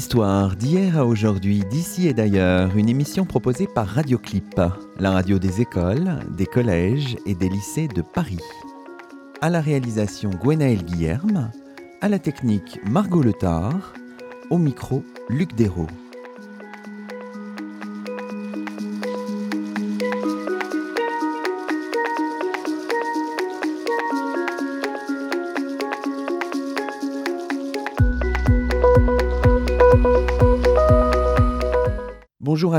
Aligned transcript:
D'histoire 0.00 0.56
d'hier 0.56 0.96
à 0.96 1.04
aujourd'hui, 1.04 1.62
d'ici 1.70 2.08
et 2.08 2.14
d'ailleurs, 2.14 2.74
une 2.74 2.88
émission 2.88 3.26
proposée 3.26 3.66
par 3.66 3.86
Radioclip, 3.86 4.58
la 4.98 5.10
radio 5.10 5.38
des 5.38 5.60
écoles, 5.60 6.20
des 6.38 6.46
collèges 6.46 7.18
et 7.26 7.34
des 7.34 7.50
lycées 7.50 7.86
de 7.86 8.00
Paris. 8.00 8.40
À 9.42 9.50
la 9.50 9.60
réalisation 9.60 10.30
Gwenaël 10.30 10.82
Guillerme, 10.84 11.50
à 12.00 12.08
la 12.08 12.18
technique 12.18 12.80
Margot 12.90 13.22
Letard, 13.22 13.92
au 14.48 14.56
micro 14.56 15.04
Luc 15.28 15.54
Dérault. 15.54 15.86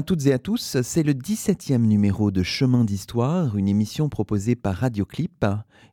À 0.01 0.03
toutes 0.03 0.25
et 0.25 0.33
à 0.33 0.39
tous, 0.39 0.77
c'est 0.81 1.03
le 1.03 1.13
17e 1.13 1.77
numéro 1.77 2.31
de 2.31 2.41
Chemin 2.41 2.85
d'Histoire, 2.85 3.55
une 3.55 3.67
émission 3.67 4.09
proposée 4.09 4.55
par 4.55 4.77
Radioclip, 4.77 5.45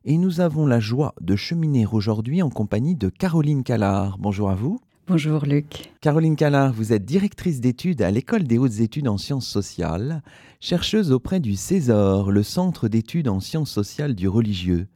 et 0.03 0.17
nous 0.17 0.41
avons 0.41 0.65
la 0.65 0.79
joie 0.79 1.13
de 1.21 1.35
cheminer 1.35 1.85
aujourd'hui 1.85 2.41
en 2.41 2.49
compagnie 2.49 2.95
de 2.95 3.09
Caroline 3.09 3.63
Callard. 3.63 4.17
Bonjour 4.17 4.49
à 4.49 4.55
vous. 4.55 4.79
Bonjour 5.07 5.45
Luc. 5.45 5.91
Caroline 6.01 6.35
Callard, 6.35 6.73
vous 6.73 6.91
êtes 6.91 7.05
directrice 7.05 7.61
d'études 7.61 8.01
à 8.01 8.09
l'École 8.09 8.45
des 8.45 8.57
hautes 8.57 8.79
études 8.79 9.07
en 9.07 9.19
sciences 9.19 9.47
sociales, 9.47 10.23
chercheuse 10.59 11.11
auprès 11.11 11.39
du 11.39 11.55
César, 11.55 12.31
le 12.31 12.41
Centre 12.41 12.87
d'études 12.87 13.27
en 13.27 13.39
sciences 13.39 13.69
sociales 13.69 14.15
du 14.15 14.27
religieux. 14.27 14.87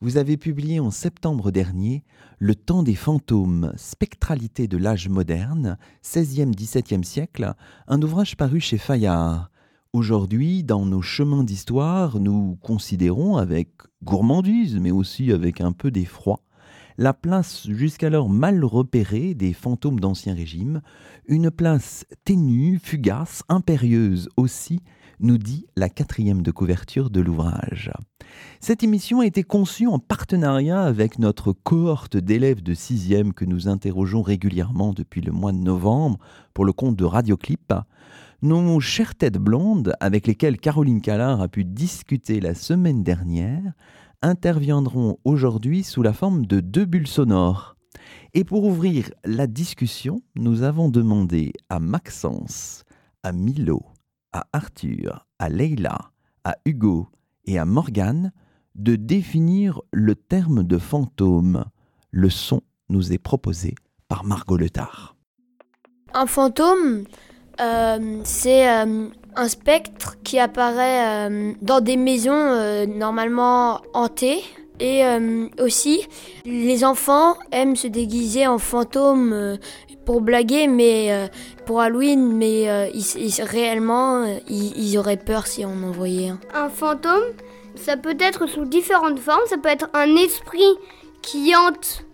Vous 0.00 0.16
avez 0.16 0.36
publié 0.36 0.78
en 0.78 0.92
septembre 0.92 1.50
dernier 1.50 2.04
Le 2.38 2.54
temps 2.54 2.84
des 2.84 2.94
fantômes, 2.94 3.72
spectralité 3.76 4.68
de 4.68 4.76
l'âge 4.76 5.08
moderne, 5.08 5.76
16e-17e 6.04 7.02
siècle, 7.02 7.52
un 7.88 8.00
ouvrage 8.00 8.36
paru 8.36 8.60
chez 8.60 8.78
Fayard. 8.78 9.50
Aujourd'hui, 9.92 10.62
dans 10.62 10.86
nos 10.86 11.02
chemins 11.02 11.42
d'histoire, 11.42 12.20
nous 12.20 12.56
considérons 12.62 13.38
avec 13.38 13.70
gourmandise, 14.04 14.76
mais 14.76 14.92
aussi 14.92 15.32
avec 15.32 15.60
un 15.60 15.72
peu 15.72 15.90
d'effroi, 15.90 16.44
la 16.96 17.12
place 17.12 17.68
jusqu'alors 17.68 18.28
mal 18.28 18.64
repérée 18.64 19.34
des 19.34 19.52
fantômes 19.52 19.98
d'Ancien 19.98 20.32
Régime, 20.32 20.80
une 21.26 21.50
place 21.50 22.06
ténue, 22.24 22.78
fugace, 22.80 23.42
impérieuse 23.48 24.28
aussi, 24.36 24.80
nous 25.20 25.38
dit 25.38 25.66
la 25.76 25.88
quatrième 25.88 26.42
de 26.42 26.50
couverture 26.50 27.10
de 27.10 27.20
l'ouvrage. 27.20 27.92
Cette 28.60 28.82
émission 28.82 29.20
a 29.20 29.26
été 29.26 29.42
conçue 29.42 29.86
en 29.86 29.98
partenariat 29.98 30.82
avec 30.82 31.18
notre 31.18 31.52
cohorte 31.52 32.16
d'élèves 32.16 32.62
de 32.62 32.74
6e 32.74 33.32
que 33.32 33.44
nous 33.44 33.68
interrogeons 33.68 34.22
régulièrement 34.22 34.92
depuis 34.92 35.20
le 35.20 35.32
mois 35.32 35.52
de 35.52 35.58
novembre 35.58 36.18
pour 36.54 36.64
le 36.64 36.72
compte 36.72 36.96
de 36.96 37.04
Radioclip. 37.04 37.72
Nos 38.42 38.78
chères 38.80 39.16
têtes 39.16 39.38
blondes, 39.38 39.94
avec 40.00 40.26
lesquelles 40.26 40.58
Caroline 40.58 41.00
Callard 41.00 41.40
a 41.40 41.48
pu 41.48 41.64
discuter 41.64 42.40
la 42.40 42.54
semaine 42.54 43.02
dernière, 43.02 43.72
interviendront 44.22 45.18
aujourd'hui 45.24 45.82
sous 45.82 46.02
la 46.02 46.12
forme 46.12 46.46
de 46.46 46.60
deux 46.60 46.84
bulles 46.84 47.08
sonores. 47.08 47.76
Et 48.34 48.44
pour 48.44 48.64
ouvrir 48.64 49.10
la 49.24 49.46
discussion, 49.46 50.20
nous 50.36 50.62
avons 50.62 50.88
demandé 50.88 51.52
à 51.68 51.80
Maxence, 51.80 52.84
à 53.22 53.32
Milo, 53.32 53.82
à 54.32 54.46
Arthur, 54.52 55.26
à 55.38 55.48
Leila, 55.48 56.12
à 56.44 56.56
Hugo 56.64 57.08
et 57.44 57.58
à 57.58 57.64
Morgane 57.64 58.32
de 58.74 58.96
définir 58.96 59.80
le 59.92 60.14
terme 60.14 60.62
de 60.62 60.78
fantôme. 60.78 61.64
Le 62.10 62.30
son 62.30 62.62
nous 62.88 63.12
est 63.12 63.18
proposé 63.18 63.74
par 64.08 64.24
Margot 64.24 64.56
Letard. 64.56 65.16
Un 66.14 66.26
fantôme, 66.26 67.04
euh, 67.60 68.20
c'est 68.24 68.70
euh, 68.70 69.08
un 69.36 69.48
spectre 69.48 70.16
qui 70.22 70.38
apparaît 70.38 71.28
euh, 71.28 71.52
dans 71.60 71.80
des 71.80 71.96
maisons 71.96 72.86
normalement 72.86 73.80
hantées. 73.94 74.42
Et 74.80 75.02
aussi, 75.58 76.06
les 76.44 76.84
enfants 76.84 77.34
aiment 77.50 77.74
se 77.74 77.88
déguiser 77.88 78.46
en 78.46 78.58
fantôme 78.58 79.58
pour 80.08 80.22
blaguer, 80.22 80.68
mais 80.68 81.28
pour 81.66 81.82
Halloween, 81.82 82.32
mais 82.32 82.90
réellement, 83.40 84.24
ils, 84.48 84.96
auraient 84.96 85.18
peur 85.18 85.46
si 85.46 85.66
on 85.66 85.82
en 85.86 85.90
voyait 85.90 86.30
un. 86.30 86.38
Un 86.54 86.70
fantôme, 86.70 87.24
ça 87.74 87.98
peut 87.98 88.16
être 88.18 88.46
sous 88.46 88.64
différentes 88.64 89.18
formes. 89.18 89.46
Ça 89.50 89.58
peut 89.58 89.68
être 89.68 89.90
un 89.92 90.16
esprit 90.16 90.78
qui 91.20 91.54
hante 91.54 92.06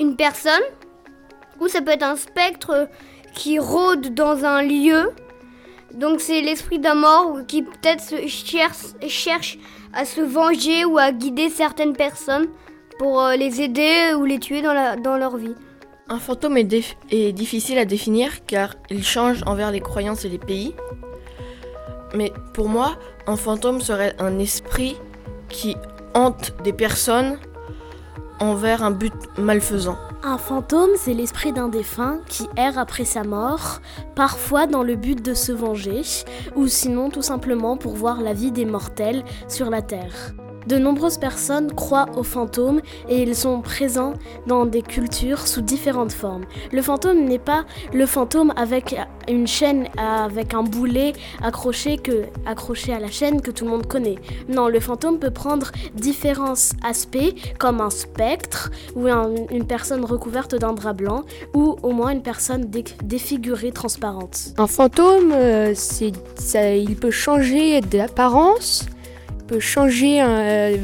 une 0.00 0.16
personne, 0.16 0.64
ou 1.60 1.68
ça 1.68 1.80
peut 1.80 1.92
être 1.92 2.02
un 2.02 2.16
spectre 2.16 2.88
qui 3.36 3.60
rôde 3.60 4.14
dans 4.14 4.44
un 4.44 4.60
lieu. 4.60 5.12
Donc 5.94 6.20
c'est 6.20 6.40
l'esprit 6.40 6.80
d'un 6.80 6.96
mort 6.96 7.38
qui 7.46 7.62
peut-être 7.62 8.26
cherche, 8.26 9.58
à 9.92 10.04
se 10.04 10.22
venger 10.22 10.84
ou 10.84 10.98
à 10.98 11.12
guider 11.12 11.50
certaines 11.50 11.94
personnes 11.94 12.48
pour 12.98 13.22
euh, 13.22 13.36
les 13.36 13.62
aider 13.62 14.12
ou 14.16 14.24
les 14.24 14.40
tuer 14.40 14.60
dans 14.60 15.16
leur 15.16 15.36
vie. 15.36 15.54
Un 16.12 16.18
fantôme 16.18 16.58
est, 16.58 17.32
difficile 17.32 17.78
à 17.78 17.86
définir 17.86 18.44
car 18.44 18.74
il 18.90 19.02
change 19.02 19.42
envers 19.46 19.70
les 19.70 19.80
croyances 19.80 20.26
et 20.26 20.28
les 20.28 20.36
pays. 20.36 20.74
Mais 22.14 22.34
pour 22.52 22.68
moi, 22.68 22.98
un 23.26 23.36
fantôme 23.36 23.80
serait 23.80 24.14
un 24.18 24.38
esprit 24.38 24.98
qui 25.48 25.74
hante 26.12 26.52
des 26.64 26.74
personnes 26.74 27.38
envers 28.40 28.82
un 28.82 28.90
but 28.90 29.14
malfaisant. 29.38 29.96
Un 30.22 30.36
fantôme, 30.36 30.90
c'est 30.98 31.14
l'esprit 31.14 31.50
d'un 31.50 31.68
défunt 31.68 32.20
qui 32.28 32.46
erre 32.58 32.78
après 32.78 33.06
sa 33.06 33.24
mort, 33.24 33.80
parfois 34.14 34.66
dans 34.66 34.82
le 34.82 34.96
but 34.96 35.24
de 35.24 35.32
se 35.32 35.50
venger, 35.50 36.02
ou 36.54 36.66
sinon 36.66 37.08
tout 37.08 37.22
simplement 37.22 37.78
pour 37.78 37.94
voir 37.94 38.20
la 38.20 38.34
vie 38.34 38.52
des 38.52 38.66
mortels 38.66 39.24
sur 39.48 39.70
la 39.70 39.80
terre. 39.80 40.34
De 40.66 40.78
nombreuses 40.78 41.18
personnes 41.18 41.72
croient 41.72 42.06
aux 42.16 42.22
fantômes 42.22 42.80
et 43.08 43.22
ils 43.22 43.34
sont 43.34 43.60
présents 43.60 44.14
dans 44.46 44.66
des 44.66 44.82
cultures 44.82 45.46
sous 45.46 45.60
différentes 45.60 46.12
formes. 46.12 46.44
Le 46.72 46.82
fantôme 46.82 47.24
n'est 47.24 47.38
pas 47.38 47.64
le 47.92 48.06
fantôme 48.06 48.52
avec 48.56 48.94
une 49.28 49.46
chaîne 49.46 49.88
avec 49.96 50.54
un 50.54 50.62
boulet 50.62 51.12
accroché, 51.42 52.00
accroché 52.46 52.92
à 52.92 53.00
la 53.00 53.08
chaîne 53.08 53.40
que 53.40 53.50
tout 53.50 53.64
le 53.64 53.70
monde 53.70 53.86
connaît. 53.86 54.16
Non, 54.48 54.68
le 54.68 54.80
fantôme 54.80 55.18
peut 55.18 55.30
prendre 55.30 55.70
différents 55.94 56.54
aspects 56.82 57.34
comme 57.58 57.80
un 57.80 57.90
spectre 57.90 58.70
ou 58.94 59.08
une 59.08 59.66
personne 59.66 60.04
recouverte 60.04 60.54
d'un 60.54 60.72
drap 60.72 60.92
blanc 60.92 61.22
ou 61.54 61.76
au 61.82 61.90
moins 61.90 62.10
une 62.10 62.22
personne 62.22 62.70
défigurée 63.04 63.72
transparente. 63.72 64.54
Un 64.58 64.66
fantôme, 64.66 65.32
euh, 65.32 65.74
il 66.54 66.96
peut 66.96 67.10
changer 67.10 67.80
d'apparence 67.80 68.86
changer 69.58 70.22
euh, 70.22 70.76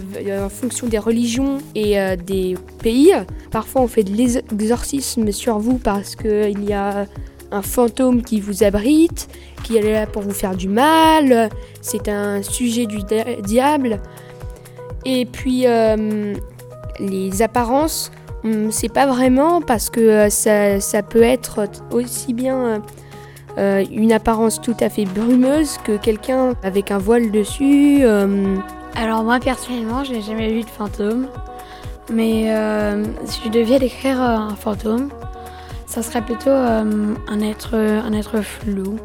en 0.44 0.48
fonction 0.48 0.86
des 0.86 0.98
religions 0.98 1.58
et 1.74 1.98
euh, 1.98 2.16
des 2.16 2.56
pays. 2.82 3.12
Parfois, 3.50 3.82
on 3.82 3.88
fait 3.88 4.04
de 4.04 4.14
l'exorcisme 4.14 5.30
sur 5.32 5.58
vous 5.58 5.78
parce 5.78 6.16
qu'il 6.16 6.64
y 6.64 6.72
a 6.72 7.06
un 7.50 7.62
fantôme 7.62 8.22
qui 8.22 8.40
vous 8.40 8.62
abrite, 8.62 9.28
qui 9.64 9.76
est 9.76 9.92
là 9.92 10.06
pour 10.06 10.22
vous 10.22 10.32
faire 10.32 10.54
du 10.54 10.68
mal. 10.68 11.48
C'est 11.80 12.08
un 12.08 12.42
sujet 12.42 12.86
du 12.86 12.98
diable. 13.42 14.00
Et 15.04 15.24
puis, 15.24 15.66
euh, 15.66 16.34
les 17.00 17.42
apparences, 17.42 18.10
on 18.44 18.70
sait 18.70 18.88
pas 18.88 19.06
vraiment 19.06 19.62
parce 19.62 19.88
que 19.90 20.28
ça, 20.28 21.02
peut 21.02 21.22
être 21.22 21.68
aussi 21.90 22.34
bien 22.34 22.82
euh, 23.58 23.84
une 23.90 24.12
apparence 24.12 24.60
tout 24.60 24.76
à 24.78 24.88
fait 24.88 25.04
brumeuse 25.04 25.78
que 25.78 25.96
quelqu'un 25.96 26.54
avec 26.62 26.92
un 26.92 26.98
voile 26.98 27.32
dessus. 27.32 28.00
Euh. 28.02 28.56
Alors 28.94 29.24
moi 29.24 29.40
personnellement, 29.40 30.04
je 30.04 30.12
n'ai 30.12 30.22
jamais 30.22 30.52
vu 30.52 30.62
de 30.62 30.70
fantôme, 30.70 31.26
mais 32.12 32.54
euh, 32.54 33.04
si 33.24 33.40
je 33.46 33.50
devais 33.50 33.80
décrire 33.80 34.20
un 34.20 34.54
fantôme, 34.54 35.10
ça 35.86 36.02
serait 36.02 36.22
plutôt 36.22 36.50
un 36.50 37.40
être, 37.40 37.74
un 37.74 38.12
être 38.12 38.42
flou. 38.42 38.98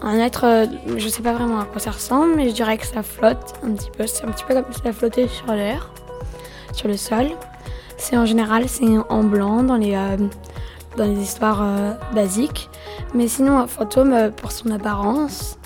Un 0.00 0.18
être, 0.18 0.66
je 0.96 1.08
sais 1.08 1.22
pas 1.22 1.32
vraiment 1.32 1.60
à 1.60 1.64
quoi 1.64 1.80
ça 1.80 1.90
ressemble, 1.90 2.34
mais 2.34 2.48
je 2.48 2.54
dirais 2.54 2.78
que 2.78 2.86
ça 2.86 3.02
flotte 3.02 3.54
un 3.62 3.72
petit 3.72 3.90
peu. 3.90 4.06
C'est 4.06 4.24
un 4.24 4.30
petit 4.30 4.44
peu 4.44 4.54
comme 4.54 4.64
si 4.72 4.80
ça 4.82 4.92
flottait 4.92 5.28
sur 5.28 5.52
l'air, 5.52 5.92
sur 6.72 6.88
le 6.88 6.96
sol. 6.96 7.26
C'est 7.98 8.16
en 8.16 8.26
général, 8.26 8.68
c'est 8.68 8.86
en 9.08 9.22
blanc 9.22 9.62
dans 9.62 9.76
les, 9.76 9.96
dans 10.96 11.04
les 11.04 11.20
histoires 11.20 11.64
basiques. 12.14 12.70
Mais 13.14 13.28
sinon, 13.28 13.58
un 13.58 13.66
fantôme, 13.66 14.12
euh, 14.12 14.30
pour 14.30 14.52
son 14.52 14.70
apparence, 14.70 15.58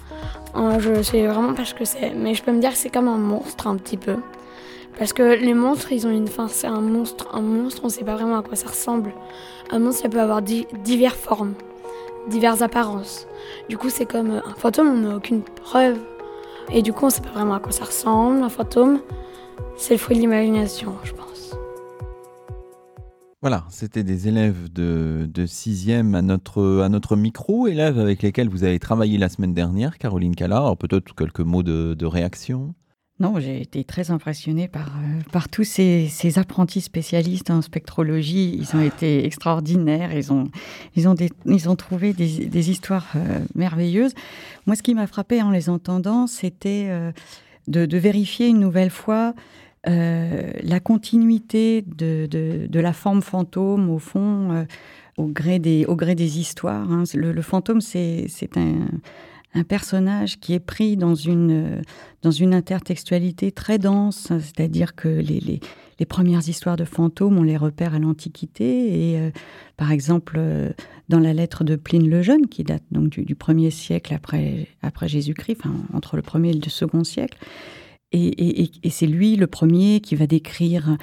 euh, 0.56 0.78
je 0.81 1.02
sais 1.02 1.26
vraiment 1.26 1.55
pas 1.55 1.64
ce 1.64 1.75
que 1.75 1.84
c'est. 1.84 2.12
Mais 2.14 2.34
je 2.34 2.43
peux 2.43 2.52
me 2.52 2.61
dire 2.61 2.70
que 2.70 2.76
c'est 2.76 2.90
comme 2.90 3.08
un 3.08 3.19
monstre 3.19 3.67
un 3.67 3.76
petit 3.76 3.96
peu. 3.96 4.17
Parce 4.99 5.12
que 5.12 5.23
les 5.23 5.55
monstres, 5.55 5.93
ils 5.93 6.06
ont 6.06 6.11
une 6.11 6.28
fin. 6.28 6.49
C'est 6.49 6.67
un 6.67 6.81
monstre. 6.81 7.28
Un 7.32 7.43
monstre, 7.43 7.82
on 7.84 7.88
sait 7.88 8.05
pas 8.05 8.14
vraiment 8.14 8.38
à 8.38 8.43
quoi 8.43 8.56
ça 8.56 8.69
ressemble. 8.69 9.12
Un 9.70 9.78
monstre, 9.78 10.02
ça 10.02 10.08
peut 10.08 10.20
avoir 10.20 10.43
diverses 10.43 11.19
formes, 11.19 11.55
diverses 12.28 12.62
apparences. 12.62 13.26
Du 13.69 13.76
coup, 13.76 13.90
c'est 13.90 14.06
comme 14.06 14.31
euh, 14.31 14.40
un 14.46 14.55
fantôme, 14.55 14.88
on 14.88 15.08
n'a 15.08 15.17
aucune 15.17 15.43
preuve. 15.43 15.99
Et 16.73 16.82
du 16.82 16.93
coup, 16.93 17.06
on 17.06 17.11
sait 17.11 17.20
pas 17.20 17.31
vraiment 17.31 17.55
à 17.55 17.61
quoi 17.61 17.73
ça 17.73 17.84
ressemble. 17.84 18.43
Un 18.43 18.49
fantôme, 18.49 19.00
c'est 19.76 19.94
le 19.94 19.99
fruit 19.99 20.17
de 20.17 20.20
l'imagination, 20.23 20.94
je 21.05 21.12
pense. 21.12 21.25
Voilà, 23.43 23.65
c'était 23.69 24.03
des 24.03 24.29
élèves 24.29 24.73
de, 24.73 25.29
6e 25.37 26.15
à 26.15 26.23
notre, 26.23 26.81
à 26.83 26.88
notre 26.88 27.17
micro, 27.17 27.67
élèves 27.67 27.99
avec 27.99 28.23
lesquels 28.23 28.49
vous 28.49 28.65
avez 28.65 28.79
travaillé 28.79 29.19
la 29.19 29.29
semaine 29.29 29.53
dernière, 29.53 29.99
Caroline 29.99 30.35
Cala. 30.35 30.56
Alors 30.56 30.77
peut-être 30.77 31.15
quelques 31.15 31.41
mots 31.41 31.62
de, 31.62 32.06
réaction 32.06 32.75
non, 33.19 33.41
j'ai 33.41 33.62
été 33.62 33.83
très 33.83 34.11
impressionnée 34.11 34.69
par, 34.69 34.88
euh, 34.88 35.21
par 35.33 35.49
tous 35.49 35.65
ces, 35.65 36.06
ces, 36.11 36.38
apprentis 36.38 36.83
spécialistes 36.83 37.49
en 37.49 37.62
spectrologie. 37.62 38.55
Ils 38.61 38.77
ont 38.77 38.83
été 38.83 39.25
extraordinaires. 39.25 40.12
Ils 40.12 40.35
ont, 40.35 40.50
ils 40.97 41.09
ont, 41.09 41.15
ils 41.47 41.69
ont 41.71 41.77
trouvé 41.77 42.12
des, 42.12 42.44
des 42.44 42.71
histoires 42.71 43.06
euh, 43.17 43.38
merveilleuses. 43.55 44.12
Moi, 44.67 44.77
ce 44.77 44.83
qui 44.83 44.94
m'a 44.94 45.06
frappé 45.06 45.41
en 45.41 45.50
les 45.50 45.71
entendant, 45.71 46.27
c'était 46.27 46.88
euh, 46.91 47.11
de, 47.69 47.97
vérifier 47.99 48.49
une 48.49 48.61
nouvelle 48.61 48.91
fois 48.91 49.35
euh, 49.88 50.50
la 50.62 50.81
continuité 50.81 51.83
de, 51.83 52.69
la 52.73 52.93
forme 52.93 53.23
fantôme, 53.23 53.88
au 53.88 53.99
fond, 53.99 54.53
euh, 54.53 54.65
au, 55.17 55.27
gré 55.27 55.59
des, 55.61 56.38
histoires. 56.38 56.91
Hein. 56.91 57.05
Le, 57.15 57.41
fantôme, 57.43 57.81
c'est 57.81 58.27
un 59.55 59.62
personnage 59.62 60.41
qui 60.41 60.55
est 60.55 60.61
pris 60.61 60.97
dans 60.97 61.15
une, 61.15 61.83
intertextualité 62.25 63.53
très 63.53 63.79
dense, 63.79 64.27
c'est-à-dire 64.29 64.97
que 64.97 65.09
les, 65.09 65.61
les, 66.00 66.06
premières 66.06 66.49
histoires 66.49 66.77
de 66.77 66.85
fantômes, 66.85 67.38
on 67.38 67.44
les 67.44 67.56
repère 67.56 67.94
à 67.94 68.00
l'Antiquité, 68.00 69.12
et 69.12 69.21
euh, 69.21 69.31
par 69.77 69.93
exemple, 69.93 70.41
dans 71.09 71.21
la 71.21 71.33
lettre 71.33 71.62
de 71.62 71.77
Pline 71.77 72.11
le 72.11 72.23
Jeune, 72.23 72.49
qui 72.49 72.65
date 72.65 72.83
donc 72.91 73.09
du, 73.09 73.25
du 73.25 73.37
premier 73.37 73.71
siècle 73.71 74.12
après, 74.15 74.67
Jésus-Christ, 75.03 75.62
entre 75.94 76.17
le 76.17 76.23
premier 76.23 76.50
et 76.50 76.55
le 76.55 76.71
second 76.71 77.05
siècle, 77.05 77.38
et, 78.16 78.90
c'est 78.90 79.06
lui 79.06 79.36
le 79.36 79.46
premier 79.46 80.00
qui 80.00 80.14
va 80.16 80.26
décrire 80.26 80.96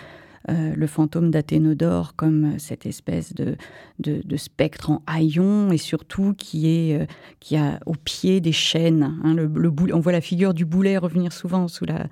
euh, 0.49 0.73
le 0.75 0.87
fantôme 0.87 1.31
d'Athénodore 1.31 2.15
comme 2.15 2.59
cette 2.59 2.85
espèce 2.85 3.33
de, 3.33 3.55
de, 3.99 4.35
spectre 4.35 4.89
en 4.89 5.01
haillon 5.07 5.71
et 5.71 5.77
surtout 5.77 6.33
qui 6.37 6.67
est 6.67 7.01
euh, 7.01 7.05
qui 7.39 7.55
a 7.55 7.79
au 7.85 7.93
pied 7.93 8.41
des 8.41 8.51
chaînes. 8.51 9.17
Hein, 9.23 9.33
le, 9.33 9.45
le 9.47 9.69
boulet, 9.69 9.93
on 9.93 9.99
voit 9.99 10.11
la 10.11 10.21
figure 10.21 10.53
du 10.53 10.65
boulet 10.65 10.97
revenir 10.97 11.31
souvent 11.31 11.67
sous 11.67 11.85
la, 11.85 12.07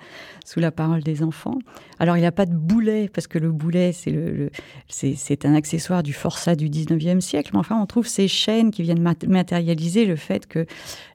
sous 0.45 0.59
la 0.59 0.71
parole 0.71 1.03
des 1.03 1.23
enfants. 1.23 1.59
Alors 1.99 2.15
il 2.15 2.21
n'y 2.21 2.25
a 2.25 2.31
pas 2.31 2.45
de 2.45 2.55
boulet 2.55 3.09
parce 3.13 3.27
que 3.27 3.37
le 3.37 3.51
boulet 3.51 3.91
c'est 3.91 4.11
le, 4.11 4.31
le 4.31 4.51
c'est 4.87 5.45
un 5.45 5.53
accessoire 5.53 6.03
du 6.03 6.13
forçat 6.13 6.55
du 6.55 6.69
19e 6.69 7.19
siècle, 7.19 7.51
mais 7.53 7.59
enfin 7.59 7.79
on 7.81 7.85
trouve 7.85 8.07
ces 8.07 8.27
chaînes 8.27 8.71
qui 8.71 8.83
viennent 8.83 9.01
matérialiser 9.27 10.05
le 10.05 10.15
fait 10.15 10.47
que 10.47 10.65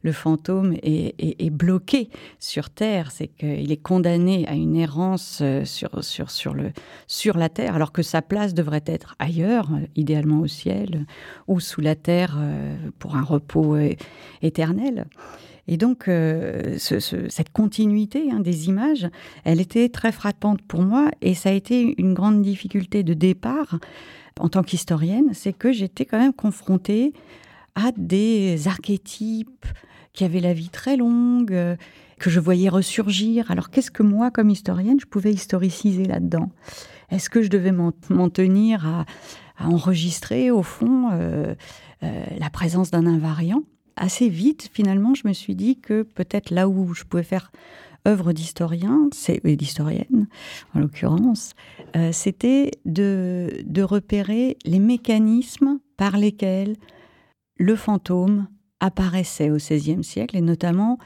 le 0.03 0.13
fantôme 0.13 0.75
est, 0.83 1.15
est, 1.19 1.43
est 1.43 1.51
bloqué 1.51 2.11
sur 2.39 2.71
Terre, 2.71 3.11
c'est 3.11 3.29
qu'il 3.29 3.73
est 3.73 3.83
condamné 3.83 4.47
à 4.49 4.55
une 4.55 4.77
errance 4.77 5.41
euh, 5.43 5.65
sur, 5.65 6.03
sur, 6.05 6.31
sur 6.31 6.55
le 6.55 6.73
sur 7.07 7.37
la 7.37 7.49
terre, 7.49 7.75
alors 7.75 7.93
que 7.93 8.03
sa 8.03 8.23
place 8.23 8.55
devrait 8.55 8.85
être 8.87 9.15
ailleurs, 9.19 9.69
idéalement 9.95 10.41
au 10.41 10.47
ciel, 10.47 11.07
ou 11.47 11.61
sous 11.61 11.81
la 11.81 11.95
terre 11.95 12.37
euh, 12.39 12.77
pour 12.99 13.17
un 13.17 13.23
repos 13.23 13.77
euh, 13.77 13.95
éternel. 14.43 15.07
Et 15.69 15.77
donc, 15.77 16.09
euh, 16.09 16.79
ce, 16.79 17.01
ce, 17.01 17.29
cette 17.29 17.51
continuité 17.51 18.31
hein, 18.31 18.41
des 18.41 18.69
images, 18.69 19.09
elle 19.45 19.61
était 19.61 19.89
très 19.89 20.13
frappante 20.13 20.63
pour 20.63 20.83
moi, 20.83 21.11
et 21.23 21.35
ça 21.35 21.51
a 21.51 21.53
été 21.53 21.95
une 21.99 22.15
grande 22.15 22.43
difficulté 22.43 23.03
de 23.03 23.15
départ 23.15 23.79
en 24.39 24.49
tant 24.49 24.63
qu'historienne, 24.63 25.31
c'est 25.33 25.55
que 25.55 25.73
j'étais 25.73 26.05
quand 26.05 26.19
même 26.19 26.33
confrontée 26.33 27.15
à 27.75 27.91
des 27.97 28.69
archétypes 28.69 29.67
qui 30.13 30.25
avaient 30.25 30.41
la 30.41 30.53
vie 30.53 30.69
très 30.69 30.97
longue, 30.97 31.77
que 32.19 32.31
je 32.31 32.41
voyais 32.41 32.69
ressurgir. 32.69 33.51
Alors 33.51 33.71
qu'est-ce 33.71 33.91
que 33.91 34.03
moi, 34.03 34.31
comme 34.31 34.51
historienne, 34.51 35.01
je 35.01 35.07
pouvais 35.07 35.33
historiciser 35.33 36.05
là-dedans? 36.05 36.51
Est-ce 37.11 37.31
que 37.31 37.43
je 37.43 37.49
devais 37.49 37.73
m'en 37.73 38.31
tenir 38.31 38.87
à, 38.87 39.05
enregistrer, 39.59 40.51
au 40.51 40.63
fond, 40.63 41.11
euh, 41.13 41.55
euh, 42.03 42.25
la 42.39 42.51
présence 42.51 42.91
d'un 42.91 43.07
invariant? 43.07 43.63
Assez 43.97 44.29
vite, 44.29 44.69
finalement, 44.73 45.15
je 45.15 45.27
me 45.27 45.33
suis 45.33 45.55
dit 45.55 45.81
que 45.81 46.03
peut-être 46.03 46.51
là 46.51 46.69
où 46.69 46.93
je 46.93 47.05
pouvais 47.05 47.23
faire 47.23 47.51
œuvre 48.07 48.33
d'historien, 48.33 49.09
et 49.29 49.57
d'historienne 49.57 50.29
en 50.75 50.81
l'occurrence, 50.81 51.55
euh, 51.97 52.13
c'était 52.13 52.71
de, 52.85 53.49
de 53.65 53.83
repérer 53.83 54.59
les 54.65 54.79
mécanismes 54.79 55.81
par 55.97 56.17
lesquels 56.17 56.77
le 57.57 57.75
fantôme 57.75 58.47
apparaissait 58.81 59.51
au 59.51 59.57
XVIe 59.57 60.05
siècle, 60.05 60.37
et 60.37 60.43
notamment 60.43 60.99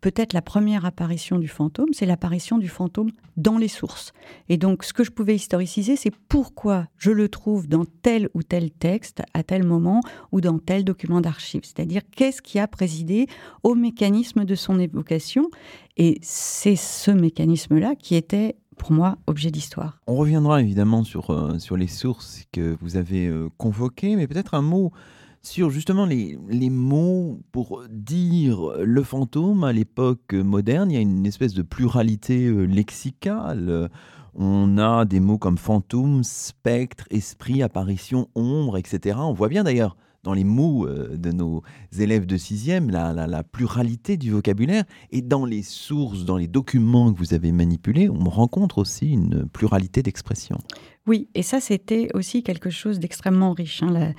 peut-être 0.00 0.32
la 0.32 0.42
première 0.42 0.84
apparition 0.84 1.38
du 1.38 1.48
fantôme, 1.48 1.88
c'est 1.92 2.06
l'apparition 2.06 2.58
du 2.58 2.68
fantôme 2.68 3.10
dans 3.36 3.58
les 3.58 3.68
sources. 3.68 4.12
Et 4.48 4.56
donc, 4.56 4.84
ce 4.84 4.92
que 4.92 5.04
je 5.04 5.10
pouvais 5.10 5.34
historiciser, 5.34 5.96
c'est 5.96 6.12
pourquoi 6.28 6.86
je 6.96 7.10
le 7.10 7.28
trouve 7.28 7.68
dans 7.68 7.84
tel 8.02 8.28
ou 8.34 8.42
tel 8.42 8.70
texte, 8.70 9.22
à 9.34 9.42
tel 9.42 9.64
moment, 9.64 10.00
ou 10.32 10.40
dans 10.40 10.58
tel 10.58 10.84
document 10.84 11.20
d'archives. 11.20 11.64
C'est-à-dire, 11.64 12.02
qu'est-ce 12.14 12.42
qui 12.42 12.58
a 12.58 12.66
présidé 12.66 13.26
au 13.62 13.74
mécanisme 13.74 14.44
de 14.44 14.54
son 14.54 14.78
évocation? 14.78 15.50
Et 15.96 16.18
c'est 16.22 16.76
ce 16.76 17.10
mécanisme-là 17.10 17.94
qui 17.94 18.14
était 18.14 18.56
pour 18.76 18.92
moi, 18.92 19.18
objet 19.26 19.50
d'histoire. 19.50 20.00
On 20.06 20.16
reviendra 20.16 20.62
évidemment 20.62 21.04
sur, 21.04 21.28
euh, 21.28 21.58
sur 21.58 21.76
les 21.76 21.86
sources 21.86 22.44
que 22.50 22.78
vous 22.80 22.96
avez 22.96 23.26
euh, 23.26 23.50
convoquées, 23.58 24.16
mais 24.16 24.26
peut-être 24.26 24.54
un 24.54 24.62
mot 24.62 24.90
sur 25.42 25.70
justement 25.70 26.06
les, 26.06 26.38
les, 26.48 26.70
mots 26.70 27.40
pour 27.52 27.82
dire 27.88 28.72
le 28.78 29.02
fantôme 29.02 29.64
à 29.64 29.72
l'époque 29.72 30.34
moderne. 30.34 30.90
Il 30.90 30.94
y 30.94 30.98
a 30.98 31.00
une 31.00 31.26
espèce 31.26 31.54
de 31.54 31.62
pluralité 31.62 32.46
euh, 32.46 32.64
lexicale. 32.64 33.90
On 34.34 34.78
a 34.78 35.04
des 35.04 35.20
mots 35.20 35.38
comme 35.38 35.58
fantôme, 35.58 36.22
spectre, 36.22 37.04
esprit, 37.10 37.62
apparition, 37.62 38.28
ombre, 38.34 38.76
etc. 38.76 39.16
On 39.20 39.32
voit 39.32 39.48
bien 39.48 39.64
d'ailleurs 39.64 39.96
dans 40.22 40.34
les 40.34 40.44
mots 40.44 40.86
euh, 40.86 41.16
de 41.16 41.32
nos 41.32 41.62
élèves 41.98 42.26
de 42.26 42.36
sixième 42.36 42.90
la, 42.90 43.12
la, 43.12 43.42
pluralité 43.42 44.16
du 44.16 44.30
vocabulaire 44.30 44.84
et 45.10 45.22
dans 45.22 45.44
les 45.44 45.62
sources, 45.62 46.24
dans 46.24 46.36
les 46.36 46.46
documents 46.46 47.12
que 47.12 47.18
vous 47.18 47.34
avez 47.34 47.52
manipulés, 47.52 48.08
on 48.08 48.28
rencontre 48.28 48.78
aussi 48.78 49.10
une 49.10 49.48
pluralité 49.48 50.02
d'expressions. 50.02 50.58
Oui, 51.06 51.28
et 51.34 51.42
ça 51.42 51.60
c'était 51.60 52.08
aussi 52.14 52.42
quelque 52.42 52.70
chose 52.70 52.98
d'extrêmement 52.98 53.52
riche. 53.52 53.82
Hein, 53.82 54.12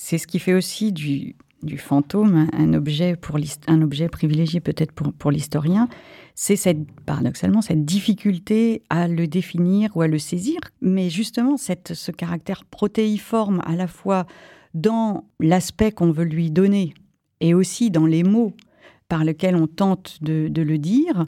c'est 0.00 0.16
ce 0.16 0.28
qui 0.28 0.38
fait 0.38 0.54
aussi 0.54 0.92
du, 0.92 1.34
fantôme 1.76 2.46
un 2.52 2.72
objet, 2.72 3.16
pour 3.16 3.36
un 3.66 3.82
objet 3.82 4.08
privilégié 4.08 4.60
peut-être 4.60 4.92
pour, 4.92 5.12
pour 5.12 5.32
l'historien, 5.32 5.88
c'est 6.36 6.54
cette, 6.54 6.88
paradoxalement 7.02 7.62
cette 7.62 7.84
difficulté 7.84 8.82
à 8.90 9.08
le 9.08 9.26
définir 9.26 9.96
ou 9.96 10.02
à 10.02 10.06
le 10.06 10.20
saisir, 10.20 10.60
mais 10.80 11.10
justement 11.10 11.56
cette, 11.56 11.94
ce 11.94 12.12
caractère 12.12 12.64
protéiforme 12.64 13.60
à 13.66 13.74
la 13.74 13.88
fois 13.88 14.26
dans 14.72 15.24
l'aspect 15.40 15.90
qu'on 15.90 16.12
veut 16.12 16.24
lui 16.24 16.52
donner 16.52 16.94
et 17.40 17.52
aussi 17.52 17.90
dans 17.90 18.06
les 18.06 18.22
mots 18.22 18.54
par 19.08 19.24
lesquels 19.24 19.56
on 19.56 19.66
tente 19.66 20.22
de 20.22 20.62
le 20.62 20.78
dire, 20.78 21.26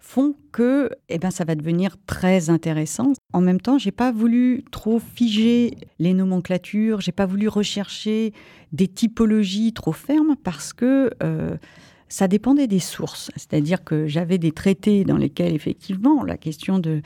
font 0.00 0.34
que 0.50 0.90
eh 1.08 1.18
ben, 1.18 1.30
ça 1.30 1.44
va 1.44 1.54
devenir 1.54 1.96
très 2.06 2.50
intéressant. 2.50 3.12
En 3.32 3.40
même 3.40 3.60
temps, 3.60 3.78
j'ai 3.78 3.92
pas 3.92 4.10
voulu 4.10 4.64
trop 4.72 4.98
figer 4.98 5.76
les 5.98 6.14
nomenclatures, 6.14 7.00
j'ai 7.00 7.12
pas 7.12 7.26
voulu 7.26 7.46
rechercher 7.48 8.32
des 8.72 8.88
typologies 8.88 9.72
trop 9.72 9.92
fermes 9.92 10.36
parce 10.42 10.72
que 10.72 11.10
euh, 11.22 11.56
ça 12.08 12.28
dépendait 12.28 12.66
des 12.66 12.80
sources. 12.80 13.30
C'est-à-dire 13.36 13.84
que 13.84 14.06
j'avais 14.06 14.38
des 14.38 14.52
traités 14.52 15.04
dans 15.04 15.18
lesquels 15.18 15.54
effectivement 15.54 16.24
la 16.24 16.38
question 16.38 16.78
de, 16.78 17.02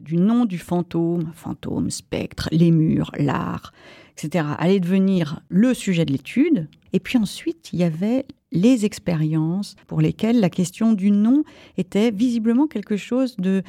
du 0.00 0.16
nom 0.16 0.44
du 0.44 0.58
fantôme, 0.58 1.32
fantôme, 1.34 1.90
spectre, 1.90 2.48
les 2.52 2.70
murs, 2.70 3.10
l'art, 3.18 3.72
etc., 4.16 4.46
allait 4.58 4.80
devenir 4.80 5.40
le 5.48 5.74
sujet 5.74 6.04
de 6.04 6.12
l'étude. 6.12 6.68
Et 6.92 7.00
puis 7.00 7.18
ensuite, 7.18 7.70
il 7.72 7.80
y 7.80 7.84
avait 7.84 8.24
les 8.56 8.84
expériences 8.84 9.76
pour 9.86 10.00
lesquelles 10.00 10.40
la 10.40 10.50
question 10.50 10.92
du 10.92 11.10
nom 11.10 11.44
était 11.76 12.10
visiblement 12.10 12.66
quelque 12.66 12.96
chose 12.96 13.36
de, 13.36 13.62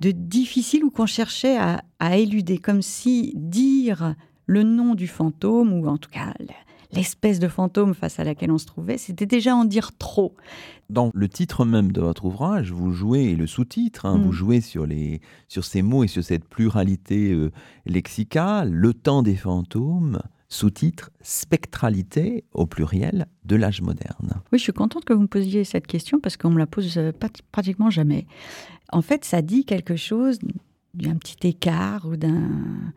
de 0.00 0.10
difficile 0.10 0.84
ou 0.84 0.90
qu'on 0.90 1.06
cherchait 1.06 1.56
à, 1.56 1.82
à 1.98 2.16
éluder, 2.16 2.58
comme 2.58 2.82
si 2.82 3.32
dire 3.36 4.14
le 4.46 4.62
nom 4.62 4.94
du 4.94 5.06
fantôme, 5.06 5.72
ou 5.74 5.86
en 5.86 5.98
tout 5.98 6.10
cas 6.10 6.32
l'espèce 6.92 7.38
de 7.38 7.48
fantôme 7.48 7.92
face 7.94 8.18
à 8.18 8.24
laquelle 8.24 8.50
on 8.50 8.56
se 8.56 8.64
trouvait, 8.64 8.96
c'était 8.96 9.26
déjà 9.26 9.54
en 9.54 9.66
dire 9.66 9.90
trop. 9.98 10.34
Dans 10.88 11.10
le 11.12 11.28
titre 11.28 11.66
même 11.66 11.92
de 11.92 12.00
votre 12.00 12.24
ouvrage, 12.24 12.72
vous 12.72 12.92
jouez, 12.92 13.24
et 13.24 13.36
le 13.36 13.46
sous-titre, 13.46 14.06
hein, 14.06 14.16
mmh. 14.16 14.22
vous 14.22 14.32
jouez 14.32 14.60
sur, 14.62 14.86
les, 14.86 15.20
sur 15.48 15.66
ces 15.66 15.82
mots 15.82 16.02
et 16.02 16.08
sur 16.08 16.24
cette 16.24 16.48
pluralité 16.48 17.32
euh, 17.32 17.52
lexicale, 17.84 18.72
le 18.72 18.94
temps 18.94 19.22
des 19.22 19.36
fantômes, 19.36 20.22
sous-titre 20.48 21.10
Spectralité 21.20 22.44
au 22.52 22.66
pluriel 22.66 23.26
de 23.44 23.56
l'âge 23.56 23.82
moderne. 23.82 24.40
Oui, 24.52 24.58
je 24.58 24.64
suis 24.64 24.72
contente 24.72 25.04
que 25.04 25.12
vous 25.12 25.22
me 25.22 25.26
posiez 25.26 25.64
cette 25.64 25.86
question 25.86 26.20
parce 26.20 26.36
qu'on 26.36 26.50
me 26.50 26.58
la 26.58 26.66
pose 26.66 26.96
euh, 26.96 27.12
pratiquement 27.52 27.90
jamais. 27.90 28.26
En 28.90 29.02
fait, 29.02 29.24
ça 29.24 29.42
dit 29.42 29.64
quelque 29.64 29.96
chose 29.96 30.38
d'un 30.94 31.16
petit 31.16 31.46
écart 31.46 32.06
ou 32.06 32.16
d'un 32.16 32.92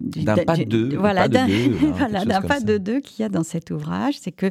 d'un 0.00 0.36
pas 0.44 0.56
de 0.56 0.62
deux, 0.62 0.96
voilà, 0.96 1.26
d'un 1.26 1.48
voilà, 1.92 2.40
pas 2.40 2.60
de 2.60 2.78
deux 2.78 3.00
qu'il 3.00 3.22
y 3.22 3.24
a 3.24 3.28
dans 3.28 3.42
cet 3.42 3.72
ouvrage, 3.72 4.16
c'est 4.16 4.30
que 4.30 4.50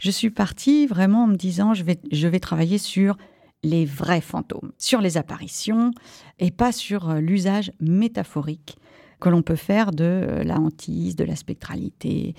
je 0.00 0.10
suis 0.10 0.30
partie 0.30 0.88
vraiment 0.88 1.24
en 1.24 1.26
me 1.28 1.36
disant 1.36 1.72
je 1.72 1.84
vais 1.84 2.00
je 2.10 2.26
vais 2.26 2.40
travailler 2.40 2.78
sur 2.78 3.16
les 3.62 3.84
vrais 3.84 4.20
fantômes, 4.20 4.72
sur 4.76 5.00
les 5.00 5.16
apparitions 5.16 5.92
et 6.40 6.50
pas 6.50 6.72
sur 6.72 7.10
euh, 7.10 7.20
l'usage 7.20 7.72
métaphorique 7.80 8.76
que 9.20 9.28
l'on 9.28 9.42
peut 9.42 9.56
faire 9.56 9.90
de 9.90 10.42
la 10.44 10.58
hantise, 10.58 11.16
de 11.16 11.24
la 11.24 11.36
spectralité, 11.36 12.34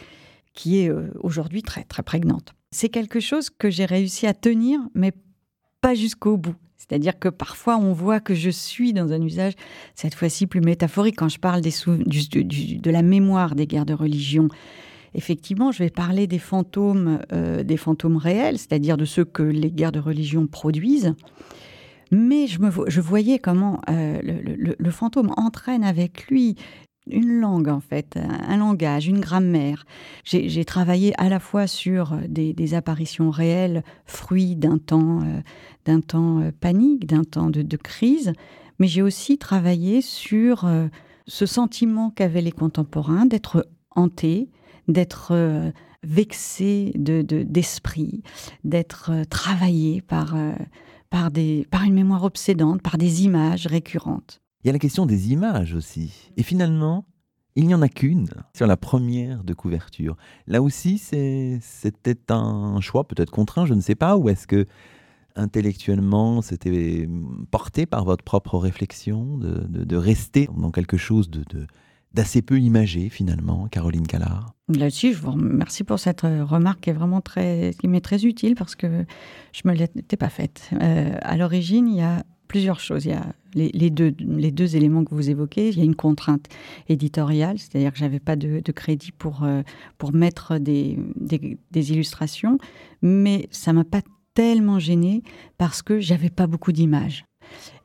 qui 0.53 0.79
est 0.79 0.91
aujourd'hui 1.19 1.61
très 1.61 1.83
très 1.83 2.03
prégnante. 2.03 2.53
C'est 2.71 2.89
quelque 2.89 3.19
chose 3.19 3.49
que 3.49 3.69
j'ai 3.69 3.85
réussi 3.85 4.27
à 4.27 4.33
tenir, 4.33 4.79
mais 4.93 5.11
pas 5.81 5.95
jusqu'au 5.95 6.37
bout. 6.37 6.55
C'est-à-dire 6.77 7.19
que 7.19 7.29
parfois 7.29 7.77
on 7.77 7.93
voit 7.93 8.19
que 8.19 8.33
je 8.33 8.49
suis 8.49 8.93
dans 8.93 9.11
un 9.11 9.21
usage, 9.21 9.53
cette 9.95 10.15
fois-ci 10.15 10.47
plus 10.47 10.61
métaphorique, 10.61 11.17
quand 11.17 11.29
je 11.29 11.39
parle 11.39 11.61
de 11.61 12.91
la 12.91 13.01
mémoire 13.01 13.53
des 13.53 13.67
guerres 13.67 13.85
de 13.85 13.93
religion. 13.93 14.47
Effectivement, 15.13 15.71
je 15.71 15.79
vais 15.79 15.89
parler 15.89 16.27
des 16.27 16.39
fantômes, 16.39 17.19
euh, 17.31 17.63
des 17.63 17.77
fantômes 17.77 18.17
réels, 18.17 18.57
c'est-à-dire 18.57 18.95
de 18.95 19.05
ceux 19.05 19.25
que 19.25 19.43
les 19.43 19.71
guerres 19.71 19.91
de 19.91 19.99
religion 19.99 20.47
produisent. 20.47 21.13
Mais 22.11 22.47
je, 22.47 23.01
voyais 23.01 23.39
comment 23.39 23.81
euh, 23.89 24.19
le, 24.23 24.91
fantôme 24.91 25.31
entraîne 25.37 25.83
avec 25.83 26.27
lui 26.27 26.55
une 27.09 27.39
langue 27.39 27.69
en 27.69 27.79
fait, 27.79 28.17
un 28.17 28.57
langage, 28.57 29.07
une 29.07 29.19
grammaire. 29.19 29.85
J'ai 30.23 30.65
travaillé 30.65 31.13
à 31.17 31.29
la 31.29 31.39
fois 31.39 31.67
sur 31.67 32.17
des, 32.27 32.73
apparitions 32.73 33.29
réelles, 33.29 33.83
fruits 34.05 34.55
d'un 34.55 34.77
temps, 34.77 35.21
euh, 35.21 35.41
d'un 35.85 36.01
temps 36.01 36.39
euh, 36.39 36.51
panique, 36.59 37.07
d'un 37.07 37.23
temps 37.23 37.49
de, 37.49 37.77
crise, 37.77 38.33
mais 38.77 38.87
j'ai 38.87 39.01
aussi 39.01 39.37
travaillé 39.37 40.01
sur 40.01 40.65
euh, 40.65 40.87
ce 41.27 41.45
sentiment 41.45 42.11
qu'avaient 42.11 42.41
les 42.41 42.51
contemporains 42.51 43.25
d'être 43.25 43.67
hantés, 43.95 44.49
d'être 44.87 45.71
vexés 46.03 46.91
d'esprit, 46.95 48.23
d'être 48.63 49.11
travaillés 49.29 50.01
par, 50.01 50.35
par, 51.09 51.31
des, 51.31 51.67
par 51.71 51.83
une 51.83 51.93
mémoire 51.93 52.23
obsédante, 52.23 52.81
par 52.81 52.97
des 52.97 53.23
images 53.23 53.67
récurrentes. 53.67 54.41
Il 54.63 54.67
y 54.67 54.69
a 54.69 54.73
la 54.73 54.79
question 54.79 55.05
des 55.05 55.31
images 55.31 55.73
aussi. 55.73 56.31
Et 56.35 56.43
finalement, 56.43 57.05
il 57.55 57.67
n'y 57.67 57.73
en 57.73 57.81
a 57.81 57.89
qu'une 57.89 58.27
sur 58.55 58.67
la 58.67 58.77
première 58.77 59.43
de 59.43 59.53
couverture. 59.53 60.15
Là 60.47 60.61
aussi, 60.61 60.97
c'était 60.97 62.17
un 62.29 62.79
choix 62.81 63.07
peut-être 63.07 63.31
contraint, 63.31 63.65
je 63.65 63.73
ne 63.73 63.81
sais 63.81 63.95
pas, 63.95 64.17
ou 64.17 64.29
est-ce 64.29 64.47
que 64.47 64.65
intellectuellement 65.35 66.41
c'était 66.41 67.07
porté 67.51 67.85
par 67.85 68.03
votre 68.03 68.23
propre 68.23 68.57
réflexion 68.57 69.37
de, 69.37 69.95
rester 69.95 70.49
dans 70.57 70.71
quelque 70.71 70.97
chose 70.97 71.29
de, 71.29 71.43
d'assez 72.13 72.41
peu 72.41 72.59
imagé 72.59 73.09
finalement, 73.09 73.67
Caroline 73.67 74.07
Callard 74.07 74.53
Là-dessus, 74.69 75.13
je 75.13 75.19
vous 75.19 75.31
remercie 75.31 75.83
pour 75.83 75.97
cette 75.97 76.23
euh, 76.23 76.45
remarque 76.45 76.81
qui 76.81 76.89
est 76.91 76.93
vraiment 76.93 77.21
très, 77.21 77.73
qui 77.79 77.87
m'est 77.87 78.01
très 78.01 78.25
utile 78.25 78.55
parce 78.55 78.75
que 78.75 79.05
je 79.51 79.61
me 79.65 79.73
l'étais 79.73 80.17
pas 80.17 80.29
faite. 80.29 80.69
Euh, 80.73 81.17
à 81.21 81.37
l'origine, 81.37 81.87
il 81.87 81.97
y 81.97 82.01
a 82.01 82.23
plusieurs 82.47 82.79
choses. 82.79 83.05
Il 83.05 83.11
y 83.11 83.13
a 83.13 83.33
les, 83.53 83.89
deux, 83.89 84.13
les 84.19 84.51
deux 84.51 84.75
éléments 84.75 85.05
que 85.05 85.15
vous 85.15 85.29
évoquez. 85.29 85.69
Il 85.69 85.77
y 85.77 85.81
a 85.81 85.85
une 85.85 85.95
contrainte 85.95 86.47
éditoriale, 86.87 87.57
c'est-à-dire 87.57 87.91
que 87.91 87.97
je 87.97 88.03
n'avais 88.03 88.19
pas 88.19 88.35
de, 88.35 88.61
crédit 88.71 89.11
pour, 89.11 89.43
euh, 89.43 89.63
pour 89.97 90.13
mettre 90.13 90.57
des, 90.57 90.99
des, 91.15 91.91
illustrations, 91.91 92.57
mais 93.01 93.47
ça 93.51 93.73
m'a 93.73 93.85
pas 93.85 94.01
tellement 94.33 94.79
gêné 94.79 95.23
parce 95.57 95.81
que 95.81 95.99
j'avais 95.99 96.29
pas 96.29 96.47
beaucoup 96.47 96.71
d'images. 96.71 97.25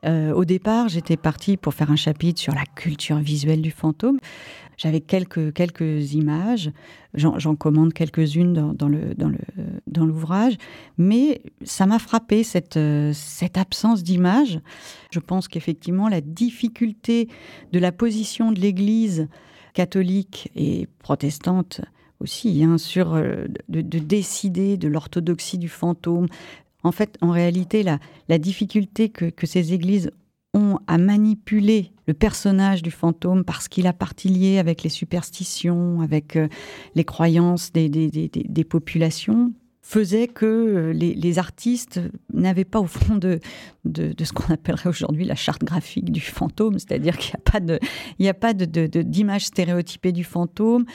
Euh, 0.05 0.33
au 0.33 0.45
départ, 0.45 0.89
j'étais 0.89 1.17
partie 1.17 1.57
pour 1.57 1.73
faire 1.73 1.91
un 1.91 1.95
chapitre 1.95 2.39
sur 2.39 2.53
la 2.53 2.65
culture 2.65 3.17
visuelle 3.17 3.61
du 3.61 3.71
fantôme. 3.71 4.19
J'avais 4.77 4.99
quelques, 4.99 5.53
quelques 5.53 6.13
images, 6.13 6.69
j'en 7.13 7.55
commande 7.55 7.93
quelques-unes 7.93 8.73
dans, 8.73 8.89
le, 8.89 9.15
dans, 9.15 9.29
le, 9.29 9.37
dans 9.87 10.05
l'ouvrage, 10.05 10.57
mais 10.97 11.41
ça 11.63 11.85
m'a 11.85 11.97
frappé 11.97 12.43
cette, 12.43 12.77
cette 13.13 13.57
absence 13.57 14.03
d'images. 14.03 14.59
Je 15.11 15.19
pense 15.19 15.47
qu'effectivement, 15.47 16.09
la 16.09 16.19
difficulté 16.19 17.29
de 17.71 17.79
la 17.79 17.93
position 17.93 18.51
de 18.51 18.59
l'Église 18.59 19.29
catholique 19.73 20.51
et 20.55 20.87
protestante 20.99 21.81
aussi, 22.19 22.63
hein, 22.63 22.77
sur 22.77 23.13
euh, 23.13 23.45
de, 23.69 23.81
décider 23.99 24.77
de 24.77 24.87
l'orthodoxie 24.87 25.57
du 25.57 25.69
fantôme. 25.69 26.27
En 26.85 26.91
fait, 26.91 27.17
en 27.21 27.31
réalité, 27.31 27.81
la, 27.81 28.37
difficulté 28.37 29.09
que, 29.09 29.47
ces 29.47 29.73
églises 29.73 30.11
ont 30.53 30.77
à 30.85 30.99
manipuler 30.99 31.91
le 32.07 32.13
personnage 32.13 32.83
du 32.83 32.91
fantôme 32.91 33.43
parce 33.43 33.67
qu'il 33.67 33.87
a 33.87 33.93
partie 33.93 34.29
liée 34.29 34.59
avec 34.59 34.83
les 34.83 34.89
superstitions, 34.89 36.01
avec 36.01 36.35
euh, 36.35 36.47
les 36.93 37.03
croyances 37.03 37.71
des, 37.73 38.63
populations, 38.69 39.51
faisait 39.81 40.27
que 40.27 40.45
euh, 40.45 40.93
les, 40.93 41.39
artistes 41.39 41.99
n'avaient 42.31 42.65
pas 42.65 42.79
au 42.79 42.85
fond 42.85 43.15
de, 43.15 43.39
ce 43.95 44.31
qu'on 44.31 44.53
appellerait 44.53 44.89
aujourd'hui 44.89 45.25
la 45.25 45.35
charte 45.35 45.63
graphique 45.63 46.11
du 46.11 46.21
fantôme, 46.21 46.77
c'est-à-dire 46.77 47.17
qu'il 47.17 47.35
n'y 48.19 48.29
a 48.29 48.33
pas 48.35 48.53
d'image 48.53 49.47
stéréotypée 49.47 50.11
du 50.11 50.23
fantôme 50.23 50.85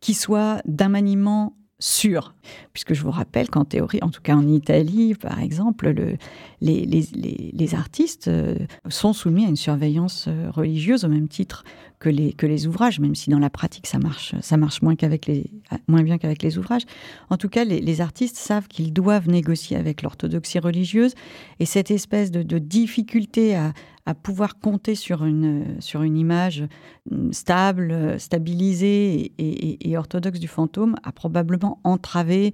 qui 0.00 0.14
soit 0.14 0.62
d'un 0.64 0.88
maniement 0.88 1.54
sûr. 1.84 2.34
Puisque 2.72 2.94
je 2.94 3.02
vous 3.02 3.10
rappelle 3.10 3.50
qu'en 3.50 3.64
théorie, 3.64 3.98
en 4.00 4.08
tout 4.08 4.22
cas 4.22 4.34
en 4.34 4.46
Italie, 4.46 5.14
par 5.14 5.40
exemple, 5.40 5.90
le, 5.90 6.16
les, 6.62 6.86
les, 6.86 7.06
les, 7.52 7.74
artistes 7.74 8.28
euh, 8.28 8.54
sont 8.88 9.12
soumis 9.12 9.44
à 9.44 9.48
une 9.48 9.56
surveillance 9.56 10.26
euh, 10.28 10.50
religieuse 10.50 11.04
au 11.04 11.08
même 11.08 11.28
titre 11.28 11.62
que 11.98 12.08
les, 12.08 12.32
que 12.32 12.46
les 12.46 12.66
ouvrages, 12.66 13.00
même 13.00 13.14
si 13.14 13.28
dans 13.28 13.38
la 13.38 13.50
pratique 13.50 13.86
ça 13.86 13.98
marche, 13.98 14.34
ça 14.40 14.56
marche 14.56 14.80
moins, 14.80 14.96
qu'avec 14.96 15.26
les, 15.26 15.50
moins 15.86 16.02
bien 16.02 16.16
qu'avec 16.16 16.42
les 16.42 16.56
ouvrages. 16.56 16.84
En 17.28 17.36
tout 17.36 17.50
cas, 17.50 17.64
les, 17.64 18.00
artistes 18.00 18.36
savent 18.36 18.66
qu'ils 18.66 18.92
doivent 18.92 19.28
négocier 19.28 19.76
avec 19.76 20.02
l'orthodoxie 20.02 20.58
religieuse 20.58 21.14
et 21.60 21.66
cette 21.66 21.90
espèce 21.90 22.30
de, 22.30 22.42
de 22.42 22.58
difficulté 22.58 23.56
à, 23.56 23.72
à 24.06 24.14
pouvoir 24.14 24.58
compter 24.58 24.94
sur 24.94 25.24
une, 25.24 25.80
sur 25.80 26.02
une 26.02 26.16
image 26.16 26.64
mm, 27.10 27.32
stable, 27.32 28.20
stabilisée 28.20 29.32
et, 29.38 29.96
orthodoxe 29.96 30.40
du 30.40 30.48
fantôme 30.48 30.96
a 31.02 31.12
probablement 31.12 31.80
entravé 31.84 32.52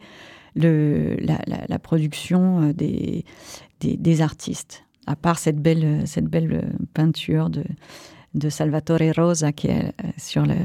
le, 0.55 1.17
la, 1.21 1.79
production 1.79 2.63
euh, 2.63 2.73
des, 2.73 3.25
des, 3.81 4.21
artistes. 4.21 4.85
À 5.07 5.17
part 5.17 5.39
cette 5.39 5.61
belle, 5.61 6.07
cette 6.07 6.27
belle 6.27 6.77
peinture 6.93 7.51
de, 7.51 7.65
de 8.35 8.49
Salvatore 8.49 9.15
Rosa 9.17 9.53
qui 9.53 9.69
est 9.69 9.87
euh, 9.87 10.09
sur 10.19 10.45
la, 10.45 10.57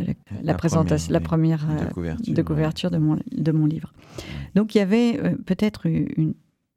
la, 0.41 0.53
présentation, 0.55 1.13
la 1.13 1.19
première 1.19 1.65
de 1.65 2.39
euh, 2.39 2.43
couverture, 2.43 2.91
de, 2.91 2.97
mon, 2.97 3.17
de 3.31 3.51
mon 3.51 3.65
livre. 3.65 3.93
Donc 4.55 4.75
il 4.75 4.79
y 4.79 4.81
avait 4.81 5.19
peut-être 5.45 5.85
une, 5.85 6.33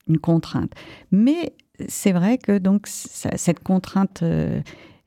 une 0.06 0.18
contrainte. 0.18 0.72
Mais 1.10 1.54
c'est 1.86 2.12
vrai 2.12 2.38
que 2.38 2.58
donc 2.58 2.86
cette 2.86 3.60
contrainte 3.60 4.22
euh, 4.22 4.60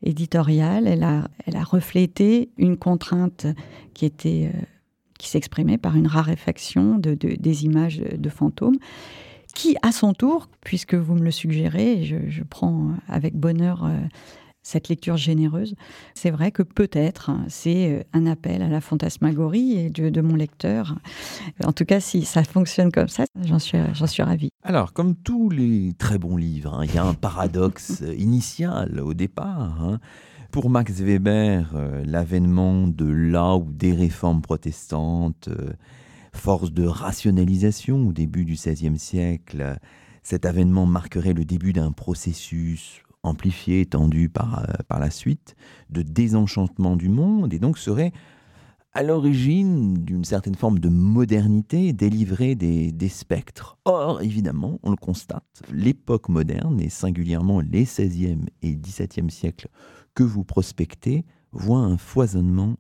éditoriale, 0.03 0.87
elle 0.87 1.03
a, 1.03 1.63
reflété 1.63 2.49
une 2.57 2.77
contrainte 2.77 3.45
qui 3.93 4.05
était 4.05 4.49
euh, 4.53 4.59
qui 5.19 5.29
s'exprimait 5.29 5.77
par 5.77 5.95
une 5.95 6.07
raréfaction 6.07 6.97
de, 6.97 7.13
des 7.13 7.65
images 7.65 7.97
de 7.99 8.29
fantômes, 8.29 8.77
qui 9.53 9.75
à 9.83 9.91
son 9.91 10.13
tour, 10.13 10.49
puisque 10.61 10.95
vous 10.95 11.13
me 11.13 11.23
le 11.23 11.31
suggérez, 11.31 12.03
je, 12.03 12.15
je 12.27 12.43
prends 12.43 12.91
avec 13.07 13.35
bonheur 13.35 13.85
euh, 13.85 13.97
cette 14.63 14.89
lecture 14.89 15.17
généreuse. 15.17 15.75
C'est 16.13 16.31
vrai 16.31 16.51
que 16.51 16.63
peut-être 16.63 17.29
hein, 17.29 17.45
c'est 17.47 17.91
euh, 17.91 18.03
un 18.13 18.25
appel 18.25 18.61
à 18.61 18.67
la 18.67 18.81
fantasmagorie 18.81 19.89
de, 19.89 20.21
mon 20.21 20.35
lecteur. 20.35 20.95
En 21.63 21.73
tout 21.73 21.85
cas, 21.85 21.99
si 21.99 22.25
ça 22.25 22.43
fonctionne 22.43 22.91
comme 22.91 23.07
ça, 23.07 23.25
j'en 23.43 23.59
suis, 23.59 23.77
j'en 23.93 24.07
suis 24.07 24.23
ravie. 24.23 24.49
Alors, 24.63 24.93
comme 24.93 25.15
tous 25.15 25.49
les 25.49 25.93
très 25.97 26.17
bons 26.17 26.37
livres, 26.37 26.75
hein, 26.75 26.85
il 26.85 26.93
y 26.93 26.97
a 26.97 27.03
un 27.03 27.13
paradoxe 27.13 28.03
initial 28.17 28.99
au 28.99 29.13
départ. 29.13 29.81
Hein. 29.81 29.99
Pour 30.51 30.69
Max 30.69 30.99
Weber, 30.99 31.71
euh, 31.75 32.03
l'avènement 32.05 32.85
de 32.85 33.05
là 33.05 33.55
ou 33.55 33.71
des 33.71 33.93
réformes 33.93 34.41
protestantes, 34.41 35.47
euh, 35.47 35.71
force 36.33 36.73
de 36.73 36.85
rationalisation 36.85 38.07
au 38.07 38.11
début 38.11 38.43
du 38.43 38.53
XVIe 38.53 38.99
siècle, 38.99 39.77
cet 40.23 40.45
avènement 40.45 40.85
marquerait 40.85 41.33
le 41.33 41.45
début 41.45 41.71
d'un 41.71 41.93
processus 41.93 43.01
amplifié, 43.23 43.81
étendu 43.81 44.29
par, 44.29 44.59
euh, 44.59 44.73
par 44.87 44.99
la 44.99 45.09
suite, 45.09 45.55
de 45.89 46.01
désenchantement 46.01 46.95
du 46.95 47.09
monde, 47.09 47.53
et 47.53 47.59
donc 47.59 47.77
serait 47.77 48.11
à 48.93 49.03
l'origine 49.03 49.93
d'une 50.03 50.25
certaine 50.25 50.55
forme 50.55 50.79
de 50.79 50.89
modernité 50.89 51.93
délivrée 51.93 52.55
des, 52.55 52.91
des, 52.91 53.09
spectres. 53.09 53.77
Or, 53.85 54.21
évidemment, 54.21 54.79
on 54.83 54.89
le 54.89 54.97
constate, 54.97 55.63
l'époque 55.71 56.27
moderne, 56.27 56.81
et 56.81 56.89
singulièrement 56.89 57.61
les 57.61 57.85
16e 57.85 58.47
et 58.61 58.75
17e 58.75 59.29
siècles 59.29 59.69
que 60.13 60.23
vous 60.23 60.43
prospectez, 60.43 61.25
voit 61.53 61.79
un 61.79 61.97
foisonnement 61.97 62.75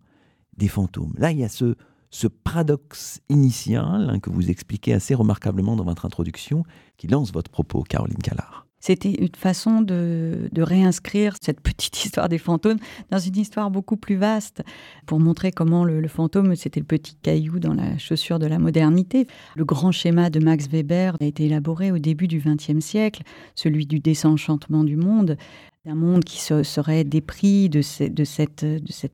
des 0.57 0.67
fantômes. 0.67 1.13
Là, 1.17 1.31
il 1.31 1.39
y 1.39 1.43
a 1.45 1.49
ce, 1.49 1.75
ce 2.09 2.27
paradoxe 2.27 3.21
initial 3.29 4.09
hein, 4.09 4.19
que 4.19 4.29
vous 4.29 4.49
expliquez 4.49 4.93
assez 4.93 5.15
remarquablement 5.15 5.77
dans 5.77 5.85
votre 5.85 6.05
introduction, 6.05 6.63
qui 6.97 7.07
lance 7.07 7.31
votre 7.31 7.51
propos, 7.51 7.83
Caroline 7.83 8.17
Callard. 8.17 8.67
C'était 8.81 9.13
une 9.13 9.29
façon 9.37 9.81
de, 9.81 10.49
réinscrire 10.57 11.35
cette 11.41 11.61
petite 11.61 12.03
histoire 12.05 12.27
des 12.27 12.39
fantômes 12.39 12.79
dans 13.11 13.19
une 13.19 13.37
histoire 13.37 13.71
beaucoup 13.71 13.95
plus 13.95 14.15
vaste, 14.15 14.63
pour 15.05 15.19
montrer 15.19 15.51
comment 15.51 15.85
le, 15.85 16.07
fantôme, 16.07 16.55
c'était 16.55 16.79
le 16.79 16.85
petit 16.85 17.15
caillou 17.21 17.59
dans 17.59 17.73
la 17.73 17.97
chaussure 17.97 18.39
de 18.39 18.47
la 18.47 18.59
modernité. 18.59 19.27
Le 19.55 19.63
grand 19.63 19.91
schéma 19.91 20.29
de 20.29 20.39
Max 20.39 20.67
Weber 20.67 21.15
a 21.21 21.25
été 21.25 21.45
élaboré 21.45 21.91
au 21.91 21.99
début 21.99 22.27
du 22.27 22.39
XXe 22.39 22.83
siècle, 22.83 23.21
celui 23.55 23.85
du 23.85 23.99
désenchantement 23.99 24.83
du 24.83 24.97
monde, 24.97 25.37
d'un 25.85 25.95
monde 25.95 26.23
qui 26.23 26.39
serait 26.39 27.03
dépris 27.03 27.69
de 27.69 27.81
cet 27.81 28.65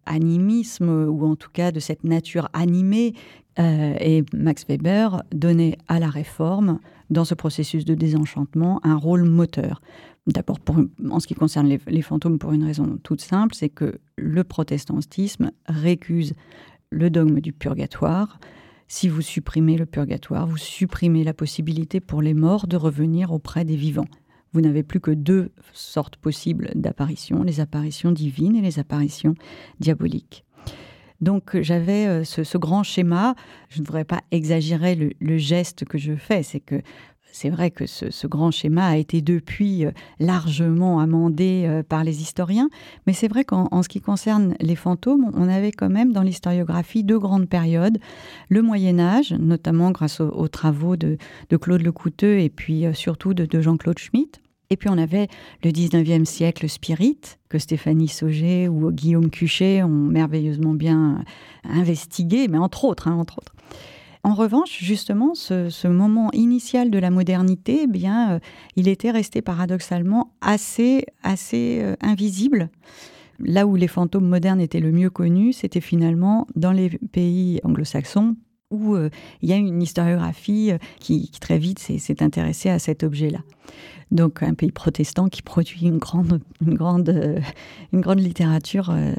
animisme, 0.05 0.89
ou 0.89 1.25
en 1.25 1.35
tout 1.35 1.49
cas 1.51 1.71
de 1.71 1.79
cette 1.79 2.03
nature 2.03 2.49
animée. 2.53 3.13
Euh, 3.59 3.95
et 3.99 4.23
Max 4.33 4.65
Weber 4.67 5.23
donnait 5.33 5.77
à 5.87 5.99
la 5.99 6.09
réforme 6.09 6.79
dans 7.09 7.25
ce 7.25 7.35
processus 7.35 7.85
de 7.85 7.95
désenchantement 7.95 8.79
un 8.83 8.95
rôle 8.95 9.23
moteur. 9.23 9.81
D'abord, 10.27 10.59
en 11.09 11.19
ce 11.19 11.27
qui 11.27 11.35
concerne 11.35 11.67
les, 11.67 12.01
fantômes, 12.01 12.37
pour 12.37 12.51
une 12.51 12.65
raison 12.65 12.99
toute 13.01 13.21
simple, 13.21 13.55
c'est 13.55 13.69
que 13.69 13.99
le 14.17 14.43
protestantisme 14.43 15.51
récuse 15.67 16.33
le 16.89 17.09
dogme 17.09 17.39
du 17.39 17.53
purgatoire. 17.53 18.39
Si 18.89 19.07
vous 19.07 19.21
supprimez 19.21 19.77
le 19.77 19.85
purgatoire, 19.85 20.47
vous 20.47 20.57
supprimez 20.57 21.23
la 21.23 21.33
possibilité 21.33 21.99
pour 21.99 22.21
les 22.21 22.33
morts 22.33 22.67
de 22.67 22.77
revenir 22.77 23.31
auprès 23.31 23.63
des 23.63 23.75
vivants. 23.75 24.07
Vous 24.53 24.61
n'avez 24.61 24.83
plus 24.83 24.99
que 24.99 25.11
deux 25.11 25.51
sortes 25.73 26.15
possibles 26.17 26.71
d'apparitions, 26.75 27.43
les 27.43 27.59
apparitions 27.59 28.11
divines 28.11 28.55
et 28.55 28.61
les 28.61 28.79
apparitions 28.79 29.35
diaboliques. 29.79 30.45
Donc 31.21 31.59
j'avais 31.61 32.07
euh, 32.07 32.23
ce, 32.23 32.57
grand 32.57 32.83
schéma. 32.83 33.35
Je 33.69 33.81
ne 33.81 33.85
voudrais 33.85 34.05
pas 34.05 34.21
exagérer 34.31 34.95
le, 35.19 35.37
geste 35.37 35.85
que 35.85 35.97
je 35.97 36.15
fais. 36.15 36.43
C'est 36.43 36.59
que 36.59 36.81
c'est 37.31 37.49
vrai 37.49 37.71
que 37.71 37.85
ce, 37.85 38.27
grand 38.27 38.51
schéma 38.51 38.87
a 38.87 38.97
été 38.97 39.21
depuis 39.21 39.85
euh, 39.85 39.91
largement 40.19 40.99
amendé 40.99 41.65
euh, 41.67 41.83
par 41.83 42.03
les 42.03 42.21
historiens, 42.21 42.69
mais 43.05 43.13
c'est 43.13 43.27
vrai 43.27 43.43
qu'en 43.43 43.83
ce 43.83 43.89
qui 43.89 44.01
concerne 44.01 44.55
les 44.59 44.75
fantômes, 44.75 45.29
on 45.35 45.47
avait 45.47 45.71
quand 45.71 45.89
même 45.89 46.13
dans 46.13 46.23
l'historiographie 46.23 47.03
deux 47.03 47.19
grandes 47.19 47.49
périodes. 47.49 47.99
Le 48.49 48.61
Moyen 48.61 48.99
Âge, 48.99 49.33
notamment 49.33 49.91
grâce 49.91 50.19
aux, 50.19 50.47
travaux 50.47 50.95
de, 50.95 51.17
Claude 51.61 51.81
Lecouteux 51.81 52.39
et 52.39 52.49
puis 52.49 52.85
surtout 52.93 53.33
de 53.33 53.61
Jean-Claude 53.61 53.99
Schmitt, 53.99 54.41
et 54.69 54.77
puis 54.77 54.89
on 54.89 54.97
avait 54.97 55.27
le 55.63 55.71
19e 55.71 56.25
siècle 56.25 56.67
Spirit, 56.67 57.19
que 57.49 57.59
Stéphanie 57.59 58.07
Sauget 58.07 58.67
ou 58.67 58.91
Guillaume 58.91 59.29
Cuchet 59.29 59.83
ont 59.83 59.89
merveilleusement 59.89 60.73
bien 60.73 61.23
investigué, 61.63 62.47
mais 62.47 62.57
entre 62.57 62.85
autres, 62.85 63.07
hein, 63.07 63.15
entre 63.15 63.37
autres. 63.37 63.53
En 64.23 64.33
revanche, 64.33 64.83
justement, 64.83 65.35
ce, 65.35 65.87
moment 65.87 66.29
initial 66.33 66.91
de 66.91 66.99
la 66.99 67.11
modernité, 67.11 67.81
eh 67.83 67.87
bien, 67.87 68.31
euh, 68.31 68.39
il 68.75 68.89
était 68.89 69.11
resté 69.11 69.41
paradoxalement 69.41 70.33
assez, 70.41 71.05
assez 71.23 71.79
euh, 71.81 71.95
invisible. 72.01 72.69
Là 73.39 73.65
où 73.65 73.77
les 73.77 73.87
fantômes 73.87 74.27
modernes 74.27 74.59
étaient 74.59 74.81
le 74.81 74.91
mieux 74.91 75.09
connus, 75.09 75.53
c'était 75.53 75.79
finalement 75.79 76.45
dans 76.55 76.73
les 76.73 76.89
pays 76.89 77.61
anglo-saxons, 77.63 78.35
où 78.71 78.95
euh, 78.95 79.09
il 79.41 79.49
y 79.49 79.53
a 79.53 79.57
une 79.57 79.81
historiographie 79.81 80.71
qui, 80.99 81.29
qui 81.29 81.39
très 81.39 81.57
vite 81.57 81.79
s'est 81.79 82.23
intéressée 82.23 82.69
à 82.69 82.79
cet 82.79 83.03
objet-là 83.03 83.39
donc 84.11 84.41
un 84.43 84.53
pays 84.53 84.71
protestant 84.71 85.27
qui 85.27 85.41
produit 85.41 85.81
une 85.85 85.97
grande, 85.97 86.41
une 86.65 86.75
grande, 86.75 87.09
euh, 87.09 87.39
une 87.93 88.01
grande 88.01 88.19
littérature 88.19 88.89
euh, 88.89 89.13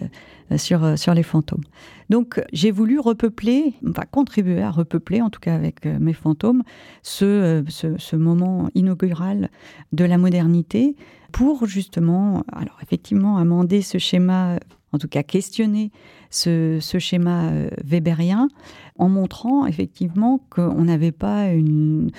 sur, 0.56 0.84
euh, 0.84 0.96
sur 0.96 1.14
les 1.14 1.22
fantômes. 1.22 1.62
Donc 2.08 2.42
j'ai 2.52 2.70
voulu 2.70 2.98
repeupler, 2.98 3.74
enfin 3.88 4.04
contribuer 4.10 4.62
à 4.62 4.70
repeupler, 4.70 5.20
en 5.20 5.30
tout 5.30 5.40
cas 5.40 5.54
avec 5.54 5.84
mes 5.84 6.14
fantômes, 6.14 6.62
ce, 7.02 7.64
ce, 7.68 8.16
moment 8.16 8.70
inaugural 8.74 9.50
de 9.92 10.04
la 10.04 10.16
modernité 10.16 10.96
pour 11.32 11.66
justement, 11.66 12.44
alors 12.52 12.78
effectivement, 12.82 13.36
amender 13.36 13.82
ce 13.82 13.98
schéma, 13.98 14.58
en 14.92 14.98
tout 14.98 15.08
cas 15.08 15.22
questionner 15.22 15.90
ce, 16.30 16.78
schéma 16.98 17.52
weberien, 17.84 18.48
en 18.96 19.08
montrant 19.08 19.66
effectivement 19.66 20.40
qu'on 20.50 20.84
n'avait 20.84 21.12
pas 21.12 21.52
une, 21.52 22.10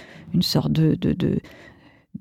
sorte 0.42 0.72
de, 0.72 0.96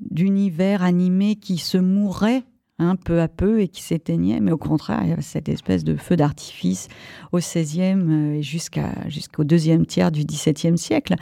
d'univers 0.01 0.83
animé 0.83 1.37
qui 1.37 1.59
se 1.59 1.79
mourait 1.79 2.45
hein, 2.79 2.97
peu 2.97 3.21
à 3.21 3.29
peu 3.29 3.61
et 3.61 3.69
qui 3.69 3.83
s'éteignait, 3.83 4.41
mais 4.41 4.53
au 4.53 4.59
contraire, 4.59 5.01
il 5.03 5.11
y 5.11 5.13
avait 5.13 5.23
cette 5.23 5.49
espèce 5.49 5.85
de 5.85 5.97
feu 5.97 6.17
d'artifice 6.17 6.89
au 7.33 7.39
XVIe 7.39 7.97
euh, 7.97 8.35
et 8.35 8.43
jusqu'au 8.43 9.45
deuxième 9.45 9.87
tiers 9.87 10.13
du 10.13 10.25
XVIIe 10.25 10.79
siècle. 10.79 11.15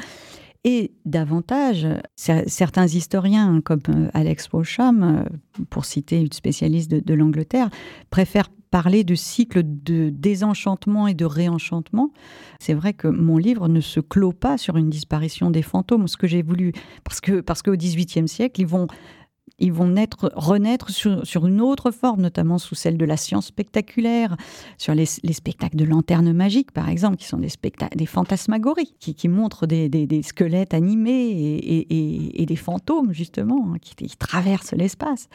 Et 0.64 0.92
davantage, 1.04 1.86
certains 2.16 2.86
historiens, 2.86 3.56
hein, 3.56 3.60
comme 3.60 3.80
euh, 3.88 4.08
Alex 4.14 4.48
Pocham, 4.48 5.02
euh, 5.02 5.64
pour 5.70 5.84
citer 5.84 6.20
une 6.20 6.32
spécialiste 6.32 6.90
de, 6.90 7.00
de 7.00 7.14
l'Angleterre, 7.14 7.70
préfèrent 8.10 8.50
parler 8.70 9.04
de 9.04 9.14
cycle 9.14 9.62
de 9.64 10.10
désenchantement 10.10 11.06
et 11.06 11.14
de 11.14 11.24
réenchantement. 11.24 12.10
C'est 12.58 12.74
vrai 12.74 12.92
que 12.92 13.08
mon 13.08 13.38
livre 13.38 13.68
ne 13.68 13.80
se 13.80 14.00
clôt 14.00 14.32
pas 14.32 14.58
sur 14.58 14.76
une 14.76 14.90
disparition 14.90 15.50
des 15.50 15.62
fantômes, 15.62 16.08
ce 16.08 16.16
que 16.16 16.26
j'ai 16.26 16.42
voulu, 16.42 16.72
parce 17.04 17.20
que 17.20 17.40
parce 17.40 17.62
qu'au 17.62 17.76
XVIIIe 17.76 18.28
siècle, 18.28 18.60
ils 18.60 18.66
vont 18.66 18.86
ils 19.58 19.72
vont 19.72 19.88
naître, 19.88 20.30
renaître 20.34 20.90
sur, 20.90 21.46
une 21.46 21.60
autre 21.62 21.90
forme, 21.90 22.20
notamment 22.20 22.58
sous 22.58 22.74
celle 22.74 22.98
de 22.98 23.04
la 23.06 23.16
science 23.16 23.46
spectaculaire, 23.46 24.36
sur 24.76 24.94
les, 24.94 25.06
spectacles 25.06 25.76
de 25.76 25.84
lanternes 25.84 26.32
magiques, 26.32 26.72
par 26.72 26.88
exemple, 26.88 27.16
qui 27.16 27.24
sont 27.26 27.38
des, 27.38 27.48
spectacles, 27.48 27.96
des 27.96 28.06
fantasmagories, 28.06 28.94
qui, 28.98 29.28
montrent 29.28 29.66
des, 29.66 30.22
squelettes 30.22 30.74
animés 30.74 31.60
et, 31.88 32.46
des 32.46 32.56
fantômes, 32.56 33.12
justement, 33.12 33.72
hein, 33.72 33.78
qui, 33.80 34.16
traversent 34.16 34.72
l'espace. 34.72 35.28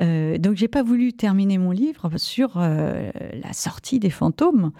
Euh, 0.00 0.38
donc, 0.38 0.56
j'ai 0.56 0.68
pas 0.68 0.82
voulu 0.82 1.12
terminer 1.12 1.58
mon 1.58 1.72
livre 1.72 2.10
sur 2.18 2.54
euh, 2.56 3.10
la 3.42 3.52
sortie 3.52 3.98
des 3.98 4.10
fantômes 4.10 4.70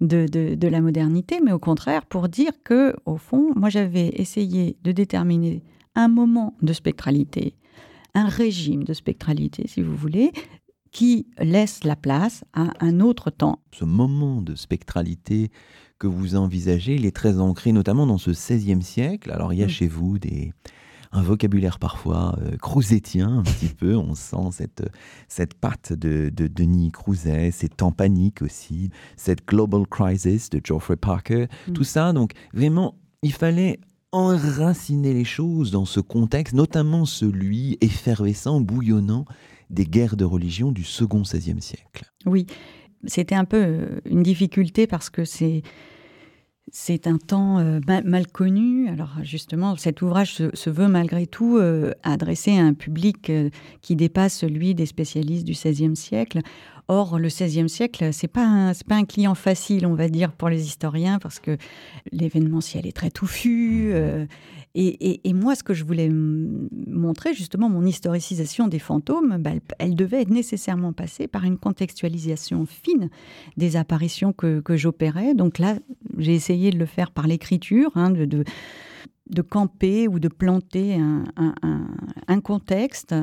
de, 0.00 0.26
de, 0.26 0.68
la 0.68 0.80
modernité, 0.82 1.40
mais 1.42 1.52
au 1.52 1.58
contraire, 1.58 2.04
pour 2.04 2.28
dire 2.28 2.52
que, 2.62 2.94
au 3.06 3.16
fond, 3.16 3.52
moi, 3.56 3.70
j'avais 3.70 4.08
essayé 4.08 4.76
de 4.84 4.92
déterminer 4.92 5.62
un 5.94 6.08
moment 6.08 6.54
de 6.60 6.72
spectralité 6.72 7.54
un 8.14 8.28
régime 8.28 8.84
de 8.84 8.92
spectralité, 8.92 9.66
si 9.66 9.82
vous 9.82 9.96
voulez, 9.96 10.32
qui 10.90 11.26
laisse 11.38 11.84
la 11.84 11.96
place 11.96 12.44
à 12.52 12.72
un 12.80 13.00
autre 13.00 13.30
temps. 13.30 13.58
Ce 13.72 13.84
moment 13.84 14.40
de 14.40 14.54
spectralité 14.54 15.50
que 15.98 16.06
vous 16.06 16.36
envisagez, 16.36 16.94
il 16.94 17.06
est 17.06 17.14
très 17.14 17.40
ancré 17.40 17.72
notamment 17.72 18.06
dans 18.06 18.18
ce 18.18 18.30
XVIe 18.30 18.82
siècle. 18.82 19.30
Alors 19.30 19.52
il 19.52 19.58
y 19.58 19.64
a 19.64 19.68
chez 19.68 19.88
vous 19.88 20.18
des, 20.18 20.52
un 21.14 21.22
vocabulaire 21.22 21.78
parfois 21.78 22.36
euh, 22.42 22.56
un 22.56 23.42
petit 23.42 23.68
peu. 23.68 23.96
On 23.96 24.14
sent 24.14 24.50
cette, 24.52 24.82
cette 25.28 25.54
patte 25.54 25.92
de, 25.92 26.30
Denis 26.30 26.90
Crouzet, 26.90 27.50
c'est 27.52 27.82
en 27.82 27.92
panique 27.92 28.42
aussi, 28.42 28.90
cette 29.16 29.46
Global 29.46 29.86
Crisis 29.86 30.50
de 30.50 30.60
Geoffrey 30.62 30.96
Parker, 30.96 31.46
mm. 31.68 31.72
tout 31.72 31.84
ça. 31.84 32.12
Donc 32.12 32.32
vraiment, 32.52 32.96
il 33.22 33.32
fallait 33.32 33.78
enraciner 34.14 35.12
les 35.12 35.24
choses 35.24 35.72
dans 35.72 35.84
ce 35.84 35.98
contexte, 35.98 36.54
notamment 36.54 37.04
celui 37.04 37.76
effervescent, 37.80 38.60
bouillonnant 38.60 39.24
des 39.70 39.86
guerres 39.86 40.16
de 40.16 40.24
religion 40.24 40.70
du 40.70 40.84
second 40.84 41.22
XVIe 41.22 41.60
siècle. 41.60 42.04
Oui, 42.24 42.46
c'était 43.06 43.34
un 43.34 43.44
peu 43.44 43.56
euh, 43.60 44.00
une 44.04 44.22
difficulté 44.22 44.86
parce 44.86 45.10
que 45.10 45.24
c'est 45.24 45.62
c'est 46.72 47.06
un 47.06 47.18
temps 47.18 47.58
euh, 47.58 47.78
mal, 47.86 48.26
connu. 48.26 48.88
Alors 48.88 49.16
justement, 49.22 49.76
cet 49.76 50.00
ouvrage 50.00 50.34
se, 50.34 50.70
veut 50.70 50.88
malgré 50.88 51.26
tout 51.26 51.58
euh, 51.58 51.92
adressé 52.02 52.56
à 52.56 52.62
un 52.62 52.72
public 52.72 53.30
qui 53.82 53.96
dépasse 53.96 54.38
celui 54.38 54.74
des 54.74 54.86
spécialistes 54.86 55.44
du 55.44 55.52
XVIe 55.52 55.94
siècle. 55.94 56.40
Or, 56.88 57.18
le 57.18 57.28
XVIe 57.28 57.68
siècle, 57.68 58.12
c'est 58.12 58.28
pas 58.28 58.72
pas 58.86 58.96
un 58.96 59.04
client 59.04 59.34
facile, 59.34 59.86
on 59.86 59.94
va 59.94 60.08
dire, 60.08 60.32
pour 60.32 60.50
les 60.50 60.66
historiens, 60.66 61.18
parce 61.18 61.40
que 61.40 61.56
l'événementiel 62.12 62.86
est 62.86 62.92
très 62.92 63.10
touffu. 63.10 63.90
Euh, 63.92 64.26
et, 64.76 65.32
moi, 65.32 65.54
ce 65.54 65.62
que 65.62 65.72
je 65.72 65.84
voulais 65.84 66.10
montrer, 66.10 67.32
justement, 67.32 67.68
mon 67.68 67.86
historicisation 67.86 68.66
des 68.66 68.80
fantômes, 68.80 69.38
bah, 69.38 69.52
elle, 69.78 69.94
devait 69.94 70.22
être 70.22 70.30
nécessairement 70.30 70.92
passer 70.92 71.28
par 71.28 71.44
une 71.44 71.58
contextualisation 71.58 72.66
fine 72.66 73.08
des 73.56 73.76
apparitions 73.76 74.32
que, 74.32 74.62
j'opérais. 74.70 75.34
Donc 75.34 75.58
là, 75.58 75.76
j'ai 76.18 76.34
essayé 76.34 76.70
de 76.70 76.78
le 76.78 76.86
faire 76.86 77.12
par 77.12 77.28
l'écriture, 77.28 77.92
hein, 77.94 78.10
de, 78.10 78.24
de, 78.26 79.42
camper 79.42 80.08
ou 80.08 80.18
de 80.18 80.28
planter 80.28 80.98
un 82.26 82.40
contexte. 82.40 83.14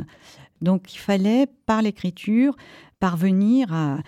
Donc 0.61 0.93
il 0.93 0.97
fallait, 0.97 1.47
par 1.65 1.81
l'écriture, 1.81 2.55
parvenir 2.99 3.73
à 3.73 3.99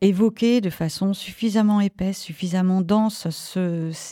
évoquer 0.00 0.60
de 0.60 0.70
façon 0.70 1.12
suffisamment 1.12 1.80
épaisse, 1.80 2.18
suffisamment 2.18 2.82
dense 2.82 3.26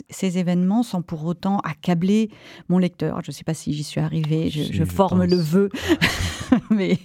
ces 0.08 0.38
événements 0.38 0.82
sans 0.82 1.02
pour 1.02 1.24
autant 1.24 1.58
accabler 1.60 2.30
mon 2.68 2.78
lecteur. 2.78 3.20
Je 3.22 3.30
ne 3.30 3.32
sais 3.32 3.44
pas 3.44 3.54
si 3.54 3.72
j'y 3.72 3.84
suis 3.84 4.00
arrivée, 4.00 4.50
je, 4.50 4.84
forme 4.84 5.24
le 5.24 5.36
vœu, 5.36 5.68
mais 6.70 6.98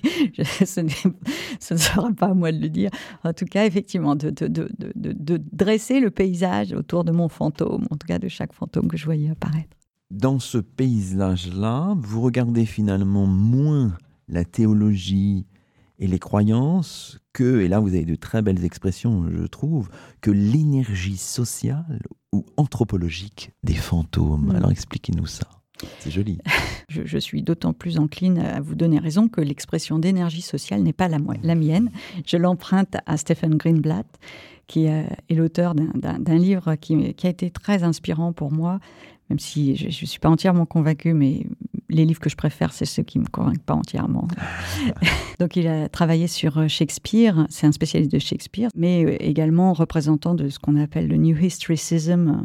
ce, 0.65 0.81
ne 0.81 1.77
sera 1.77 2.11
pas 2.11 2.27
à 2.27 2.33
moi 2.33 2.51
de 2.51 2.59
le 2.59 2.69
dire. 2.69 2.89
En 3.23 3.33
tout 3.33 3.45
cas, 3.45 3.65
effectivement, 3.65 4.15
de, 4.15 4.31
de 4.31 5.41
dresser 5.51 5.99
le 5.99 6.09
paysage 6.09 6.73
autour 6.73 7.03
de 7.03 7.11
mon 7.11 7.29
fantôme, 7.29 7.85
en 7.91 7.97
tout 7.97 8.07
cas 8.07 8.19
de 8.19 8.27
chaque 8.27 8.53
fantôme 8.53 8.87
que 8.87 8.97
je 8.97 9.05
voyais 9.05 9.29
apparaître. 9.29 9.75
Dans 10.11 10.39
ce 10.39 10.59
paysage-là, 10.59 11.95
vous 11.97 12.21
regardez 12.21 12.65
finalement 12.65 13.25
moins 13.25 13.97
la 14.27 14.45
théologie 14.45 15.45
et 15.99 16.07
les 16.07 16.19
croyances 16.19 17.19
que, 17.33 17.61
et 17.61 17.67
là 17.67 17.79
vous 17.79 17.89
avez 17.89 18.05
de 18.05 18.15
très 18.15 18.41
belles 18.41 18.65
expressions, 18.65 19.29
je 19.29 19.45
trouve, 19.45 19.89
que 20.21 20.31
l'énergie 20.31 21.17
sociale 21.17 22.01
ou 22.31 22.45
anthropologique 22.57 23.51
des 23.63 23.73
fantômes. 23.73 24.47
Mm. 24.47 24.55
Alors 24.55 24.71
expliquez-nous 24.71 25.25
ça. 25.25 25.47
C'est 25.99 26.11
joli. 26.11 26.39
Je, 26.87 27.03
je 27.03 27.17
suis 27.17 27.41
d'autant 27.41 27.73
plus 27.73 27.97
encline 27.97 28.37
à 28.37 28.61
vous 28.61 28.75
donner 28.75 28.99
raison 28.99 29.27
que 29.27 29.41
l'expression 29.41 29.97
d'énergie 29.97 30.43
sociale 30.43 30.83
n'est 30.83 30.93
pas 30.93 31.07
la, 31.07 31.17
mienne. 31.55 31.89
Je 32.27 32.37
l'emprunte 32.37 32.95
à 33.07 33.17
Stephen 33.17 33.55
Greenblatt, 33.55 34.05
qui 34.67 34.87
euh, 34.87 35.03
est 35.27 35.33
l'auteur 35.33 35.73
d'un- 35.73 36.37
livre 36.37 36.75
qui, 36.75 37.15
qui 37.15 37.25
a 37.25 37.31
été 37.31 37.49
très 37.49 37.81
inspirant 37.81 38.33
pour 38.33 38.51
moi, 38.51 38.79
même 39.29 39.39
si 39.39 39.75
je 39.75 39.87
ne 39.87 40.07
suis 40.07 40.19
pas 40.19 40.29
entièrement 40.29 40.67
convaincue, 40.67 41.15
mais 41.15 41.47
les 41.89 42.05
livres 42.05 42.19
que 42.19 42.29
je 42.29 42.35
préfère, 42.35 42.73
c'est 42.73 42.85
ceux 42.85 43.03
qui 43.03 43.19
ne 43.19 43.23
me 43.23 43.29
convainquent 43.29 43.63
pas 43.63 43.73
entièrement. 43.73 44.27
Donc 45.39 45.55
il 45.55 45.67
a 45.67 45.89
travaillé 45.89 46.27
sur 46.27 46.57
euh, 46.57 46.67
Shakespeare, 46.67 47.45
c'est 47.49 47.67
un 47.67 47.71
spécialiste 47.71 48.11
de 48.11 48.19
Shakespeare, 48.19 48.69
mais 48.75 49.05
euh, 49.05 49.17
également 49.19 49.73
représentant 49.73 50.35
de 50.35 50.49
ce 50.49 50.59
qu'on 50.59 50.75
appelle 50.77 51.07
le 51.07 51.17
New 51.17 51.37
Historicism. 51.37 52.43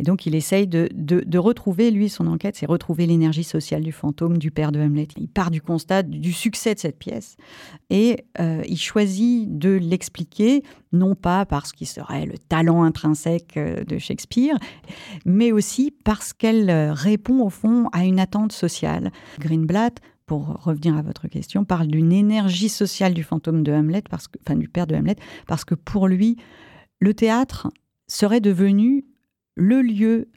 Et 0.00 0.02
donc 0.02 0.24
il 0.24 0.34
essaye 0.34 0.66
de, 0.66 0.88
de- 0.94 1.38
retrouver, 1.38 1.90
lui, 1.90 2.08
son 2.08 2.26
enquête, 2.26 2.56
c'est 2.56 2.64
retrouver 2.64 3.04
l'énergie 3.04 3.44
sociale 3.44 3.82
du 3.82 3.92
fantôme 3.92 4.38
du 4.38 4.50
père 4.50 4.72
de 4.72 4.80
Hamlet. 4.80 5.08
Il 5.18 5.28
part 5.28 5.50
du 5.50 5.60
constat 5.60 6.02
du 6.02 6.32
succès 6.32 6.74
de 6.74 6.80
cette 6.80 6.98
pièce 6.98 7.36
et 7.90 8.24
euh, 8.40 8.62
il 8.66 8.78
choisit 8.78 9.58
de 9.58 9.68
l'expliquer, 9.68 10.62
non 10.92 11.14
pas 11.14 11.44
parce 11.44 11.72
qu'il 11.72 11.86
serait 11.86 12.24
le 12.24 12.38
talent 12.38 12.82
intrinsèque 12.82 13.58
euh, 13.58 13.84
de 13.84 13.98
Shakespeare, 13.98 14.56
mais 15.26 15.52
aussi 15.52 15.94
parce 16.02 16.32
qu'elle 16.32 16.70
euh, 16.70 16.94
répond 16.94 17.42
au 17.42 17.50
fond 17.50 17.90
à 17.92 18.06
une 18.06 18.20
attente 18.20 18.52
sociale. 18.52 19.12
Greenblatt, 19.38 20.00
pour 20.24 20.62
revenir 20.64 20.96
à 20.96 21.02
votre 21.02 21.28
question, 21.28 21.66
parle 21.66 21.88
d'une 21.88 22.12
énergie 22.12 22.70
sociale 22.70 23.12
du 23.12 23.22
fantôme 23.22 23.62
de 23.62 23.72
Hamlet, 23.72 24.02
enfin 24.10 24.56
du 24.56 24.68
père 24.68 24.86
de 24.86 24.94
Hamlet, 24.94 25.16
parce 25.46 25.66
que 25.66 25.74
pour 25.74 26.08
lui, 26.08 26.38
le 27.00 27.12
théâtre 27.12 27.68
serait 28.08 28.40
devenu 28.40 29.04
le 29.60 29.82
lieu, 29.82 30.28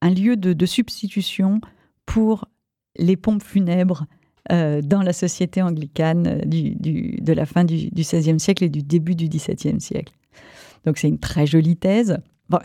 un 0.00 0.10
lieu 0.10 0.36
de, 0.36 0.66
substitution 0.66 1.60
pour 2.04 2.46
les 2.98 3.16
pompes 3.16 3.42
funèbres 3.42 4.06
euh, 4.50 4.82
dans 4.82 5.02
la 5.02 5.12
société 5.12 5.62
anglicane 5.62 6.40
du- 6.44 6.74
de 6.74 7.32
la 7.32 7.46
fin 7.46 7.64
du 7.64 7.90
XVIe 7.94 8.40
siècle 8.40 8.64
et 8.64 8.68
du 8.68 8.82
début 8.82 9.14
du 9.14 9.28
XVIIe 9.28 9.80
siècle. 9.80 10.12
Donc 10.84 10.98
c'est 10.98 11.08
une 11.08 11.20
très 11.20 11.46
jolie 11.46 11.76
thèse, 11.76 12.18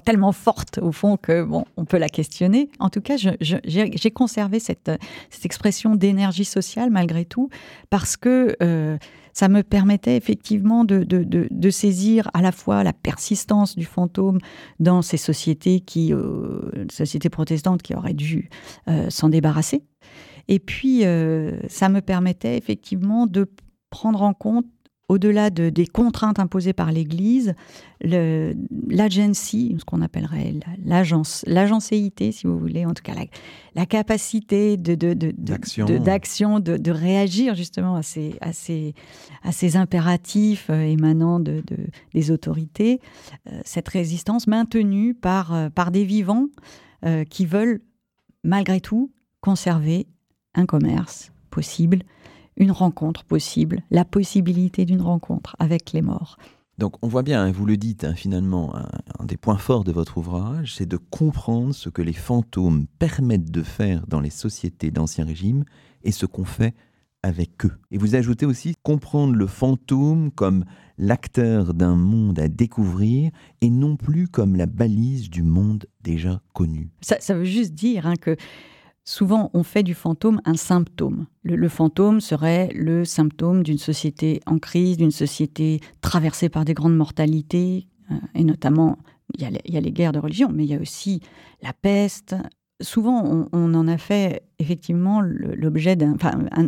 tellement 0.04 0.32
forte 0.32 0.80
au 0.80 0.92
fond 0.92 1.18
que 1.18 1.44
bon, 1.44 1.66
on 1.78 1.86
peut 1.86 1.98
la 1.98 2.10
questionner. 2.10 2.70
En 2.80 2.90
tout 2.90 3.02
cas, 3.02 3.16
j'ai 3.18 4.12
conservé 4.12 4.60
cette, 4.60 4.92
cette 5.30 5.46
expression 5.46 5.96
d'énergie 5.96 6.46
sociale 6.46 6.90
malgré 6.90 7.26
tout 7.26 7.50
parce 7.90 8.18
que 8.18 8.56
euh, 8.62 8.98
ça 9.34 9.48
me 9.50 9.62
permettait 9.62 10.18
effectivement 10.18 10.84
de, 10.84 11.04
de- 11.04 11.24
de- 11.24 11.48
saisir 11.70 12.30
à 12.34 12.42
la 12.42 12.52
fois 12.52 12.84
la 12.84 12.92
persistance 12.94 13.76
du 13.76 13.86
fantôme 13.86 14.40
dans 14.80 15.02
ces 15.02 15.18
sociétés 15.18 15.80
qui, 15.80 16.12
euh, 16.12 16.86
protestantes 17.30 17.82
qui 17.84 17.94
auraient 17.94 18.14
dû 18.16 18.50
euh, 18.88 19.10
s'en 19.10 19.30
débarrasser. 19.30 19.84
Et 20.48 20.60
puis, 20.60 21.06
euh, 21.06 21.60
ça 21.70 21.88
me 21.90 22.02
permettait 22.02 22.58
effectivement 22.58 23.28
de 23.28 23.48
prendre 23.90 24.22
en 24.22 24.34
compte, 24.34 24.66
au-delà 25.10 25.50
de- 25.50 25.70
des 25.70 25.88
contraintes 25.88 26.38
imposées 26.40 26.74
par 26.74 26.92
l'Église, 26.92 27.54
l'agency, 28.90 29.76
ce 29.80 29.86
qu'on 29.86 30.02
appellerait 30.02 30.52
la- 30.54 30.76
l'agence, 30.98 31.44
l'agencéité, 31.48 32.32
si 32.32 32.48
vous 32.48 32.58
voulez, 32.60 32.86
en 32.86 32.94
tout 32.94 33.04
cas 33.04 33.14
la, 33.16 33.24
la 33.76 33.86
capacité 33.86 34.78
de, 34.78 34.96
de, 34.96 35.14
de- 35.14 35.32
de- 35.86 35.98
D'action. 35.98 36.60
de- 36.60 36.78
de, 36.78 36.92
réagir 36.92 37.56
justement 37.56 37.96
à 37.96 38.04
ces, 38.04 38.36
à 38.42 38.54
ces, 38.54 38.94
à 39.44 39.52
ces 39.52 39.78
impératifs 39.78 40.70
euh, 40.70 40.82
émanant 40.82 41.40
de, 41.40 41.64
de- 41.66 41.88
des 42.14 42.32
autorités, 42.32 43.00
euh, 43.52 43.60
cette 43.66 43.88
résistance 43.88 44.48
maintenue 44.48 45.14
par, 45.14 45.54
euh, 45.54 45.70
par 45.70 45.92
des 45.92 46.04
vivants 46.04 46.48
qui 47.30 47.46
veulent 47.46 47.80
malgré 48.44 48.82
tout 48.82 49.12
conserver 49.40 50.08
un 50.56 50.66
commerce 50.66 51.32
possible, 51.52 52.00
une 52.58 52.72
rencontre 52.72 53.24
possible, 53.24 53.84
la 53.92 54.06
possibilité 54.06 54.86
d'une 54.86 55.02
rencontre 55.02 55.56
avec 55.60 55.94
les 55.94 56.02
morts. 56.02 56.38
Donc 56.78 56.96
on 57.02 57.08
voit 57.08 57.24
bien, 57.24 57.44
hein, 57.44 57.52
vous 57.52 57.66
le 57.66 57.78
dites 57.78 58.04
hein, 58.04 58.14
finalement, 58.14 58.76
un, 58.76 58.88
un 59.20 59.26
des 59.26 59.38
points 59.38 59.58
forts 59.58 59.84
de 59.84 59.92
votre 59.92 60.18
ouvrage, 60.18 60.76
c'est 60.76 60.86
de 60.86 60.98
comprendre 60.98 61.74
ce 61.74 61.90
que 61.90 62.04
les 62.04 62.14
fantômes 62.14 62.86
permettent 63.00 63.52
de 63.52 63.64
faire 63.64 64.06
dans 64.08 64.20
les 64.20 64.30
sociétés 64.30 64.92
d'Ancien 64.92 65.26
Régime 65.26 65.64
et 66.04 66.12
ce 66.12 66.28
qu'on 66.28 66.46
fait 66.46 66.76
avec 67.24 67.66
eux. 67.66 67.74
Et 67.92 67.98
vous 67.98 68.16
ajoutez 68.16 68.46
aussi 68.46 68.76
comprendre 68.84 69.36
le 69.36 69.48
fantôme 69.48 70.32
comme 70.32 70.66
l'acteur 70.98 71.74
d'un 71.74 71.96
monde 71.96 72.40
à 72.40 72.48
découvrir 72.48 73.32
et 73.62 73.70
non 73.70 73.98
plus 73.98 74.28
comme 74.28 74.56
la 74.56 74.66
balise 74.66 75.30
du 75.30 75.44
monde 75.44 75.86
déjà 76.02 76.42
connu. 76.54 76.90
Ça, 77.02 77.18
ça 77.20 77.36
veut 77.36 77.44
juste 77.44 77.74
dire 77.74 78.08
hein, 78.08 78.16
que 78.16 78.36
souvent 79.08 79.50
on 79.54 79.64
fait 79.64 79.84
du 79.84 79.94
fantôme 79.94 80.42
un 80.44 80.56
symptôme. 80.56 81.28
Le, 81.44 81.70
fantôme 81.70 82.20
serait 82.20 82.70
le 82.76 83.06
symptôme 83.06 83.64
d'une 83.64 83.78
société 83.78 84.42
en 84.46 84.60
crise, 84.60 84.98
d'une 84.98 85.12
société 85.12 85.80
traversée 86.02 86.50
par 86.50 86.66
des 86.66 86.74
grandes 86.74 86.96
mortalités, 86.96 87.88
euh, 88.12 88.16
et 88.36 88.44
notamment 88.44 88.98
il 89.38 89.42
y, 89.42 89.78
a 89.78 89.82
les, 89.82 89.92
guerres 89.92 90.12
de 90.12 90.20
religion, 90.20 90.50
mais 90.54 90.66
il 90.66 90.70
y 90.70 90.76
a 90.76 90.80
aussi 90.80 91.22
la 91.62 91.74
peste. 91.74 92.36
Souvent, 92.82 93.48
on, 93.52 93.74
en 93.74 93.88
a 93.88 93.98
fait 93.98 94.44
effectivement 94.60 95.22
l'objet 95.22 95.96
d'un, 95.96 96.16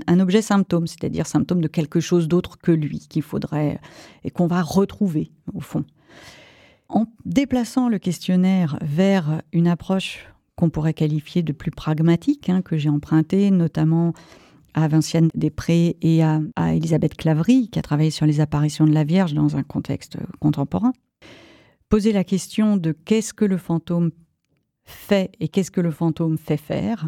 un 0.07 0.19
objet 0.19 0.41
symptôme, 0.41 0.87
c'est-à-dire 0.87 1.25
symptôme 1.25 1.61
de 1.61 1.67
quelque 1.67 1.99
chose 1.99 2.27
d'autre 2.27 2.57
que 2.57 2.71
lui, 2.71 2.99
qu'il 2.99 3.21
faudrait 3.21 3.79
et 4.23 4.29
qu'on 4.29 4.47
va 4.47 4.61
retrouver 4.61 5.31
au 5.53 5.61
fond. 5.61 5.85
En 6.89 7.05
déplaçant 7.25 7.87
le 7.87 7.99
questionnaire 7.99 8.77
vers 8.81 9.41
une 9.53 9.67
approche 9.67 10.27
qu'on 10.59 10.69
pourrait 10.69 10.93
qualifier 10.93 11.41
de 11.41 11.53
plus 11.53 11.71
pragmatique, 11.71 12.49
hein, 12.49 12.61
que 12.61 12.77
j'ai 12.77 12.89
emprunté 12.89 13.49
notamment 13.49 14.11
à 14.73 14.89
Vinciane 14.89 15.29
Després 15.33 15.95
et 16.01 16.21
à, 16.21 16.41
à 16.57 16.75
Elisabeth 16.75 17.15
Claverie, 17.15 17.69
qui 17.69 17.79
a 17.79 17.81
travaillé 17.81 18.11
sur 18.11 18.25
les 18.25 18.41
apparitions 18.41 18.85
de 18.85 18.91
la 18.91 19.05
Vierge 19.05 19.33
dans 19.33 19.55
un 19.55 19.63
contexte 19.63 20.17
contemporain. 20.41 20.91
Poser 21.87 22.11
la 22.11 22.25
question 22.25 22.75
de 22.75 22.91
qu'est-ce 22.91 23.33
que 23.33 23.45
le 23.45 23.55
fantôme 23.55 24.11
fait 24.83 25.31
et 25.39 25.47
qu'est-ce 25.47 25.71
que 25.71 25.79
le 25.79 25.91
fantôme 25.91 26.37
fait 26.37 26.57
faire, 26.57 27.07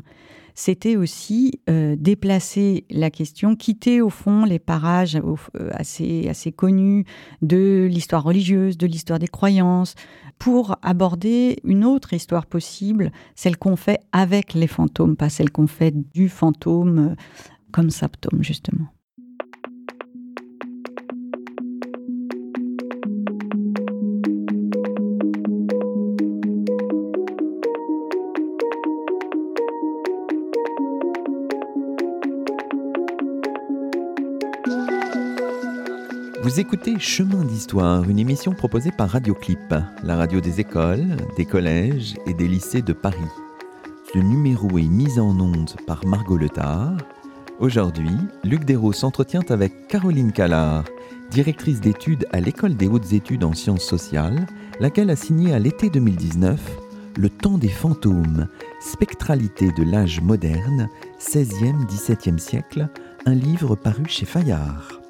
c'était 0.53 0.95
aussi 0.95 1.59
euh, 1.69 1.95
déplacer 1.97 2.85
la 2.89 3.09
question, 3.09 3.55
quitter 3.55 4.01
au 4.01 4.09
fond 4.09 4.45
les 4.45 4.59
parages 4.59 5.15
euh, 5.15 5.69
assez, 5.71 6.27
assez 6.29 6.51
connus 6.51 7.05
de 7.41 7.87
l'histoire 7.89 8.23
religieuse, 8.23 8.77
de 8.77 8.87
l'histoire 8.87 9.19
des 9.19 9.27
croyances, 9.27 9.95
pour 10.41 10.75
aborder 10.81 11.59
une 11.63 11.85
autre 11.85 12.13
histoire 12.13 12.47
possible, 12.47 13.11
celle 13.35 13.57
qu'on 13.57 13.75
fait 13.75 13.99
avec 14.11 14.55
les 14.55 14.65
fantômes, 14.65 15.15
pas 15.15 15.29
celle 15.29 15.51
qu'on 15.51 15.67
fait 15.67 15.93
du 16.15 16.29
fantôme 16.29 17.11
euh, 17.11 17.15
comme 17.71 17.91
symptôme, 17.91 18.43
justement. 18.43 18.87
Vous 36.51 36.59
écoutez 36.59 36.99
Chemin 36.99 37.45
d'Histoire, 37.45 38.09
une 38.09 38.19
émission 38.19 38.51
proposée 38.51 38.91
par 38.91 39.11
Radioclip, 39.11 39.73
la 40.03 40.17
radio 40.17 40.41
des 40.41 40.59
écoles, 40.59 41.15
des 41.37 41.45
collèges 41.45 42.15
et 42.25 42.33
des 42.33 42.49
lycées 42.49 42.81
de 42.81 42.91
Paris. 42.91 43.15
Ce 44.13 44.19
numéro 44.19 44.77
est 44.77 44.89
mis 44.89 45.17
en 45.17 45.39
onde 45.39 45.71
par 45.87 46.05
Margot 46.05 46.35
Letard. 46.35 46.97
Aujourd'hui, 47.59 48.11
Luc 48.43 48.65
Dérault 48.65 48.91
s'entretient 48.91 49.45
avec 49.47 49.87
Caroline 49.87 50.33
Callard, 50.33 50.83
directrice 51.29 51.79
d'études 51.79 52.27
à 52.33 52.41
l'École 52.41 52.75
des 52.75 52.89
hautes 52.89 53.13
études 53.13 53.45
en 53.45 53.53
sciences 53.53 53.85
sociales, 53.85 54.45
laquelle 54.81 55.09
a 55.09 55.15
signé 55.15 55.53
à 55.53 55.59
l'été 55.59 55.89
2019 55.89 56.59
Le 57.17 57.29
temps 57.29 57.57
des 57.57 57.69
fantômes, 57.69 58.49
spectralité 58.81 59.71
de 59.71 59.83
l'âge 59.83 60.19
moderne, 60.19 60.89
16e-17e 61.17 62.39
siècle, 62.39 62.89
un 63.25 63.35
livre 63.35 63.77
paru 63.77 64.03
chez 64.09 64.25
Fayard. 64.25 65.00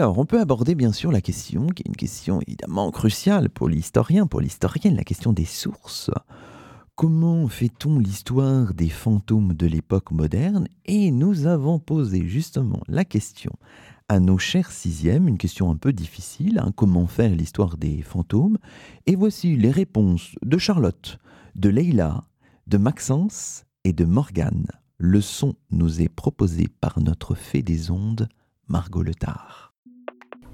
Alors, 0.00 0.18
on 0.18 0.24
peut 0.24 0.40
aborder 0.40 0.74
bien 0.74 0.92
sûr 0.92 1.10
la 1.10 1.20
question, 1.20 1.66
qui 1.66 1.82
est 1.82 1.88
une 1.88 1.96
question 1.96 2.40
évidemment 2.46 2.90
cruciale 2.90 3.50
pour 3.50 3.68
l'historien, 3.68 4.26
pour 4.26 4.40
l'historienne, 4.40 4.96
la 4.96 5.04
question 5.04 5.32
des 5.32 5.44
sources. 5.44 6.10
Comment 6.94 7.48
fait-on 7.48 7.98
l'histoire 7.98 8.72
des 8.72 8.88
fantômes 8.88 9.52
de 9.52 9.66
l'époque 9.66 10.10
moderne? 10.10 10.68
Et 10.84 11.10
nous 11.10 11.46
avons 11.46 11.78
posé 11.78 12.26
justement 12.26 12.80
la 12.88 13.04
question 13.04 13.52
à 14.10 14.18
nos 14.18 14.38
chers 14.38 14.72
sixièmes 14.72 15.28
une 15.28 15.38
question 15.38 15.70
un 15.70 15.76
peu 15.76 15.92
difficile, 15.92 16.58
hein, 16.58 16.72
comment 16.74 17.06
faire 17.06 17.30
l'histoire 17.30 17.76
des 17.76 18.02
fantômes? 18.02 18.58
Et 19.06 19.14
voici 19.14 19.54
les 19.54 19.70
réponses 19.70 20.34
de 20.44 20.58
Charlotte, 20.58 21.20
de 21.54 21.68
Leïla, 21.68 22.24
de 22.66 22.76
Maxence 22.76 23.66
et 23.84 23.92
de 23.92 24.04
Morgane. 24.04 24.66
Le 24.98 25.20
son 25.20 25.54
nous 25.70 26.02
est 26.02 26.08
proposé 26.08 26.66
par 26.80 26.98
notre 27.00 27.36
fée 27.36 27.62
des 27.62 27.92
ondes, 27.92 28.28
Margot 28.66 29.04
Letard. 29.04 29.74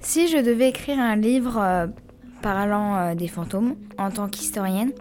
Si 0.01 0.27
je 0.27 0.37
devais 0.37 0.69
écrire 0.69 0.99
un 0.99 1.15
livre 1.15 1.57
euh, 1.57 1.87
parlant 2.43 2.95
euh, 2.95 3.15
des 3.15 3.27
fantômes 3.27 3.75
en 3.97 4.11
tant 4.11 4.29
qu'historienne, 4.29 4.91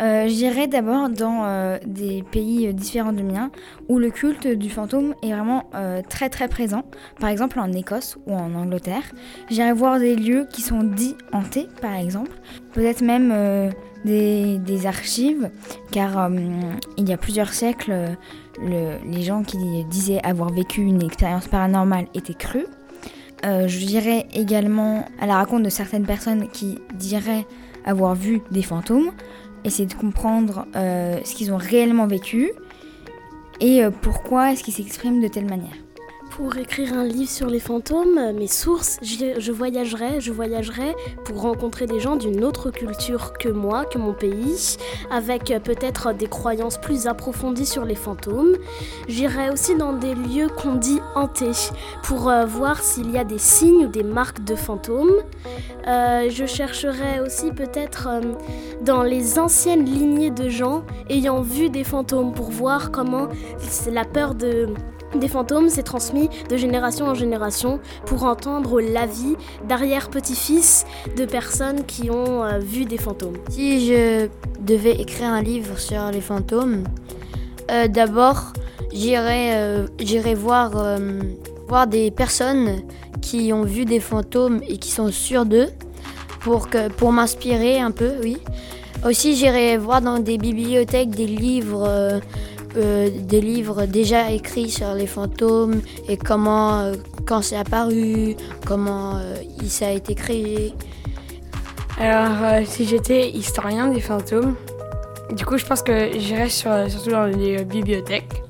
euh, 0.00 0.26
J'irai 0.28 0.66
d'abord 0.66 1.08
dans 1.08 1.44
euh, 1.44 1.78
des 1.86 2.22
pays 2.30 2.72
différents 2.74 3.12
du 3.12 3.22
mien 3.22 3.50
où 3.88 3.98
le 3.98 4.10
culte 4.10 4.46
du 4.46 4.70
fantôme 4.70 5.14
est 5.22 5.32
vraiment 5.32 5.64
euh, 5.74 6.02
très 6.08 6.28
très 6.28 6.48
présent. 6.48 6.82
Par 7.20 7.30
exemple 7.30 7.58
en 7.60 7.72
Écosse 7.72 8.16
ou 8.26 8.34
en 8.34 8.54
Angleterre. 8.54 9.02
J'irai 9.50 9.72
voir 9.72 9.98
des 9.98 10.16
lieux 10.16 10.46
qui 10.52 10.62
sont 10.62 10.82
dits 10.82 11.16
hantés 11.32 11.68
par 11.80 11.94
exemple. 11.94 12.32
Peut-être 12.72 13.00
même 13.02 13.30
euh, 13.32 13.70
des, 14.04 14.86
archives 14.86 15.50
car 15.90 16.18
euh, 16.18 16.28
il 16.96 17.08
y 17.08 17.12
a 17.12 17.16
plusieurs 17.16 17.52
siècles 17.52 18.16
le- 18.60 18.96
les 19.10 19.22
gens 19.22 19.42
qui 19.42 19.58
disaient 19.90 20.20
avoir 20.24 20.50
vécu 20.50 20.82
une 20.82 21.02
expérience 21.02 21.48
paranormale 21.48 22.06
étaient 22.14 22.34
crus. 22.34 22.66
Euh, 23.44 23.68
je 23.68 23.78
dirais 23.86 24.26
également 24.34 25.04
à 25.20 25.26
la 25.26 25.36
raconte 25.36 25.62
de 25.62 25.68
certaines 25.68 26.04
personnes 26.06 26.48
qui 26.48 26.78
diraient 26.94 27.46
avoir 27.84 28.14
vu 28.16 28.40
des 28.50 28.62
fantômes, 28.62 29.10
essayer 29.68 29.86
de 29.86 29.94
comprendre 29.94 30.66
euh, 30.76 31.18
ce 31.24 31.34
qu'ils 31.34 31.52
ont 31.52 31.56
réellement 31.56 32.06
vécu 32.06 32.52
et 33.60 33.84
euh, 33.84 33.90
pourquoi 33.90 34.52
est-ce 34.52 34.62
qu'ils 34.62 34.74
s'expriment 34.74 35.20
de 35.20 35.28
telle 35.28 35.46
manière. 35.46 35.74
Pour 36.38 36.56
écrire 36.56 36.92
un 36.92 37.02
livre 37.02 37.28
sur 37.28 37.48
les 37.48 37.58
fantômes, 37.58 38.30
mes 38.32 38.46
sources, 38.46 38.98
je 39.02 39.50
voyagerai, 39.50 40.20
je 40.20 40.30
voyagerai 40.30 40.94
pour 41.24 41.40
rencontrer 41.42 41.88
des 41.88 41.98
gens 41.98 42.14
d'une 42.14 42.44
autre 42.44 42.70
culture 42.70 43.32
que 43.32 43.48
moi, 43.48 43.84
que 43.84 43.98
mon 43.98 44.12
pays, 44.12 44.76
avec 45.10 45.52
peut-être 45.64 46.14
des 46.14 46.28
croyances 46.28 46.78
plus 46.78 47.08
approfondies 47.08 47.66
sur 47.66 47.84
les 47.84 47.96
fantômes. 47.96 48.56
J'irai 49.08 49.50
aussi 49.50 49.74
dans 49.74 49.92
des 49.94 50.14
lieux 50.14 50.46
qu'on 50.46 50.76
dit 50.76 51.00
hantés 51.16 51.72
pour 52.04 52.30
euh, 52.30 52.46
voir 52.46 52.84
s'il 52.84 53.10
y 53.10 53.18
a 53.18 53.24
des 53.24 53.38
signes 53.38 53.86
ou 53.86 53.88
des 53.88 54.04
marques 54.04 54.44
de 54.44 54.54
fantômes. 54.54 55.16
Euh, 55.88 56.30
je 56.30 56.46
chercherai 56.46 57.18
aussi 57.18 57.50
peut-être 57.50 58.06
euh, 58.08 58.20
dans 58.82 59.02
les 59.02 59.40
anciennes 59.40 59.84
lignées 59.84 60.30
de 60.30 60.48
gens 60.48 60.84
ayant 61.10 61.40
vu 61.40 61.68
des 61.68 61.82
fantômes 61.82 62.32
pour 62.32 62.50
voir 62.50 62.92
comment 62.92 63.26
la 63.90 64.04
peur 64.04 64.36
de 64.36 64.68
des 65.14 65.28
fantômes 65.28 65.68
s'est 65.68 65.82
transmis 65.82 66.28
de 66.50 66.56
génération 66.56 67.06
en 67.06 67.14
génération 67.14 67.80
pour 68.06 68.24
entendre 68.24 68.80
l'avis 68.80 69.36
d'arrière-petits-fils 69.66 70.84
de 71.16 71.24
personnes 71.24 71.84
qui 71.84 72.10
ont 72.10 72.44
euh, 72.44 72.58
vu 72.58 72.84
des 72.84 72.98
fantômes. 72.98 73.36
Si 73.50 73.86
je 73.86 74.28
devais 74.60 74.92
écrire 74.92 75.28
un 75.28 75.42
livre 75.42 75.78
sur 75.78 76.10
les 76.10 76.20
fantômes, 76.20 76.84
euh, 77.70 77.88
d'abord 77.88 78.52
j'irais 78.92 79.52
euh, 79.54 80.34
voir, 80.36 80.98
voir 81.68 81.86
des 81.86 82.10
personnes 82.10 82.82
qui 83.20 83.52
ont 83.52 83.64
vu 83.64 83.84
des 83.84 84.00
fantômes 84.00 84.60
et 84.68 84.78
qui 84.78 84.90
sont 84.90 85.10
sûres 85.10 85.44
d'eux 85.44 85.68
pour, 86.40 86.68
pour 86.96 87.12
m'inspirer 87.12 87.80
un 87.80 87.90
peu, 87.90 88.12
oui. 88.22 88.38
Aussi 89.06 89.36
j'irais 89.36 89.76
voir 89.76 90.00
dans 90.00 90.18
des 90.18 90.38
bibliothèques 90.38 91.10
des 91.10 91.26
livres, 91.26 92.20
euh, 92.78 93.10
des 93.10 93.40
livres 93.40 93.86
déjà 93.86 94.30
écrits 94.30 94.70
sur 94.70 94.94
les 94.94 95.06
fantômes 95.06 95.80
et 96.08 96.16
comment, 96.16 96.78
euh, 96.80 96.94
quand 97.26 97.42
c'est 97.42 97.56
apparu, 97.56 98.36
comment 98.66 99.16
euh, 99.16 99.34
il 99.60 99.70
ça 99.70 99.88
a 99.88 99.90
été 99.90 100.14
créé. 100.14 100.72
Alors, 102.00 102.64
si 102.64 102.86
j'étais 102.86 103.30
historien 103.30 103.88
des 103.88 104.00
fantômes, 104.00 104.54
du 105.32 105.44
coup, 105.44 105.58
je 105.58 105.66
pense 105.66 105.82
que 105.82 106.10
j'irais 106.16 106.48
sur, 106.48 106.70
surtout 106.88 107.10
dans 107.10 107.24
les 107.24 107.64
bibliothèques, 107.64 108.42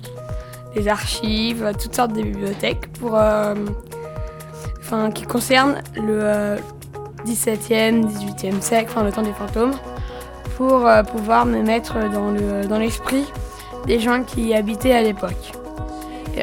les 0.77 0.87
archives, 0.87 1.73
toutes 1.81 1.97
sortes 1.97 2.13
de 2.13 2.23
bibliothèques 2.23 2.93
pour, 2.93 3.19
qui 5.15 5.25
concernent 5.25 5.81
le 5.97 6.19
euh, 6.21 6.57
17e, 7.27 8.05
18e 8.05 8.61
siècle, 8.61 8.91
enfin 8.91 9.05
le 9.05 9.13
temps 9.13 9.23
des 9.23 9.33
fantômes, 9.33 9.73
pour 10.57 10.87
pouvoir 11.11 11.47
me 11.47 11.63
mettre 11.63 12.11
dans 12.11 12.31
le 12.31 12.67
dans 12.67 12.79
l'esprit 12.79 13.25
des 13.89 13.99
gens 13.99 14.23
qui 14.23 14.49
y 14.49 14.55
habitaient 14.55 14.93
à 14.93 15.03
l'époque. 15.03 15.53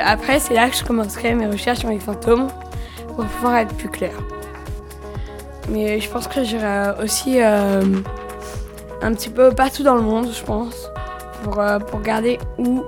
Après, 0.04 0.40
c'est 0.40 0.56
là 0.56 0.70
que 0.70 0.76
je 0.76 0.84
commencerai 0.84 1.36
mes 1.36 1.48
recherches 1.48 1.80
sur 1.80 1.90
les 1.90 2.00
fantômes 2.00 2.48
pour 3.16 3.24
pouvoir 3.26 3.58
être 3.58 3.74
plus 3.76 3.88
clair. 3.88 4.12
Mais 5.70 6.00
je 6.00 6.10
pense 6.10 6.28
que 6.28 6.44
j'irai 6.44 7.02
aussi 7.02 7.42
euh, 7.42 7.82
un 9.02 9.14
petit 9.14 9.30
peu 9.30 9.52
partout 9.52 9.84
dans 9.84 9.96
le 9.96 10.02
monde, 10.02 10.28
je 10.34 10.44
pense, 10.44 10.90
pour, 11.44 11.60
euh, 11.60 11.80
pour 11.80 12.00
regarder 12.00 12.40
où, 12.58 12.84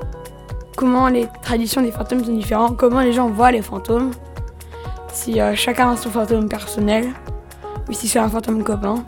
comment 0.75 1.07
les 1.07 1.27
traditions 1.43 1.81
des 1.81 1.91
fantômes 1.91 2.25
sont 2.25 2.33
différentes, 2.33 2.77
comment 2.77 3.01
les 3.01 3.13
gens 3.13 3.29
voient 3.29 3.51
les 3.51 3.61
fantômes, 3.61 4.11
si 5.13 5.39
euh, 5.39 5.55
chacun 5.55 5.91
a 5.91 5.97
son 5.97 6.09
fantôme 6.09 6.49
personnel, 6.49 7.07
ou 7.87 7.93
si 7.93 8.07
c'est 8.07 8.19
un 8.19 8.29
fantôme 8.29 8.63
copain. 8.63 9.03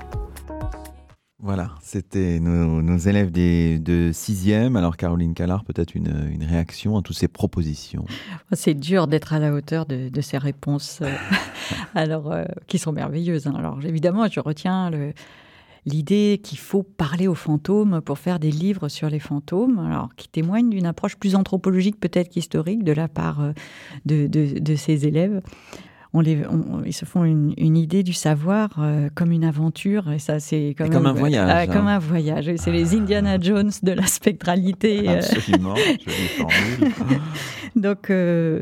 Voilà, 1.42 1.70
c'était 1.82 2.42
nos, 2.42 2.82
nos 2.82 2.98
élèves 2.98 3.32
des, 3.32 3.80
de 3.80 4.12
6e. 4.12 4.76
Alors, 4.78 4.98
Caroline 4.98 5.34
Callard, 5.34 5.64
peut-être 5.64 5.96
une, 5.96 6.28
une 6.30 6.44
réaction 6.44 6.98
à 6.98 7.02
toutes 7.02 7.16
ces 7.16 7.30
propositions. 7.30 8.04
C'est 8.52 8.74
dur 8.74 9.08
d'être 9.08 9.32
à 9.32 9.40
la 9.40 9.54
hauteur 9.54 9.86
de, 9.86 10.10
de 10.10 10.22
ces 10.22 10.38
réponses, 10.38 11.00
euh, 11.02 11.10
alors 11.96 12.32
euh, 12.34 12.44
qui 12.68 12.78
sont 12.78 12.92
merveilleuses. 12.92 13.48
hein. 13.48 13.54
Alors 13.58 13.80
évidemment, 13.86 14.28
je 14.30 14.42
retiens 14.42 14.90
le- 14.90 15.14
l'idée 15.86 16.42
qu'il 16.44 16.58
faut 16.58 16.84
parler 16.84 17.28
aux 17.30 17.36
fantômes 17.36 18.02
pour 18.02 18.20
faire 18.20 18.38
des 18.38 18.52
livres 18.52 18.90
sur 18.90 19.10
les 19.10 19.20
fantômes, 19.20 19.80
alors 19.80 20.10
qui 20.18 20.28
témoignent 20.28 20.70
d'une 20.70 20.86
approche 20.86 21.16
plus 21.16 21.36
anthropologique 21.36 21.98
peut-être 22.02 22.28
qu'historique 22.28 22.84
de 22.84 22.92
la 22.92 23.08
part 23.08 23.40
euh, 23.40 23.54
de, 24.06 24.28
de- 24.28 24.60
de 24.60 24.76
ces 24.76 25.08
élèves. 25.08 25.42
On 26.12 26.22
les, 26.22 26.44
on- 26.48 26.84
ils 26.86 26.94
se 26.94 27.06
font 27.06 27.24
une, 27.24 27.54
une 27.58 27.78
idée 27.78 28.02
du 28.02 28.14
savoir 28.14 28.70
euh, 28.80 29.10
comme 29.14 29.32
une 29.32 29.44
aventure, 29.44 30.12
et 30.12 30.18
ça 30.18 30.40
c'est 30.40 30.74
comme 30.76 31.06
un 31.06 31.14
voyage, 31.14 31.48
ah, 31.52 31.60
hein. 31.60 31.68
comme 31.68 31.86
un 31.88 32.00
voyage. 32.00 32.50
C'est 32.58 32.72
les 32.72 32.96
Indiana 32.96 33.40
Jones 33.40 33.72
de 33.84 33.92
la 33.92 34.08
spectralité. 34.08 35.08
euh. 35.08 35.20
Absolument. 35.20 35.76
Donc 37.76 38.10
euh, 38.10 38.62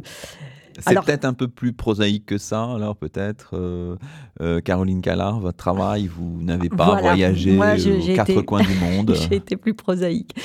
C'est 0.79 0.95
peut-être 1.01 1.25
un 1.25 1.33
peu 1.33 1.47
plus 1.47 1.73
prosaïque 1.73 2.25
que 2.25 2.37
ça, 2.37 2.63
alors 2.75 2.95
peut-être. 2.95 3.51
euh, 3.55 3.95
euh, 4.41 4.59
Caroline 4.61 5.01
Callard, 5.01 5.39
votre 5.39 5.57
travail, 5.57 6.07
vous 6.07 6.39
n'avez 6.43 6.69
pas 6.69 6.85
Voilà. 6.85 7.01
voyagé 7.01 7.53
Moi, 7.55 7.73
aux 7.75 8.15
quatre 8.15 8.29
été- 8.31 8.45
coins 8.45 8.61
du 8.61 8.75
monde. 8.75 9.15
J'ai 9.29 9.37
été 9.37 9.57
plus 9.57 9.73
prosaïque. 9.73 10.35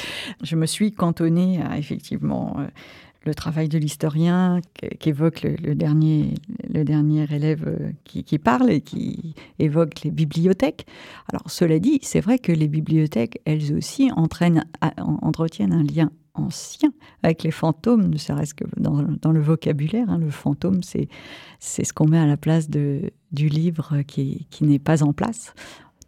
Je 0.42 0.56
me 0.56 0.66
suis 0.66 0.92
cantonnée 0.92 1.60
à 1.62 1.76
effectivement 1.78 2.56
euh, 2.60 2.66
le 3.24 3.34
travail 3.34 3.68
de 3.68 3.78
l'historien 3.78 4.60
qu- 4.74 4.88
qu'évoque 4.98 5.42
le, 5.42 5.56
le 5.62 5.74
dernier, 5.74 6.34
le 6.72 6.84
dernier 6.84 7.26
élève 7.32 7.64
euh, 7.66 7.90
qui, 8.04 8.38
parle 8.38 8.70
et 8.70 8.80
qui 8.80 9.34
évoque 9.58 10.02
les 10.02 10.10
bibliothèques. 10.10 10.86
Alors 11.28 11.50
cela 11.50 11.78
dit, 11.78 11.98
c'est 12.02 12.20
vrai 12.20 12.38
que 12.38 12.52
les 12.52 12.68
bibliothèques, 12.68 13.40
elles 13.44 13.74
aussi, 13.74 14.10
entretiennent 14.12 14.64
un 15.72 15.82
lien 15.82 16.10
ancien 16.34 16.92
avec 17.22 17.42
les 17.42 17.50
fantômes, 17.50 18.08
ne 18.08 18.16
serait-ce 18.16 18.54
que 18.54 18.64
dans, 18.78 19.32
le 19.32 19.40
vocabulaire. 19.40 20.08
hein. 20.08 20.18
le 20.18 20.30
fantôme, 20.30 20.82
c'est 20.82 21.08
ce 21.60 21.92
qu'on 21.92 22.08
met 22.08 22.18
à 22.18 22.26
la 22.26 22.36
place 22.36 22.70
de, 22.70 23.10
du 23.32 23.48
livre 23.48 24.02
qui 24.06 24.46
n'est 24.62 24.78
pas 24.78 25.02
en 25.02 25.12
place 25.12 25.54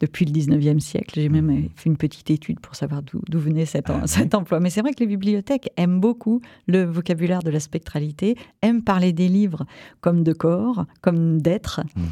depuis 0.01 0.25
le 0.25 0.33
19e 0.33 0.81
siècle. 0.81 1.21
J'ai 1.21 1.29
même 1.29 1.51
euh, 1.51 1.69
fait 1.77 1.89
une 1.89 1.97
petite 1.97 2.29
étude 2.31 2.61
pour 2.61 2.75
savoir 2.75 3.03
d'où 3.03 3.39
venait 3.39 3.65
cet, 3.65 3.89
Ah 3.89 4.03
cet 4.07 4.35
emploi. 4.35 4.61
Mais 4.61 4.69
c'est 4.71 4.81
vrai 4.81 4.93
que 4.93 5.01
les 5.01 5.07
bibliothèques 5.07 5.71
aiment 5.77 6.01
beaucoup 6.01 6.41
le 6.67 6.83
vocabulaire 6.85 7.41
de 7.43 7.51
la 7.51 7.61
spectralité, 7.61 8.37
aiment 8.63 8.83
parler 8.83 9.13
des 9.13 9.29
livres 9.29 9.65
comme 10.01 10.25
de 10.25 10.33
corps, 10.33 10.85
comme 11.01 11.41
d'êtres. 11.41 11.81
Mhm. 11.97 12.03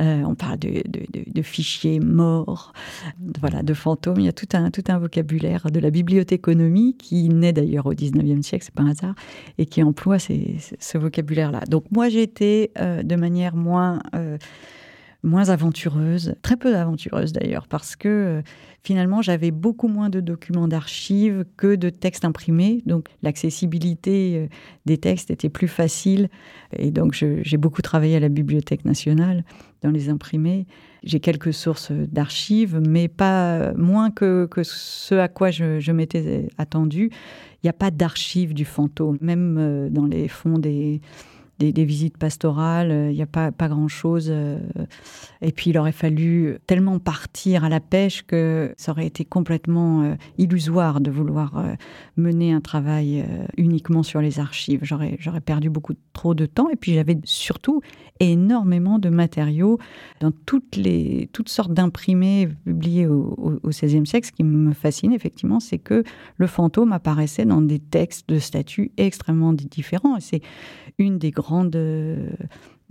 Euh, 0.00 0.22
on 0.24 0.34
parle 0.34 0.58
de, 0.58 0.68
de- 0.88 1.06
de- 1.12 1.30
de 1.30 1.42
fichiers 1.42 2.00
morts, 2.00 2.72
de- 3.18 3.38
voilà, 3.40 3.62
de 3.62 3.74
fantômes. 3.74 4.20
Il 4.20 4.24
y 4.26 4.28
a 4.28 4.32
tout 4.32 4.48
un, 4.54 4.70
tout 4.70 4.84
un 4.88 4.98
vocabulaire 4.98 5.70
de 5.70 5.80
la 5.80 5.90
bibliothéconomie 5.90 6.96
qui 6.96 7.28
naît 7.28 7.52
d'ailleurs 7.52 7.86
au 7.86 7.94
19e 7.94 8.42
siècle, 8.42 8.64
c'est 8.64 8.74
pas 8.74 8.82
un 8.84 8.90
hasard, 8.90 9.14
et 9.58 9.66
qui 9.66 9.82
emploie 9.82 10.18
ces- 10.18 10.56
ces- 10.60 10.76
ce 10.78 10.98
vocabulaire-là. 10.98 11.60
Donc 11.68 11.84
moi, 11.90 12.08
été 12.22 12.70
euh, 12.78 13.02
de 13.02 13.16
manière 13.16 13.56
moins... 13.56 14.00
euh, 14.14 14.36
moins 15.22 15.48
aventureuse, 15.50 16.34
très 16.42 16.56
peu 16.56 16.76
aventureuse 16.76 17.32
d'ailleurs, 17.32 17.68
parce 17.68 17.96
que 17.96 18.08
euh, 18.08 18.42
finalement 18.82 19.22
j'avais 19.22 19.50
beaucoup 19.50 19.88
moins 19.88 20.10
de 20.10 20.20
documents 20.20 20.66
d'archives 20.66 21.44
que 21.56 21.76
de 21.76 21.90
textes 21.90 22.24
imprimés, 22.24 22.82
donc 22.86 23.08
l'accessibilité 23.22 24.36
euh, 24.36 24.46
des 24.84 24.98
textes 24.98 25.30
était 25.30 25.48
plus 25.48 25.68
facile, 25.68 26.28
et 26.76 26.90
donc 26.90 27.14
j'ai 27.14 27.56
beaucoup 27.56 27.82
travaillé 27.82 28.16
à 28.16 28.20
la 28.20 28.28
Bibliothèque 28.28 28.84
nationale 28.84 29.44
dans 29.82 29.90
les 29.90 30.08
imprimés. 30.08 30.66
J'ai 31.04 31.18
quelques 31.18 31.52
sources 31.52 31.90
d'archives, 31.90 32.80
mais 32.80 33.08
pas 33.08 33.72
moins 33.74 34.10
que, 34.10 34.48
ce 34.62 35.16
à 35.16 35.28
quoi 35.28 35.50
je, 35.50 35.80
je 35.80 35.90
m'étais 35.90 36.48
attendu. 36.58 37.10
Il 37.62 37.66
n'y 37.66 37.70
a 37.70 37.74
pas 37.74 37.90
d'archives 37.90 38.54
du 38.54 38.64
fantôme, 38.64 39.18
même 39.20 39.56
euh, 39.58 39.88
dans 39.88 40.06
les 40.06 40.28
fonds 40.28 40.58
des, 40.58 41.00
des, 41.58 41.84
visites 41.84 42.18
pastorales, 42.18 42.90
euh, 42.90 43.10
il 43.10 43.16
n'y 43.16 43.22
a 43.22 43.26
pas, 43.26 43.52
pas 43.52 43.68
grand-chose. 43.68 44.28
Euh, 44.30 44.58
et 45.40 45.52
puis 45.52 45.70
il 45.70 45.78
aurait 45.78 45.92
fallu 45.92 46.58
tellement 46.66 46.98
partir 46.98 47.64
à 47.64 47.68
la 47.68 47.80
pêche 47.80 48.22
que 48.26 48.74
ça 48.76 48.92
aurait 48.92 49.06
été 49.06 49.24
complètement 49.24 50.02
euh, 50.02 50.14
illusoire 50.38 51.00
de 51.00 51.10
vouloir 51.10 51.62
mener 52.16 52.52
un 52.52 52.60
travail 52.60 53.24
uniquement 53.56 54.02
sur 54.02 54.20
les 54.20 54.40
archives. 54.40 54.80
J'aurais, 54.82 55.18
perdu 55.44 55.70
beaucoup 55.70 55.94
trop 56.12 56.34
de 56.34 56.46
temps 56.46 56.68
et 56.70 56.76
puis 56.76 56.94
j'avais 56.94 57.18
surtout 57.24 57.80
énormément 58.20 58.98
de 58.98 59.08
matériaux 59.08 59.78
dans 60.20 60.30
toutes, 60.30 60.76
les, 60.76 61.28
toutes 61.32 61.48
sortes 61.48 61.72
d'imprimés 61.72 62.48
publiés 62.64 63.06
au, 63.06 63.58
XVIe 63.66 64.06
siècle. 64.06 64.28
Ce 64.28 64.32
qui 64.32 64.44
me 64.44 64.72
fascine 64.72 65.12
effectivement, 65.12 65.60
c'est 65.60 65.78
que 65.78 66.04
le 66.36 66.46
fantôme 66.46 66.92
apparaissait 66.92 67.44
dans 67.44 67.62
des 67.62 67.78
textes 67.78 68.28
de 68.28 68.38
statuts 68.38 68.92
extrêmement 68.96 69.52
différents. 69.52 70.16
Et 70.16 70.20
c'est 70.20 70.42
une 70.98 71.18
des 71.18 71.30
grandes 71.30 71.76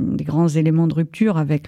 des 0.02 0.24
grands 0.24 0.48
éléments 0.48 0.88
de 0.88 0.94
rupture 0.94 1.38
avec 1.38 1.68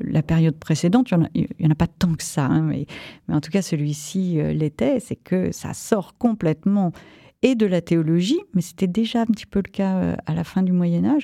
la 0.00 0.22
période 0.22 0.56
précédente. 0.56 1.10
Il 1.34 1.46
n'y 1.60 1.66
en, 1.66 1.70
a 1.70 1.74
pas 1.74 1.86
tant 1.86 2.14
que 2.14 2.22
ça, 2.22 2.46
hein, 2.46 2.62
mais, 2.62 2.86
en 3.30 3.40
tout 3.40 3.50
cas 3.50 3.62
celui-ci 3.62 4.40
euh, 4.40 4.52
l'était, 4.52 5.00
c'est 5.00 5.16
que 5.16 5.52
ça 5.52 5.74
sort 5.74 6.16
complètement 6.18 6.92
et 7.42 7.54
de 7.54 7.66
la 7.66 7.80
théologie, 7.80 8.40
mais 8.54 8.62
c'était 8.62 8.86
déjà 8.86 9.22
un 9.22 9.26
petit 9.26 9.46
peu 9.46 9.60
le 9.64 9.70
cas 9.70 9.96
euh, 9.96 10.16
à 10.26 10.34
la 10.34 10.44
fin 10.44 10.62
du 10.62 10.72
Moyen 10.72 11.04
Âge, 11.04 11.22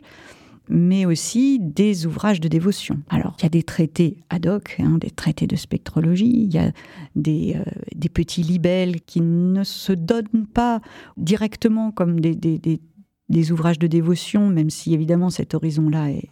mais 0.69 1.07
aussi 1.07 1.59
des 1.61 2.07
ouvrages 2.07 2.41
de 2.41 2.49
dévotion. 2.49 3.01
Alors, 3.09 3.37
il 3.39 3.43
y 3.43 3.47
a 3.47 3.51
des 3.51 3.63
traités 3.63 4.19
ad 4.31 4.47
hoc, 4.47 4.77
hein, 4.79 4.99
des 4.99 5.11
traités 5.11 5.47
de 5.47 5.57
spectrologie, 5.57 6.31
il 6.31 6.53
y 6.53 6.59
a 6.59 6.71
des, 7.17 7.57
euh, 7.57 7.71
des, 7.95 8.09
petits 8.09 8.43
libelles 8.43 9.01
qui 9.01 9.21
ne 9.21 9.65
se 9.65 9.93
donnent 9.93 10.47
pas 10.53 10.81
directement 11.17 11.91
comme 11.91 12.21
des, 12.21 12.35
des 12.37 13.53
ouvrages 13.53 13.79
de 13.79 13.87
dévotion, 13.87 14.49
même 14.49 14.71
si 14.71 14.95
évidemment 14.95 15.31
cet 15.31 15.55
horizon-là 15.55 16.11
est, 16.11 16.29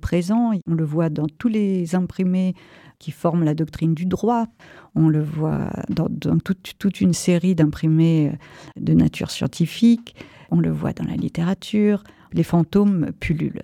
présent. 0.00 0.52
On 0.66 0.74
le 0.74 0.84
voit 0.84 1.10
dans 1.10 1.26
tous 1.26 1.48
les 1.48 1.94
imprimés 1.94 2.54
qui 2.98 3.10
forment 3.10 3.44
la 3.44 3.54
doctrine 3.54 3.94
du 3.94 4.06
droit. 4.06 4.46
On 4.94 5.08
le 5.08 5.22
voit 5.22 5.70
dans, 5.88 6.08
toute, 6.38 7.00
une 7.00 7.12
série 7.12 7.54
d'imprimés 7.54 8.32
de 8.76 8.94
nature 8.94 9.30
scientifique. 9.30 10.14
On 10.50 10.60
le 10.60 10.70
voit 10.70 10.92
dans 10.92 11.04
la 11.04 11.16
littérature. 11.16 12.02
Les 12.32 12.42
fantômes 12.42 13.12
pullulent. 13.20 13.62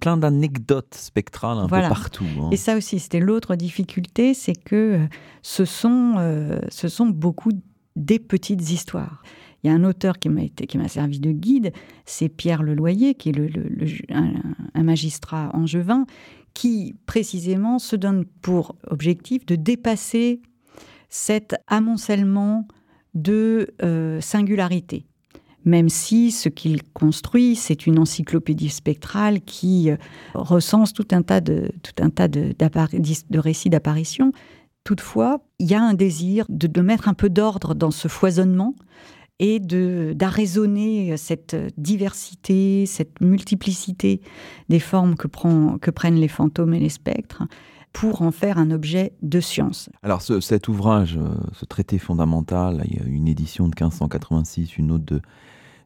Plein 0.00 0.16
d'anecdotes 0.16 0.94
spectrales 0.94 1.58
un 1.58 1.68
peu 1.68 1.80
partout. 1.80 2.24
Hein. 2.40 2.48
Et 2.52 2.56
ça 2.56 2.76
aussi, 2.76 2.98
c'était 2.98 3.20
l'autre 3.20 3.54
difficulté, 3.54 4.32
c'est 4.32 4.54
que 4.54 4.98
ce 5.42 5.64
sont, 5.64 6.14
euh, 6.16 6.58
ce 6.70 6.88
sont 6.88 7.06
beaucoup 7.06 7.52
des 7.96 8.18
petites 8.18 8.70
histoires. 8.70 9.22
Il 9.62 9.70
y 9.70 9.70
a 9.70 9.74
un 9.74 9.84
auteur 9.84 10.18
qui 10.18 10.28
m'a 10.28 10.42
été, 10.42 10.66
qui 10.66 10.78
m'a 10.78 10.88
servi 10.88 11.20
de 11.20 11.32
guide, 11.32 11.72
c'est 12.06 12.28
Pierre 12.28 12.62
Leloyer, 12.62 13.14
qui 13.14 13.30
est 13.30 13.38
un, 14.10 14.82
magistrat 14.82 15.50
angevin, 15.54 16.06
qui 16.54 16.96
précisément 17.06 17.78
se 17.78 17.96
donne 17.96 18.24
pour 18.24 18.76
objectif 18.88 19.44
de 19.46 19.56
dépasser 19.56 20.40
cet 21.08 21.56
amoncellement 21.66 22.66
de 23.14 23.68
euh, 23.82 24.20
singularité. 24.20 25.04
Même 25.64 25.90
si 25.90 26.30
ce 26.30 26.48
qu'il 26.48 26.82
construit, 26.82 27.54
c'est 27.54 27.86
une 27.86 27.98
encyclopédie 27.98 28.70
spectrale 28.70 29.42
qui 29.42 29.90
euh, 29.90 29.96
recense 30.34 30.94
tout 30.94 31.08
un 31.10 31.22
tas 31.22 31.40
de, 31.42 31.70
tout 31.82 32.02
un 32.02 32.08
tas 32.08 32.28
de, 32.28 32.54
récits 33.34 33.68
d'apparitions, 33.68 34.32
toutefois, 34.84 35.42
il 35.58 35.70
y 35.70 35.74
a 35.74 35.82
un 35.82 35.92
désir 35.92 36.46
de 36.48 36.80
mettre 36.80 37.08
un 37.08 37.14
peu 37.14 37.28
d'ordre 37.28 37.74
dans 37.74 37.90
ce 37.90 38.08
foisonnement 38.08 38.74
et 39.40 39.58
d'arraisonner 39.58 41.16
cette 41.16 41.56
diversité, 41.76 42.84
cette 42.86 43.20
multiplicité 43.20 44.20
des 44.68 44.78
formes 44.78 45.16
que, 45.16 45.26
prend, 45.26 45.78
que 45.78 45.90
prennent 45.90 46.20
les 46.20 46.28
fantômes 46.28 46.74
et 46.74 46.78
les 46.78 46.90
spectres 46.90 47.42
pour 47.92 48.22
en 48.22 48.30
faire 48.30 48.58
un 48.58 48.70
objet 48.70 49.14
de 49.22 49.40
science. 49.40 49.88
Alors 50.02 50.22
cet 50.22 50.68
ouvrage, 50.68 51.16
euh, 51.16 51.34
ce 51.52 51.64
traité 51.64 51.98
fondamental, 51.98 52.82
il 52.84 52.96
y 52.96 53.00
a 53.00 53.04
une 53.04 53.26
édition 53.26 53.64
de 53.64 53.74
1586, 53.74 54.76
une 54.76 54.92
autre 54.92 55.06
de 55.06 55.20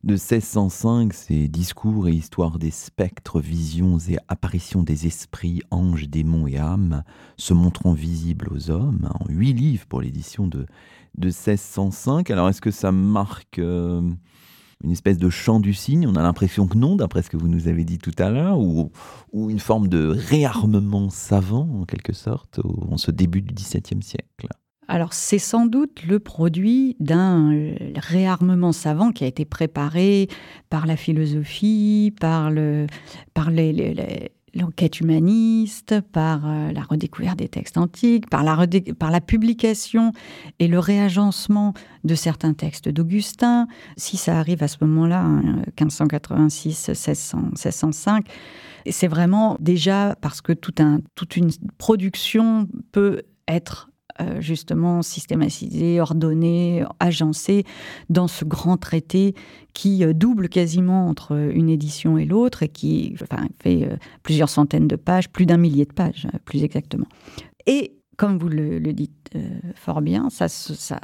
de 0.04 0.12
1605, 0.12 1.14
c'est 1.14 1.48
Discours 1.48 2.08
et 2.08 2.12
histoire 2.12 2.58
des 2.58 2.70
spectres, 2.70 3.40
visions 3.40 3.96
et 3.98 4.18
apparitions 4.28 4.82
des 4.82 5.06
esprits, 5.06 5.62
anges, 5.70 6.10
démons 6.10 6.46
et 6.46 6.58
âmes, 6.58 7.04
se 7.38 7.54
montrant 7.54 7.94
visibles 7.94 8.48
aux 8.50 8.70
hommes, 8.70 9.08
en 9.18 9.24
huit 9.30 9.54
livres 9.54 9.86
pour 9.86 10.02
l'édition 10.02 10.46
de, 10.46 10.66
de 11.16 11.28
1605. 11.28 12.30
Alors 12.30 12.50
est-ce 12.50 12.60
que 12.60 12.70
ça 12.70 12.92
marque 12.92 13.58
euh, 13.58 14.02
une 14.82 14.90
espèce 14.90 15.16
de 15.16 15.30
chant 15.30 15.58
du 15.58 15.72
cygne? 15.72 16.06
On 16.06 16.16
a 16.16 16.22
l'impression 16.22 16.66
que 16.66 16.76
non, 16.76 16.96
d'après 16.96 17.22
ce 17.22 17.30
que 17.30 17.38
vous 17.38 17.48
nous 17.48 17.66
avez 17.68 17.84
dit 17.84 17.98
tout 17.98 18.14
à 18.18 18.28
l'heure, 18.28 18.58
ou, 18.58 18.92
ou, 19.32 19.48
une 19.48 19.58
forme 19.58 19.88
de 19.88 20.08
réarmement 20.08 21.08
savant, 21.08 21.80
en 21.80 21.84
quelque 21.86 22.12
sorte, 22.12 22.60
en 22.90 22.98
ce 22.98 23.10
début 23.10 23.40
du 23.40 23.54
XVIIe 23.54 24.02
siècle? 24.02 24.48
Alors 24.88 25.12
c'est 25.12 25.38
sans 25.38 25.66
doute 25.66 26.04
le 26.04 26.18
produit 26.18 26.96
d'un 27.00 27.74
réarmement 27.96 28.72
savant 28.72 29.12
qui 29.12 29.24
a 29.24 29.26
été 29.26 29.44
préparé 29.44 30.28
par 30.70 30.86
la 30.86 30.96
philosophie, 30.96 32.14
par, 32.20 32.50
le, 32.50 32.86
par 33.32 33.50
l'enquête 34.54 35.00
humaniste, 35.00 36.00
par 36.12 36.46
euh, 36.46 36.72
la 36.72 36.82
redécouverte 36.82 37.38
des 37.38 37.48
textes 37.48 37.78
antiques, 37.78 38.28
par 38.28 38.44
la, 38.44 38.66
par 38.98 39.10
la 39.10 39.20
publication 39.20 40.12
et 40.58 40.68
le 40.68 40.78
réagencement 40.78 41.74
de 42.04 42.14
certains 42.14 42.54
textes 42.54 42.88
d'Augustin. 42.88 43.66
Si 43.96 44.16
ça 44.16 44.38
arrive 44.38 44.62
à 44.62 44.68
ce 44.68 44.76
moment-là, 44.82 45.24
1586, 45.80 46.88
1605, 46.88 48.26
c'est 48.90 49.08
vraiment 49.08 49.56
déjà 49.60 50.16
parce 50.20 50.40
que 50.40 50.52
toute 50.52 50.78
une 51.36 51.50
production 51.78 52.68
peut 52.92 53.22
être 53.48 53.88
euh, 54.20 54.40
justement 54.40 55.02
systématisé, 55.02 56.00
ordonné, 56.00 56.84
agencé 57.00 57.64
dans 58.10 58.28
ce 58.28 58.44
grand 58.44 58.76
traité 58.76 59.34
qui 59.72 60.04
euh, 60.04 60.12
double 60.12 60.48
quasiment 60.48 61.08
entre 61.08 61.32
une 61.52 61.68
édition 61.68 62.16
et 62.16 62.24
l'autre 62.24 62.62
et 62.62 62.68
qui 62.68 63.16
fait 63.60 63.82
euh, 63.90 63.96
plusieurs 64.22 64.48
centaines 64.48 64.86
de 64.86 64.94
pages, 64.94 65.28
plus 65.30 65.46
d'un 65.46 65.56
millier 65.56 65.84
de 65.84 65.92
pages 65.92 66.28
plus 66.44 66.62
exactement. 66.62 67.06
Et 67.66 67.96
comme 68.16 68.38
vous 68.38 68.48
le, 68.48 68.78
dites 68.92 69.32
fort 69.74 70.00
bien, 70.00 70.30
ça, 70.30 70.46
ça, 70.46 71.00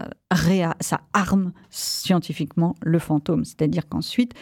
ça, 0.81 1.01
arme 1.12 1.53
scientifiquement 1.68 2.77
le 2.81 3.01
fantôme. 3.01 3.44
C'est-à-dire 3.44 3.88
qu'ensuite, 3.88 4.35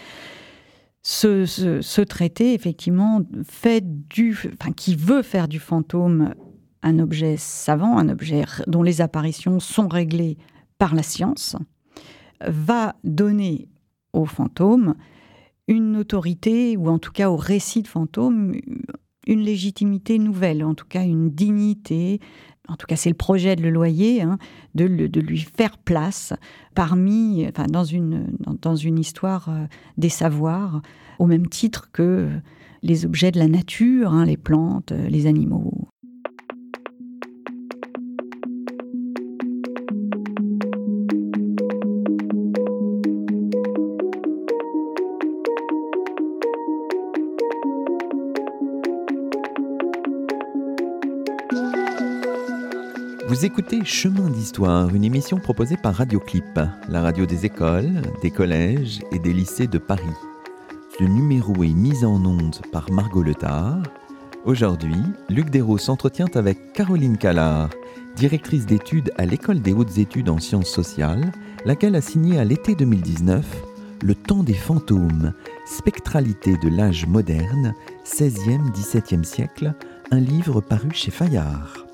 ce, 1.03 1.47
ce, 1.47 2.01
traité, 2.03 2.53
effectivement, 2.53 3.23
fait 3.45 3.83
du, 4.11 4.37
enfin, 4.61 4.73
qui 4.73 4.95
veut 4.95 5.23
faire 5.23 5.49
du 5.49 5.59
fantôme 5.59 6.35
un 6.83 6.99
objet 6.99 7.37
savant, 7.37 7.99
un 7.99 8.09
objet 8.09 8.45
dont 8.67 8.83
les 8.83 9.01
apparitions 9.01 9.61
sont 9.61 9.89
réglées 9.89 10.39
par 10.79 10.95
la 10.95 11.03
science, 11.03 11.57
va 12.47 12.95
donner 13.05 13.69
aux 14.13 14.27
fantômes 14.27 14.95
une 15.67 15.97
autorité, 15.97 16.77
ou 16.77 16.89
en 16.89 16.99
tout 16.99 17.13
cas 17.13 17.31
au 17.31 17.37
récit 17.37 17.83
de 17.83 17.89
fantômes, 17.89 18.55
une 19.27 19.41
légitimité 19.41 20.19
nouvelle, 20.19 20.65
en 20.65 20.75
tout 20.75 20.87
cas 20.89 21.05
une 21.05 21.31
dignité. 21.31 22.21
En 22.69 22.77
tout 22.77 22.87
cas, 22.87 22.97
c'est 22.97 23.11
le 23.11 23.17
projet 23.17 23.57
de 23.57 23.63
le 23.63 23.71
loyer, 23.71 24.23
hein, 24.23 24.39
de, 24.75 24.85
lui 24.87 25.39
faire 25.39 25.79
place 25.79 26.33
parmi, 26.75 27.47
enfin, 27.49 27.67
dans 27.67 27.85
une, 27.85 28.27
dans, 28.63 28.77
une 28.77 28.99
histoire 28.99 29.49
euh, 29.49 29.67
des 29.97 30.09
savoirs, 30.09 30.83
au 31.19 31.27
même 31.27 31.49
titre 31.49 31.91
que 31.93 32.29
les 32.83 33.05
objets 33.05 33.31
de 33.31 33.39
la 33.39 33.49
nature, 33.49 34.13
hein, 34.13 34.25
les 34.25 34.37
plantes, 34.37 34.93
les 34.93 35.27
animaux. 35.27 35.88
Vous 53.39 53.47
écoutez 53.47 53.85
Chemin 53.85 54.31
d'Histoire, 54.31 54.93
une 54.93 55.05
émission 55.05 55.39
proposée 55.39 55.77
par 55.77 55.95
Radioclip, 55.95 56.59
la 56.89 57.01
radio 57.01 57.25
des 57.25 57.47
écoles, 57.47 58.03
des 58.21 58.33
collèges 58.33 58.99
et 59.13 59.21
des 59.21 59.33
lycées 59.33 59.69
de 59.69 59.79
Paris. 59.79 60.03
Ce 60.99 61.05
numéro 61.05 61.63
est 61.63 61.73
mis 61.73 62.05
en 62.05 62.25
onde 62.25 62.57
par 62.73 62.91
Margot 62.91 63.23
Letard. 63.23 63.85
Aujourd'hui, 64.45 64.97
Luc 65.29 65.51
Desros 65.51 65.79
s'entretient 65.79 66.27
avec 66.35 66.73
Caroline 66.73 67.17
Callard, 67.17 67.71
directrice 68.17 68.67
d'études 68.67 69.13
à 69.17 69.25
l'École 69.25 69.61
des 69.61 69.73
hautes 69.73 69.99
études 69.99 70.31
en 70.31 70.41
sciences 70.41 70.71
sociales, 70.71 71.31
laquelle 71.65 71.95
a 71.95 72.01
signé 72.01 72.41
à 72.41 72.45
l'été 72.45 72.75
2019 72.75 73.47
Le 74.03 74.17
temps 74.17 74.43
des 74.43 74.53
fantômes, 74.53 75.33
spectralité 75.65 76.57
de 76.57 76.69
l'âge 76.69 77.07
moderne, 77.07 77.73
16e-17e 78.05 79.23
siècle, 79.23 79.75
un 80.11 80.19
livre 80.19 80.61
paru 80.61 80.89
chez 80.93 81.13
Fayard. 81.13 81.88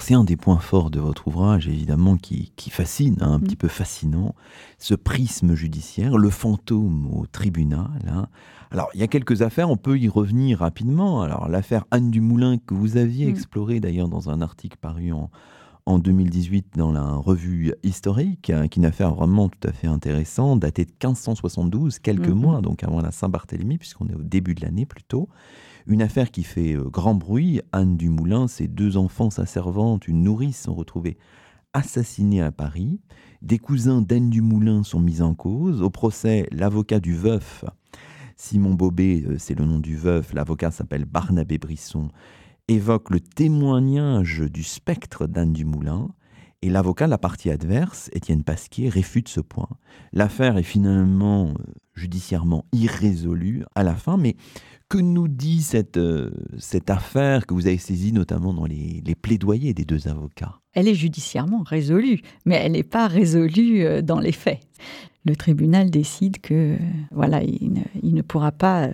C'est 0.00 0.14
un 0.14 0.24
des 0.24 0.36
points 0.36 0.58
forts 0.58 0.90
de 0.90 0.98
votre 0.98 1.28
ouvrage, 1.28 1.68
évidemment, 1.68 2.16
qui, 2.16 2.52
fascine, 2.70 3.16
hein, 3.20 3.34
un 3.34 3.38
mm. 3.38 3.42
petit 3.42 3.56
peu 3.56 3.68
fascinant, 3.68 4.34
ce 4.78 4.94
prisme 4.94 5.54
judiciaire, 5.54 6.18
le 6.18 6.28
fantôme 6.28 7.08
au 7.12 7.26
tribunal. 7.26 8.00
Hein. 8.08 8.26
Alors, 8.72 8.88
il 8.94 9.00
y 9.00 9.04
a 9.04 9.06
quelques 9.06 9.42
affaires, 9.42 9.70
on 9.70 9.76
peut 9.76 9.96
y 9.96 10.08
revenir 10.08 10.58
rapidement. 10.58 11.22
Alors, 11.22 11.48
l'affaire 11.48 11.84
Anne 11.92 12.10
Dumoulin, 12.10 12.58
que 12.58 12.74
vous 12.74 12.96
aviez 12.96 13.26
mm. 13.26 13.30
explorée 13.30 13.78
d'ailleurs 13.78 14.08
dans 14.08 14.28
un 14.28 14.40
article 14.40 14.76
paru 14.80 15.12
en, 15.12 15.30
en 15.86 15.98
2018 15.98 16.74
dans 16.76 16.92
la 16.92 17.14
revue 17.14 17.74
historique, 17.82 18.50
hein, 18.50 18.68
qui 18.68 18.78
est 18.78 18.82
une 18.82 18.86
affaire 18.86 19.14
vraiment 19.14 19.48
tout 19.48 19.66
à 19.68 19.72
fait 19.72 19.88
intéressante, 19.88 20.60
datée 20.60 20.84
de 20.84 20.90
1572, 20.92 21.98
quelques 21.98 22.28
Mhm. 22.28 22.38
mois, 22.38 22.60
donc 22.60 22.84
avant 22.84 23.00
la 23.00 23.10
Saint-Barthélemy, 23.10 23.78
puisqu'on 23.78 24.08
est 24.08 24.14
au 24.14 24.22
début 24.22 24.54
de 24.54 24.60
l'année 24.62 24.86
plutôt. 24.86 25.28
Une 25.86 26.00
affaire 26.02 26.30
qui 26.30 26.44
fait 26.44 26.74
euh, 26.74 26.84
grand 26.84 27.14
bruit. 27.16 27.60
Anne 27.72 27.96
Dumoulin, 27.96 28.46
ses 28.46 28.68
deux 28.68 28.96
enfants, 28.96 29.30
sa 29.30 29.46
servante, 29.46 30.06
une 30.06 30.22
nourrice 30.22 30.62
sont 30.62 30.74
retrouvés 30.74 31.18
assassinés 31.72 32.42
à 32.42 32.52
Paris. 32.52 33.00
Des 33.40 33.58
cousins 33.58 34.02
d'Anne 34.02 34.30
Dumoulin 34.30 34.84
sont 34.84 35.00
mis 35.00 35.20
en 35.22 35.34
cause. 35.34 35.82
Au 35.82 35.90
procès, 35.90 36.46
l'avocat 36.52 37.00
du 37.00 37.16
veuf, 37.16 37.64
Simon 38.36 38.74
Bobet, 38.74 39.24
euh, 39.26 39.36
c'est 39.38 39.58
le 39.58 39.64
nom 39.64 39.80
du 39.80 39.96
veuf, 39.96 40.32
l'avocat 40.34 40.70
s'appelle 40.70 41.04
Barnabé 41.04 41.58
Brisson, 41.58 42.10
évoque 42.72 43.10
le 43.10 43.20
témoignage 43.20 44.40
du 44.40 44.62
spectre 44.62 45.26
d'Anne 45.26 45.52
Dumoulin. 45.52 46.08
Et 46.62 46.70
l'avocat 46.70 47.06
de 47.06 47.10
la 47.10 47.18
partie 47.18 47.50
adverse, 47.50 48.08
Étienne 48.12 48.44
Pasquier, 48.44 48.88
réfute 48.88 49.28
ce 49.28 49.40
point. 49.40 49.68
L'affaire 50.12 50.56
est 50.58 50.62
finalement 50.62 51.48
euh, 51.48 51.54
judiciairement 51.94 52.64
irrésolue 52.72 53.64
à 53.74 53.82
la 53.82 53.96
fin, 53.96 54.16
mais 54.16 54.36
que 54.88 54.98
nous 54.98 55.26
dit 55.26 55.60
cette, 55.60 55.96
euh, 55.96 56.30
cette 56.58 56.88
affaire 56.88 57.46
que 57.46 57.54
vous 57.54 57.66
avez 57.66 57.78
saisie 57.78 58.12
notamment 58.12 58.54
dans 58.54 58.66
les, 58.66 59.02
plaidoyers 59.20 59.74
des 59.74 59.84
deux 59.84 60.06
avocats? 60.06 60.60
Elle 60.72 60.86
est 60.86 60.94
judiciairement 60.94 61.64
résolue, 61.64 62.20
mais 62.46 62.54
elle 62.54 62.72
n'est 62.72 62.84
pas 62.84 63.08
résolue 63.08 63.84
euh, 63.84 64.00
dans 64.00 64.20
les 64.20 64.32
faits. 64.32 64.60
Le 65.24 65.34
tribunal 65.34 65.90
décide 65.90 66.40
que 66.40 66.76
voilà, 67.10 67.42
il 67.42 67.72
ne, 68.02 68.22
pourra 68.22 68.52
pas 68.52 68.88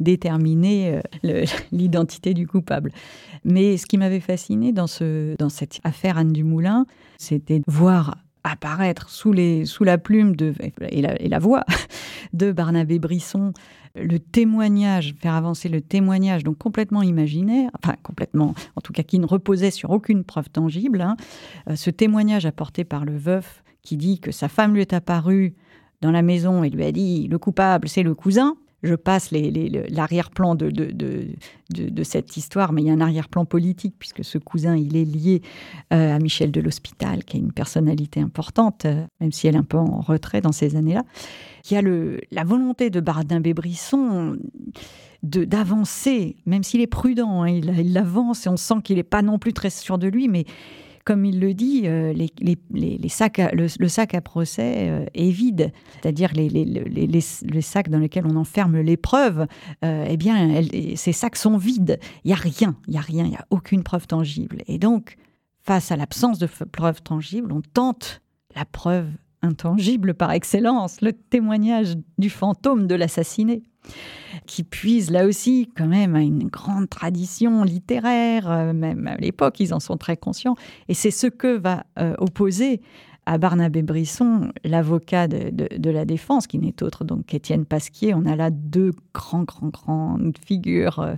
déterminer 0.00 1.00
euh, 1.24 1.44
l'identité 1.72 2.34
du 2.34 2.46
coupable. 2.46 2.92
Mais 3.44 3.76
ce 3.76 3.86
qui 3.86 3.98
m'avait 3.98 4.20
fasciné 4.20 4.72
dans, 4.72 4.86
ce, 4.86 5.36
dans 5.36 5.48
cette 5.48 5.80
affaire 5.84 6.18
Anne 6.18 6.32
Dumoulin, 6.32 6.86
c'était 7.18 7.62
voir 7.66 8.18
apparaître 8.42 9.08
sous, 9.08 9.32
les, 9.32 9.64
sous 9.64 9.84
la 9.84 9.96
plume 9.96 10.36
de, 10.36 10.52
et, 10.90 11.00
la, 11.00 11.20
et 11.20 11.28
la 11.28 11.38
voix 11.38 11.64
de 12.32 12.52
Barnabé 12.52 12.98
Brisson 12.98 13.52
le 13.96 14.18
témoignage, 14.18 15.14
faire 15.20 15.34
avancer 15.34 15.68
le 15.68 15.80
témoignage, 15.80 16.42
donc 16.42 16.58
complètement 16.58 17.02
imaginaire, 17.02 17.70
enfin 17.80 17.94
complètement, 18.02 18.54
en 18.76 18.80
tout 18.80 18.92
cas 18.92 19.02
qui 19.02 19.18
ne 19.18 19.26
reposait 19.26 19.70
sur 19.70 19.90
aucune 19.90 20.24
preuve 20.24 20.50
tangible, 20.50 21.00
hein. 21.00 21.16
Euh, 21.70 21.76
ce 21.76 21.90
témoignage 21.90 22.46
apporté 22.46 22.84
par 22.84 23.04
le 23.04 23.16
veuf 23.16 23.62
qui 23.82 23.96
dit 23.96 24.18
que 24.18 24.32
sa 24.32 24.48
femme 24.48 24.74
lui 24.74 24.80
est 24.80 24.92
apparue 24.92 25.54
dans 26.00 26.10
la 26.10 26.22
maison 26.22 26.64
et 26.64 26.70
lui 26.70 26.84
a 26.84 26.92
dit 26.92 27.28
le 27.28 27.38
coupable 27.38 27.88
c'est 27.88 28.02
le 28.02 28.14
cousin. 28.14 28.56
Je 28.84 28.94
passe 28.94 29.30
l'arrière-plan 29.32 30.54
de, 30.54 32.02
cette 32.02 32.36
histoire, 32.36 32.72
mais 32.72 32.82
il 32.82 32.86
y 32.86 32.90
a 32.90 32.92
un 32.92 33.00
arrière-plan 33.00 33.46
politique, 33.46 33.94
puisque 33.98 34.22
ce 34.22 34.36
cousin, 34.36 34.76
il 34.76 34.94
est 34.96 35.06
lié 35.06 35.40
euh, 35.92 36.14
à 36.14 36.18
Michel 36.18 36.52
de 36.52 36.60
l'Hospital, 36.60 37.24
qui 37.24 37.38
est 37.38 37.40
une 37.40 37.52
personnalité 37.52 38.20
importante, 38.20 38.84
euh, 38.84 39.06
même 39.20 39.32
si 39.32 39.46
elle 39.46 39.54
est 39.54 39.58
un 39.58 39.64
peu 39.64 39.78
en 39.78 40.00
retrait 40.02 40.42
dans 40.42 40.52
ces 40.52 40.76
années-là, 40.76 41.02
qui 41.62 41.76
a 41.76 41.82
le, 41.82 42.20
la 42.30 42.44
volonté 42.44 42.90
de 42.90 43.00
Barnabé 43.00 43.54
Brisson 43.54 44.36
de- 45.22 45.44
d'avancer, 45.46 46.36
même 46.44 46.62
s'il 46.62 46.82
est 46.82 46.86
prudent, 46.86 47.42
hein, 47.42 47.48
il, 47.48 47.74
il 47.78 47.96
avance 47.96 48.44
et 48.44 48.50
on 48.50 48.58
sent 48.58 48.82
qu'il 48.84 48.96
n'est 48.96 49.02
pas 49.02 49.22
non 49.22 49.38
plus 49.38 49.54
très 49.54 49.70
sûr 49.70 49.96
de 49.96 50.08
lui, 50.08 50.28
mais 50.28 50.44
comme 51.04 51.24
il 51.24 51.38
le 51.40 51.52
dit, 51.54 51.82
euh, 51.84 52.12
les, 52.12 52.30
les- 52.40 52.58
les- 52.72 52.98
les 52.98 53.08
le, 53.52 53.88
sac 53.88 54.14
à 54.14 54.20
procès 54.20 54.88
euh, 54.88 55.04
est 55.14 55.30
vide, 55.30 55.70
c'est-à-dire 56.00 56.32
les, 56.34 56.48
les- 56.48 56.64
les- 56.64 57.06
les- 57.06 57.20
les 57.42 57.60
sacs 57.60 57.90
dans 57.90 57.98
lesquels 57.98 58.26
on 58.26 58.36
enferme 58.36 58.80
l'épreuve, 58.80 59.46
euh, 59.84 60.06
eh 60.08 60.16
bien, 60.16 60.62
ces 60.96 61.12
sacs 61.12 61.36
sont 61.36 61.56
vides. 61.58 61.98
Il 62.24 62.28
n'y 62.28 62.32
a 62.32 62.36
rien, 62.36 62.76
il 62.88 62.92
n'y 62.92 62.96
a 62.98 63.02
rien, 63.02 63.24
il 63.24 63.30
n'y 63.30 63.36
a 63.36 63.46
aucune 63.50 63.82
preuve 63.82 64.06
tangible. 64.06 64.62
Et 64.66 64.78
donc, 64.78 65.16
face 65.60 65.92
à 65.92 65.96
l'absence 65.96 66.38
de 66.38 66.46
preuve 66.72 67.02
tangible, 67.02 67.52
on 67.52 67.60
tente 67.60 68.22
la 68.56 68.64
preuve 68.64 69.08
intangible 69.42 70.14
par 70.14 70.32
excellence, 70.32 71.02
le 71.02 71.12
témoignage 71.12 71.96
du 72.16 72.30
fantôme 72.30 72.86
de 72.86 72.94
l'assassiné 72.94 73.62
qui 74.46 74.62
puise 74.64 75.10
là 75.10 75.26
aussi 75.26 75.70
quand 75.76 75.86
même 75.86 76.14
à 76.14 76.20
une 76.20 76.48
grande 76.48 76.88
tradition 76.88 77.62
littéraire, 77.62 78.50
euh, 78.50 78.72
même 78.72 79.06
à 79.06 79.16
l'époque, 79.16 79.60
ils 79.60 79.72
en 79.74 79.80
sont 79.80 79.96
très 79.96 80.16
conscients. 80.16 80.56
Et 80.88 80.94
c'est 80.94 81.10
ce 81.10 81.26
que 81.26 81.56
va 81.56 81.84
euh, 81.98 82.14
opposer 82.18 82.80
à 83.26 83.38
Barnabé 83.38 83.80
Brisson, 83.80 84.52
l'avocat 84.64 85.28
de, 85.28 85.90
la 85.90 86.04
défense, 86.04 86.46
qui 86.46 86.58
n'est 86.58 86.82
autre 86.82 87.04
donc 87.04 87.24
qu'Étienne 87.24 87.64
Pasquier. 87.64 88.12
On 88.12 88.26
a 88.26 88.36
là 88.36 88.50
deux 88.50 88.90
grands, 89.14 89.44
grands, 89.44 89.68
grandes 89.68 90.36
figures 90.44 90.98
euh, 90.98 91.14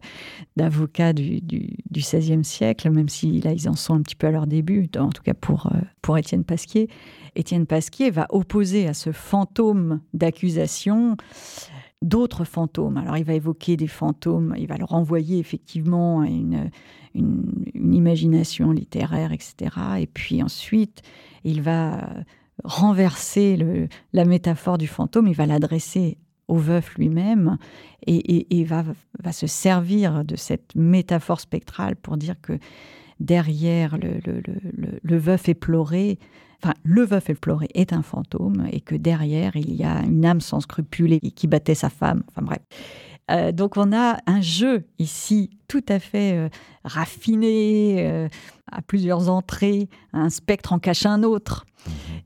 d'avocats 0.57 1.13
du, 1.13 1.41
XVIe 1.93 2.45
siècle, 2.45 2.91
même 2.91 3.09
si 3.09 3.41
là, 3.41 3.53
ils 3.53 3.69
en 3.69 3.75
sont 3.75 3.95
un 3.95 4.03
petit 4.03 4.15
peu 4.15 4.29
à 4.29 4.31
leur 4.31 4.47
début, 4.47 4.89
en 4.97 5.09
tout 5.09 5.23
cas 5.25 5.35
pour, 5.35 5.73
pour 6.01 6.17
Étienne 6.17 6.45
Pasquier. 6.45 6.89
Étienne 7.35 7.67
Pasquier 7.67 8.11
va 8.11 8.27
opposer 8.31 8.87
à 8.87 8.95
ce 8.95 9.11
fantôme 9.11 10.01
d'accusation 10.15 11.17
d'autres 12.03 12.45
fantômes. 12.45 12.97
Alors 12.97 13.17
il 13.17 13.25
va 13.25 13.35
évoquer 13.35 13.77
des 13.77 13.87
fantômes, 13.87 14.55
il 14.59 14.67
va 14.67 14.77
le 14.77 14.85
renvoyer 14.85 15.39
effectivement 15.39 16.21
à 16.21 16.27
une, 16.27 16.71
une, 17.15 17.95
imagination 17.95 18.71
littéraire, 18.71 19.33
etc. 19.33 19.75
Et 19.99 20.07
puis 20.07 20.43
ensuite, 20.43 21.03
il 21.45 21.63
va 21.63 22.09
renverser 22.65 23.89
la 24.13 24.25
métaphore 24.25 24.79
du 24.79 24.87
fantôme, 24.87 25.27
il 25.27 25.35
va 25.35 25.47
l'adresser 25.47 26.19
au 26.49 26.57
veuf 26.57 26.97
lui-même 26.97 27.59
et, 28.07 28.65
va, 28.65 28.85
va 29.23 29.33
se 29.33 29.47
servir 29.47 30.25
de 30.25 30.37
cette 30.37 30.75
métaphore 30.77 31.41
spectrale 31.41 31.97
pour 31.97 32.17
dire 32.17 32.41
que 32.41 32.59
derrière 33.19 33.99
le- 33.99 34.21
le- 34.25 35.01
le 35.03 35.17
veuf 35.17 35.49
éploré, 35.49 36.19
enfin 36.63 36.75
le 36.85 37.05
veuf 37.05 37.31
éploré 37.31 37.69
est 37.75 37.93
un 37.93 38.03
fantôme 38.03 38.67
et 38.71 38.81
que 38.81 38.95
derrière 38.95 39.57
il 39.57 39.75
y 39.75 39.85
a 39.85 40.03
une 40.03 40.25
âme 40.25 40.41
sans 40.41 40.61
scrupules 40.61 41.13
et 41.13 41.21
qui 41.21 41.47
battait 41.47 41.75
sa 41.75 41.91
femme. 41.91 42.23
Enfin 42.29 42.43
bref. 42.43 42.61
Euh, 43.31 43.53
donc 43.53 43.77
on 43.77 43.93
a 43.93 44.19
un 44.27 44.41
jeu 44.41 44.85
ici 44.99 45.51
tout 45.67 45.85
à 45.89 45.99
fait 45.99 46.35
euh, 46.35 46.49
raffiné, 46.85 48.07
euh, 48.07 48.29
à 48.71 48.83
plusieurs 48.83 49.29
entrées, 49.29 49.89
un 50.13 50.31
spectre 50.31 50.73
en 50.73 50.79
cache 50.79 51.07
un 51.07 51.23
autre. 51.23 51.67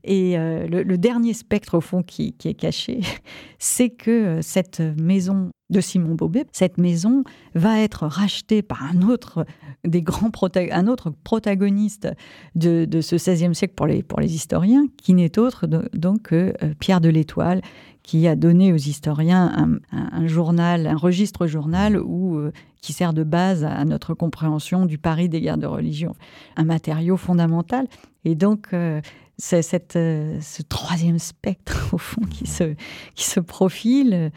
Et 0.03 0.37
euh, 0.37 0.67
le, 0.67 0.97
dernier 0.97 1.33
spectre, 1.33 1.77
au 1.77 1.81
fond, 1.81 2.01
qui, 2.03 2.35
est 2.43 2.53
caché, 2.53 3.01
c'est 3.59 3.89
que 3.89 4.11
euh, 4.11 4.41
cette 4.41 4.79
maison 4.79 5.51
de 5.69 5.79
Simon 5.79 6.15
Bobet, 6.15 6.45
cette 6.51 6.77
maison 6.77 7.23
va 7.55 7.79
être 7.79 8.05
rachetée 8.05 8.61
par 8.61 8.83
un 8.83 9.03
autre 9.03 9.45
des 9.85 10.01
grands 10.01 10.29
un 10.71 10.87
autre 10.87 11.11
protagoniste 11.23 12.09
de, 12.55 12.85
ce 13.01 13.15
XVIe 13.15 13.55
siècle 13.55 13.73
pour 13.75 13.87
les, 13.87 14.03
pour 14.03 14.19
les 14.19 14.35
historiens, 14.35 14.85
qui 14.97 15.13
n'est 15.13 15.39
autre 15.39 15.67
do- 15.67 15.83
donc 15.93 16.23
que 16.23 16.53
euh, 16.61 16.73
Pierre 16.79 16.99
de 16.99 17.09
l'Étoile, 17.09 17.61
qui 18.03 18.27
a 18.27 18.35
donné 18.35 18.73
aux 18.73 18.77
historiens 18.77 19.79
un, 19.91 20.27
journal, 20.27 20.87
un 20.87 20.97
registre 20.97 21.45
journal 21.47 21.99
où, 21.99 22.37
euh, 22.37 22.51
qui 22.81 22.93
sert 22.93 23.13
de 23.13 23.23
base 23.23 23.63
à 23.63 23.85
notre 23.85 24.13
compréhension 24.13 24.85
du 24.85 24.97
Paris 24.97 25.29
des 25.29 25.39
guerres 25.39 25.57
de 25.57 25.67
religion, 25.67 26.15
un 26.55 26.63
matériau 26.63 27.15
fondamental. 27.15 27.87
Et 28.25 28.35
donc, 28.35 28.67
euh, 28.73 29.01
cette, 29.41 29.95
euh, 29.95 30.39
ce 30.41 30.61
troisième 30.61 31.17
spectre, 31.19 31.89
au 31.93 31.97
fond, 31.97 32.21
qui 32.29 32.45
se, 32.47 32.75
qui 33.15 33.25
se 33.25 33.39
profile. 33.39 34.13
euh, 34.13 34.29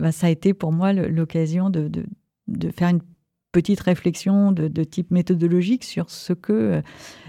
bah, 0.00 0.12
ça 0.12 0.28
a 0.28 0.30
été 0.30 0.54
pour 0.54 0.72
moi 0.72 0.92
l'occasion 0.92 1.68
de, 1.70 1.88
de, 1.88 2.04
de 2.48 2.70
faire 2.70 2.88
une 2.88 3.00
petite 3.50 3.80
réflexion 3.80 4.52
de, 4.52 4.68
de 4.68 4.84
type 4.84 5.10
méthodologique 5.10 5.84
sur 5.84 6.08
ce 6.10 6.32
que 6.32 6.52
euh, 6.52 6.82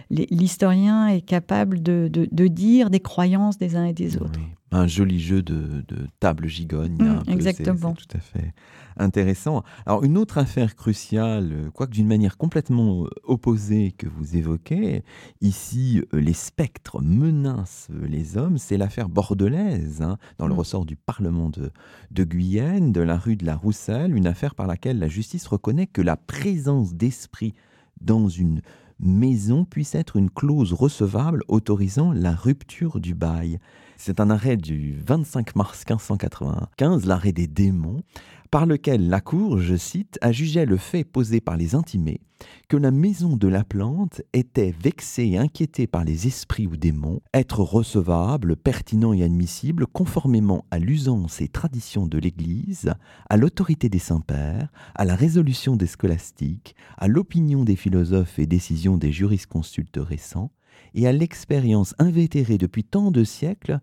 l'historien 0.10 1.08
est 1.08 1.22
capable 1.22 1.82
de, 1.84 2.08
de- 2.12 2.28
de 2.32 2.48
dire 2.48 2.90
des 2.90 3.00
croyances 3.00 3.58
des 3.58 3.76
uns 3.76 3.86
et 3.86 3.94
des 3.94 4.18
autres. 4.18 4.40
Oui. 4.40 4.46
Un 4.76 4.88
joli 4.88 5.20
jeu 5.20 5.42
de, 5.44 5.84
de 5.88 6.08
table 6.20 6.48
gigogne. 6.48 6.98
Mm, 6.98 7.08
un 7.08 7.16
peu, 7.20 7.24
c'est- 7.26 7.32
exactement. 7.34 7.96
C'est 8.00 8.08
tout 8.08 8.18
à 8.18 8.20
fait 8.20 8.54
intéressant. 8.98 9.64
Alors, 9.86 10.04
une 10.04 10.18
autre 10.18 10.38
affaire 10.38 10.76
cruciale, 10.76 11.70
quoique 11.74 11.92
d'une 11.94 12.08
manière 12.08 12.38
complètement 12.38 13.06
euh, 13.06 13.10
opposée 13.24 13.92
que 13.98 14.08
vous 14.08 14.36
évoquez, 14.36 15.04
ici, 15.42 16.02
euh, 16.14 16.20
les 16.20 16.34
spectres 16.34 17.02
menacent 17.02 17.90
les 18.04 18.38
hommes, 18.38 18.58
c'est 18.58 18.78
l'affaire 18.78 19.10
bordelaise, 19.10 20.02
hein, 20.02 20.18
dans 20.38 20.48
le 20.48 20.54
Mm. 20.54 20.58
ressort 20.60 20.86
du 20.86 20.96
Parlement 20.96 21.50
de, 21.50 21.72
de 22.12 22.24
Guyenne, 22.24 22.92
de 22.92 23.02
la 23.02 23.18
rue 23.18 23.36
de 23.36 23.46
la 23.46 23.56
Rousselle, 23.56 24.16
une 24.16 24.28
affaire 24.28 24.54
par 24.56 24.68
laquelle 24.68 25.00
la 25.00 25.08
justice 25.08 25.48
reconnaît 25.48 25.88
que 25.88 26.02
la 26.02 26.18
présence 26.18 26.94
d'esprit 26.94 27.54
dans 28.02 28.28
une 28.30 28.62
maison 29.00 29.66
puisse 29.66 29.96
être 29.96 30.16
une 30.18 30.30
clause 30.30 30.72
recevable 30.74 31.44
autorisant 31.48 32.12
la 32.14 32.32
rupture 32.36 33.00
du 33.00 33.16
bail. 33.16 33.60
C'est 34.06 34.20
un 34.20 34.30
arrêt 34.30 34.58
du 34.58 35.00
25 35.00 35.56
mars 35.56 35.86
1595, 35.88 37.06
l'arrêt 37.06 37.32
des 37.32 37.48
démons, 37.48 38.04
par 38.52 38.66
lequel 38.66 39.08
la 39.08 39.22
Cour, 39.22 39.60
je 39.60 39.78
cite, 39.78 40.20
a 40.20 40.34
jugé 40.34 40.66
le 40.66 40.76
fait 40.76 41.06
posé 41.06 41.40
par 41.40 41.56
les 41.56 41.74
intimés 41.74 42.20
que 42.68 42.76
la 42.76 42.92
maison 42.92 43.38
de 43.38 43.48
la 43.48 43.64
plante 43.64 44.22
était 44.34 44.76
vexée 44.78 45.28
et 45.28 45.38
inquiétée 45.38 45.88
par 45.88 46.04
les 46.04 46.28
esprits 46.28 46.68
ou 46.68 46.76
démons, 46.76 47.22
être 47.34 47.62
recevable, 47.62 48.58
pertinent 48.58 49.14
et 49.14 49.24
admissible 49.24 49.88
conformément 49.88 50.66
à 50.70 50.80
l'usance 50.80 51.40
et 51.40 51.48
tradition 51.48 52.06
de 52.06 52.18
l'Église, 52.18 52.94
à 53.30 53.38
l'autorité 53.38 53.88
des 53.88 54.00
saints-pères, 54.00 54.68
à 54.96 55.06
la 55.06 55.16
résolution 55.16 55.78
des 55.78 55.88
scolastiques, 55.88 56.76
à 56.98 57.08
l'opinion 57.08 57.64
des 57.64 57.78
philosophes 57.78 58.38
et 58.38 58.48
décisions 58.48 58.98
des 58.98 59.14
jurisconsultes 59.14 60.00
récents, 60.02 60.52
et 60.96 61.08
à 61.08 61.12
l'expérience 61.12 61.96
invétérée 62.00 62.58
depuis 62.58 62.84
tant 62.84 63.10
de 63.10 63.24
siècles, 63.24 63.80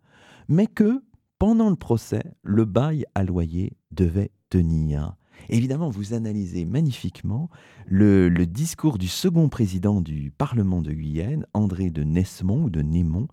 mais 0.50 0.66
que, 0.66 1.02
pendant 1.38 1.70
le 1.70 1.76
procès, 1.76 2.22
le 2.42 2.66
bail 2.66 3.06
à 3.14 3.22
loyer 3.22 3.72
devait 3.92 4.32
tenir. 4.50 5.14
Évidemment, 5.48 5.88
vous 5.88 6.12
analysez 6.12 6.66
magnifiquement 6.66 7.48
le, 7.86 8.28
discours 8.44 8.98
du 8.98 9.08
second 9.08 9.48
président 9.48 10.02
du 10.02 10.30
Parlement 10.30 10.82
de 10.82 10.92
Guyenne, 10.92 11.46
André 11.54 11.90
de 11.90 12.02
Nesmond 12.02 12.64
ou 12.64 12.70
de 12.70 12.82
Némont, 12.82 13.28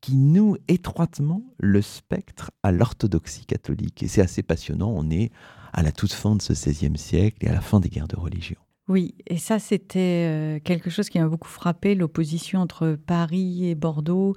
qui 0.00 0.16
noue 0.16 0.56
étroitement 0.66 1.44
le 1.60 1.82
spectre 1.82 2.50
à 2.64 2.72
l'orthodoxie 2.72 3.44
catholique. 3.44 4.02
Et 4.02 4.08
c'est 4.08 4.22
assez 4.22 4.42
passionnant, 4.42 4.92
on 4.96 5.10
est 5.10 5.30
à 5.72 5.82
la 5.82 5.92
toute 5.92 6.12
fin 6.12 6.34
de 6.34 6.42
ce 6.42 6.54
XVIe 6.54 6.98
siècle 6.98 7.46
et 7.46 7.48
à 7.48 7.52
la 7.52 7.60
fin 7.60 7.80
des 7.80 7.90
guerres 7.90 8.08
de 8.08 8.16
religion. 8.16 8.58
Oui, 8.88 9.14
et 9.26 9.38
ça 9.38 9.58
c'était 9.60 10.26
euh, 10.28 10.58
quelque 10.58 10.90
chose 10.90 11.08
qui 11.08 11.20
m'a 11.20 11.28
beaucoup 11.28 11.48
frappé, 11.48 11.94
l'opposition 11.94 12.60
entre 12.60 12.98
Paris 13.06 13.68
et 13.68 13.74
Bordeaux. 13.76 14.34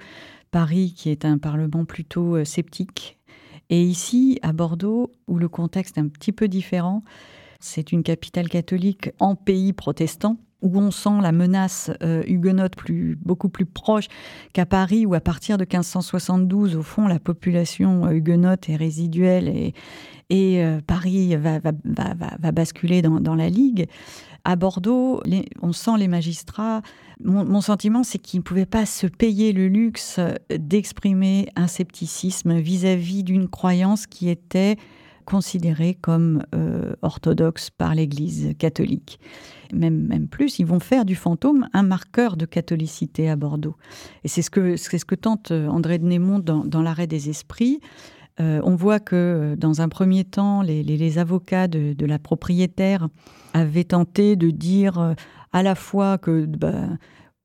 Paris 0.55 0.93
qui 0.95 1.09
est 1.09 1.25
un 1.25 1.37
parlement 1.37 1.83
plutôt 1.83 2.37
euh, 2.37 2.45
sceptique. 2.45 3.17
Et 3.69 3.81
ici, 3.83 4.39
à 4.41 4.53
Bordeaux, 4.53 5.11
où 5.27 5.37
le 5.37 5.49
contexte 5.49 5.97
est 5.97 5.99
un 5.99 6.07
petit 6.07 6.31
peu 6.31 6.47
différent, 6.47 7.03
c'est 7.59 7.91
une 7.91 8.03
capitale 8.03 8.47
catholique 8.47 9.09
en 9.19 9.35
pays 9.35 9.73
protestant, 9.73 10.37
où 10.65 10.79
on 10.79 10.89
sent 10.89 11.21
la 11.21 11.31
menace 11.31 11.91
euh, 12.01 12.23
huguenote 12.25 12.75
plus, 12.75 13.17
beaucoup 13.23 13.49
plus 13.49 13.67
proche 13.67 14.07
qu'à 14.51 14.65
Paris, 14.65 15.05
où 15.05 15.13
à 15.13 15.19
partir 15.21 15.57
de 15.57 15.63
1572, 15.63 16.75
au 16.75 16.81
fond, 16.81 17.07
la 17.07 17.19
population 17.19 18.07
euh, 18.07 18.11
huguenote 18.11 18.67
est 18.67 18.75
résiduelle 18.75 19.47
et, 19.47 19.73
euh, 20.33 20.81
Paris 20.85 21.35
va, 21.35 21.59
va, 21.59 21.71
va, 21.83 22.13
va, 22.39 22.51
basculer 22.51 23.03
dans 23.03 23.35
la 23.35 23.47
Ligue. 23.47 23.85
À 24.43 24.55
Bordeaux, 24.55 25.21
on 25.61 25.71
sent 25.71 25.97
les 25.99 26.07
magistrats. 26.07 26.81
Mon, 27.23 27.61
sentiment, 27.61 28.03
c'est 28.03 28.17
qu'ils 28.17 28.39
ne 28.39 28.43
pouvaient 28.43 28.65
pas 28.65 28.87
se 28.87 29.05
payer 29.05 29.53
le 29.53 29.67
luxe 29.67 30.19
d'exprimer 30.49 31.47
un 31.55 31.67
scepticisme 31.67 32.57
vis-à-vis 32.57 33.23
d'une 33.23 33.47
croyance 33.47 34.07
qui 34.07 34.29
était 34.29 34.77
considérée 35.25 35.95
comme 35.95 36.43
euh, 36.53 36.93
orthodoxe 37.01 37.69
par 37.69 37.95
l'Église 37.95 38.53
catholique. 38.57 39.19
Même, 39.73 40.07
même 40.07 40.27
plus, 40.27 40.59
ils 40.59 40.65
vont 40.65 40.79
faire 40.79 41.05
du 41.05 41.15
fantôme 41.15 41.67
un 41.73 41.83
marqueur 41.83 42.37
de 42.37 42.45
catholicité 42.45 43.29
à 43.29 43.35
Bordeaux. 43.35 43.75
Et 44.23 44.27
c'est 44.27 44.41
ce 44.41 44.49
que, 44.49 44.77
c'est 44.77 44.97
ce 44.97 45.05
que 45.05 45.15
tente 45.15 45.51
André 45.51 45.97
de 45.97 46.05
Némont 46.05 46.39
dans, 46.39 46.81
l'arrêt 46.81 47.07
des 47.07 47.29
esprits. 47.29 47.79
Euh, 48.39 48.59
on 48.63 48.75
voit 48.75 48.99
que 48.99 49.15
euh, 49.15 49.55
dans 49.55 49.81
un 49.81 49.87
premier 49.87 50.25
temps, 50.25 50.61
les, 50.61 51.17
avocats 51.17 51.67
de, 51.67 52.05
la 52.05 52.19
propriétaire 52.19 53.07
avaient 53.53 53.85
tenté 53.85 54.35
de 54.35 54.49
dire 54.49 54.99
euh, 54.99 55.13
à 55.53 55.63
la 55.63 55.75
fois 55.75 56.17
que 56.17 56.45
bah, 56.45 56.89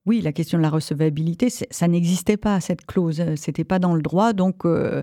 oui, 0.06 0.22
la 0.22 0.32
question 0.32 0.56
de 0.56 0.62
la 0.62 0.70
recevabilité, 0.70 1.48
ça 1.50 1.86
n'existait 1.86 2.38
pas 2.38 2.58
cette 2.60 2.86
clause, 2.86 3.22
c'était 3.36 3.64
pas 3.64 3.78
dans 3.78 3.94
le 3.94 4.00
droit, 4.00 4.32
donc 4.32 4.64
euh, 4.64 5.02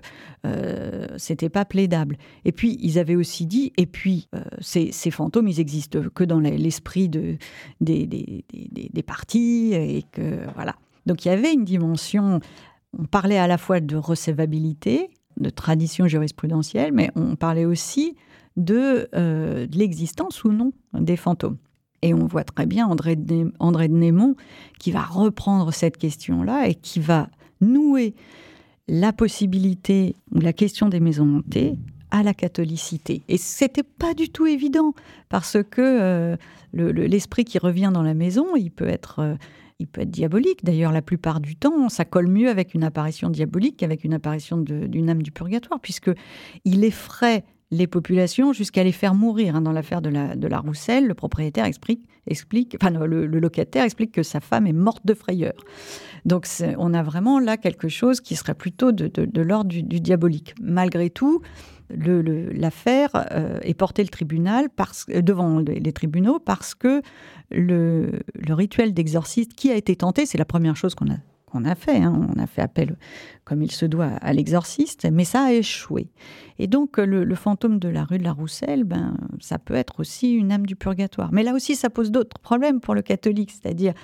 c'était 1.16 1.48
pas 1.48 1.64
plaidable. 1.64 2.16
Et 2.44 2.50
puis 2.50 2.76
ils 2.80 2.98
avaient 2.98 3.14
aussi 3.14 3.46
dit, 3.46 3.72
et 3.76 3.86
puis 3.86 4.28
ces, 4.60 4.92
fantômes, 5.10 5.46
ils 5.46 5.60
existent 5.60 6.00
que 6.12 6.24
dans 6.24 6.40
l'esprit 6.40 7.08
de, 7.08 7.36
des, 7.80 8.06
des, 8.06 9.02
partis, 9.02 9.72
et 9.72 10.04
que 10.10 10.44
voilà. 10.54 10.74
Donc 11.06 11.24
il 11.24 11.28
y 11.28 11.30
avait 11.30 11.52
une 11.52 11.64
dimension. 11.64 12.40
On 12.98 13.04
parlait 13.04 13.38
à 13.38 13.46
la 13.46 13.58
fois 13.58 13.80
de 13.80 13.96
recevabilité, 13.96 15.10
de 15.38 15.50
tradition 15.50 16.08
jurisprudentielle, 16.08 16.92
mais 16.92 17.10
on 17.14 17.36
parlait 17.36 17.64
aussi 17.64 18.16
de, 18.56 19.08
euh, 19.14 19.66
de 19.66 19.78
l'existence 19.78 20.44
ou 20.44 20.52
non 20.52 20.72
des 20.92 21.16
fantômes. 21.16 21.58
Et 22.02 22.14
on 22.14 22.26
voit 22.26 22.44
très 22.44 22.66
bien 22.66 22.86
André 22.86 23.16
de, 23.16 23.52
André 23.58 23.88
de 23.88 23.94
Némont 23.94 24.36
qui 24.78 24.92
va 24.92 25.02
reprendre 25.02 25.72
cette 25.72 25.96
question-là 25.96 26.68
et 26.68 26.74
qui 26.74 27.00
va 27.00 27.28
nouer 27.60 28.14
la 28.86 29.12
possibilité 29.12 30.14
ou 30.34 30.40
la 30.40 30.52
question 30.52 30.88
des 30.88 31.00
maisons 31.00 31.38
hantées 31.38 31.74
à 32.10 32.22
la 32.22 32.32
catholicité. 32.32 33.22
Et 33.28 33.36
c'était 33.36 33.82
pas 33.82 34.14
du 34.14 34.30
tout 34.30 34.46
évident 34.46 34.94
parce 35.28 35.58
que 35.70 35.82
euh, 35.82 36.36
l'esprit 36.72 37.44
qui 37.44 37.58
revient 37.58 37.90
dans 37.92 38.02
la 38.02 38.14
maison, 38.14 38.56
il 38.56 38.70
peut 38.70 38.88
être 38.88 39.18
euh, 39.18 39.34
il 39.78 39.86
peut 39.86 40.00
être 40.00 40.10
diabolique. 40.10 40.64
D'ailleurs, 40.64 40.90
la 40.90 41.02
plupart 41.02 41.40
du 41.40 41.54
temps, 41.54 41.88
ça 41.88 42.04
colle 42.04 42.26
mieux 42.26 42.48
avec 42.48 42.74
une 42.74 42.82
apparition 42.82 43.30
diabolique 43.30 43.76
qu'avec 43.76 44.02
une 44.02 44.14
apparition 44.14 44.56
d'une 44.58 45.08
âme 45.08 45.22
du 45.22 45.30
purgatoire, 45.30 45.78
puisque 45.78 46.10
il 46.64 46.82
effraie 46.82 47.44
les 47.70 47.86
populations 47.86 48.52
jusqu'à 48.52 48.82
les 48.82 48.92
faire 48.92 49.14
mourir. 49.14 49.56
Hein. 49.56 49.60
Dans 49.60 49.72
l'affaire 49.72 50.00
de 50.00 50.08
la, 50.08 50.36
de 50.36 50.46
la 50.48 50.58
Rousselle, 50.60 51.06
le 51.06 51.14
propriétaire 51.14 51.64
explique, 51.64 52.06
explique 52.26 52.76
enfin 52.80 52.90
le, 52.90 53.26
locataire 53.26 53.84
explique 53.84 54.12
que 54.12 54.22
sa 54.22 54.40
femme 54.40 54.66
est 54.66 54.72
morte 54.72 55.04
de 55.04 55.14
frayeur. 55.14 55.54
Donc 56.24 56.46
on 56.78 56.94
a 56.94 57.02
vraiment 57.02 57.38
là 57.38 57.56
quelque 57.56 57.88
chose 57.88 58.20
qui 58.20 58.36
serait 58.36 58.54
plutôt 58.54 58.92
de, 58.92 59.08
de, 59.08 59.42
l'ordre 59.42 59.70
du, 59.70 59.82
diabolique. 59.82 60.54
Malgré 60.60 61.10
tout, 61.10 61.42
l'affaire 61.90 63.10
euh, 63.32 63.58
est 63.62 63.74
portée 63.74 64.02
le 64.02 64.08
tribunal 64.08 64.68
parce, 64.74 65.06
euh, 65.10 65.22
devant 65.22 65.58
les 65.58 65.92
tribunaux 65.92 66.38
parce 66.38 66.74
que 66.74 67.02
le, 67.50 68.10
rituel 68.48 68.92
d'exorciste 68.94 69.54
qui 69.54 69.70
a 69.70 69.76
été 69.76 69.96
tenté, 69.96 70.26
c'est 70.26 70.38
la 70.38 70.44
première 70.44 70.76
chose 70.76 70.94
qu'on 70.94 71.10
a, 71.10 71.16
qu'on 71.48 71.64
a 71.64 71.74
fait. 71.74 71.96
Hein. 71.96 72.28
On 72.34 72.38
a 72.40 72.46
fait 72.46 72.62
appel 72.62 72.96
comme 73.44 73.62
il 73.62 73.70
se 73.70 73.86
doit 73.86 74.06
à 74.20 74.32
l'exorciste, 74.32 75.08
mais 75.10 75.24
ça 75.24 75.44
a 75.44 75.52
échoué. 75.52 76.10
Et 76.58 76.66
donc 76.66 76.98
le, 76.98 77.34
fantôme 77.34 77.78
de 77.78 77.88
la 77.88 78.04
rue 78.04 78.18
de 78.18 78.24
la 78.24 78.32
Rousselle, 78.32 78.84
ben, 78.84 79.16
ça 79.40 79.58
peut 79.58 79.74
être 79.74 80.00
aussi 80.00 80.32
une 80.34 80.52
âme 80.52 80.66
du 80.66 80.76
purgatoire. 80.76 81.30
Mais 81.32 81.42
là 81.42 81.54
aussi, 81.54 81.76
ça 81.76 81.90
pose 81.90 82.10
d'autres 82.10 82.38
problèmes 82.38 82.80
pour 82.80 82.94
le 82.94 83.02
catholique, 83.02 83.50
c'est-à-dire 83.50 83.94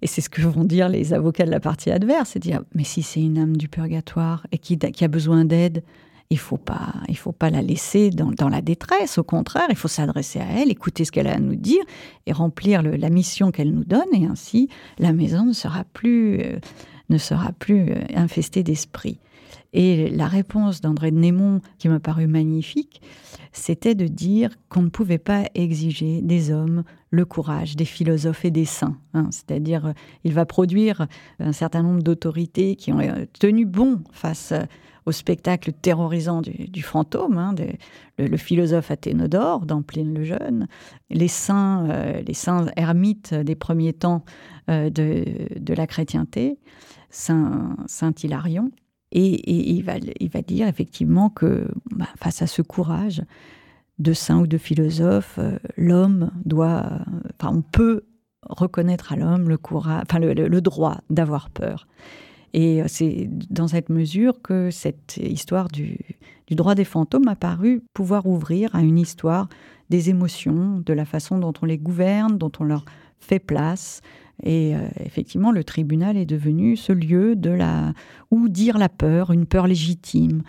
et 0.00 0.06
c'est 0.06 0.20
ce 0.20 0.30
que 0.30 0.42
vont 0.42 0.64
dire 0.64 0.88
les 0.88 1.12
avocats 1.12 1.44
de 1.44 1.50
la 1.50 1.58
partie 1.58 1.90
adverse, 1.90 2.30
c'est 2.30 2.38
dire, 2.38 2.62
mais 2.72 2.84
si 2.84 3.02
c'est 3.02 3.20
une 3.20 3.36
âme 3.36 3.56
du 3.56 3.68
purgatoire 3.68 4.46
et 4.52 4.58
qui 4.58 4.78
a 5.00 5.08
besoin 5.08 5.44
d'aide, 5.44 5.82
il 6.30 6.38
faut 6.38 6.58
pas, 6.58 6.94
il 7.08 7.16
faut 7.16 7.32
pas 7.32 7.48
la 7.48 7.62
laisser 7.62 8.10
dans, 8.10 8.48
la 8.48 8.60
détresse. 8.60 9.16
Au 9.18 9.24
contraire, 9.24 9.66
il 9.70 9.76
faut 9.76 9.88
s'adresser 9.88 10.40
à 10.40 10.46
elle, 10.60 10.70
écouter 10.70 11.04
ce 11.04 11.12
qu'elle 11.12 11.26
a 11.26 11.34
à 11.34 11.38
nous 11.38 11.56
dire 11.56 11.82
et 12.26 12.32
remplir 12.32 12.82
la 12.82 13.10
mission 13.10 13.50
qu'elle 13.50 13.72
nous 13.72 13.84
donne. 13.84 14.08
Et 14.12 14.26
ainsi, 14.26 14.68
la 14.98 15.12
maison 15.12 15.46
ne 15.46 15.52
sera 15.54 15.84
plus, 15.84 16.40
euh, 16.40 16.58
ne 17.08 17.16
sera 17.16 17.52
plus 17.52 17.92
euh, 17.92 18.00
infestée 18.14 18.62
d'esprit. 18.62 19.18
Et 19.72 20.10
la 20.10 20.26
réponse 20.26 20.80
d'André 20.80 21.10
de 21.10 21.16
Némont, 21.16 21.60
qui 21.78 21.88
m'a 21.88 22.00
paru 22.00 22.26
magnifique, 22.26 23.00
c'était 23.52 23.94
de 23.94 24.06
dire 24.06 24.50
qu'on 24.68 24.82
ne 24.82 24.88
pouvait 24.88 25.18
pas 25.18 25.44
exiger 25.54 26.20
des 26.20 26.50
hommes 26.50 26.84
le 27.10 27.24
courage 27.24 27.74
des 27.74 27.86
philosophes 27.86 28.44
et 28.44 28.50
des 28.50 28.66
saints. 28.66 28.98
Hein. 29.14 29.28
C'est-à-dire, 29.30 29.86
euh, 29.86 29.92
il 30.24 30.34
va 30.34 30.44
produire 30.44 31.06
un 31.38 31.52
certain 31.52 31.82
nombre 31.82 32.02
d'autorités 32.02 32.76
qui 32.76 32.92
ont 32.92 33.00
tenu 33.38 33.64
bon 33.64 34.02
face 34.12 34.52
au 35.08 35.12
spectacle 35.12 35.72
terrorisant 35.72 36.42
du, 36.42 36.82
fantôme, 36.82 37.38
hein, 37.38 37.54
le, 38.18 38.36
philosophe 38.36 38.90
Athénodore 38.90 39.64
dans 39.64 39.80
Pline 39.80 40.12
le 40.12 40.22
Jeune, 40.22 40.68
les 41.08 41.28
saints, 41.28 41.88
euh, 41.88 42.20
les 42.20 42.34
saints 42.34 42.66
ermites 42.76 43.32
des 43.32 43.54
premiers 43.54 43.94
temps 43.94 44.22
euh, 44.68 44.90
de, 44.90 45.74
la 45.74 45.86
chrétienté, 45.86 46.58
Saint, 47.08 47.76
Hilarion. 48.22 48.70
Et, 49.10 49.72
il, 49.72 49.82
va, 49.82 49.98
dire 50.42 50.68
effectivement 50.68 51.30
que 51.30 51.66
bah, 51.90 52.08
face 52.18 52.42
à 52.42 52.46
ce 52.46 52.60
courage 52.60 53.22
de 53.98 54.12
saint 54.12 54.40
ou 54.40 54.46
de 54.46 54.58
philosophe, 54.58 55.36
euh, 55.38 55.58
l'homme 55.78 56.30
doit, 56.44 56.84
enfin, 57.40 57.56
on 57.56 57.62
peut 57.62 58.04
reconnaître 58.42 59.14
à 59.14 59.16
l'homme 59.16 59.48
le 59.48 60.60
droit 60.60 60.98
d'avoir 61.08 61.48
peur. 61.48 61.86
Et 62.54 62.82
euh, 62.82 62.86
c'est 62.88 63.28
dans 63.50 63.68
cette 63.68 63.88
mesure 63.88 64.40
que 64.42 64.70
cette 64.70 65.18
histoire 65.22 65.68
du, 65.68 65.98
droit 66.50 66.74
des 66.74 66.84
fantômes 66.84 67.28
a 67.28 67.36
paru 67.36 67.82
pouvoir 67.94 68.26
ouvrir 68.26 68.74
à 68.74 68.82
une 68.82 68.98
histoire 68.98 69.48
des 69.90 70.10
émotions, 70.10 70.82
de 70.84 70.92
la 70.92 71.04
façon 71.04 71.38
dont 71.38 71.52
on 71.62 71.66
les 71.66 71.78
gouverne, 71.78 72.38
dont 72.38 72.52
on 72.58 72.64
leur 72.64 72.84
fait 73.18 73.38
place. 73.38 74.00
Et 74.42 74.74
euh, 74.74 74.88
effectivement, 75.00 75.50
le 75.50 75.64
tribunal 75.64 76.16
est 76.16 76.26
devenu 76.26 76.76
ce 76.76 76.92
lieu 76.92 77.36
de 77.36 77.50
la 77.50 77.92
où 78.30 78.48
dire 78.48 78.78
la 78.78 78.88
peur, 78.88 79.32
une 79.32 79.46
peur 79.46 79.66
légitime, 79.66 80.42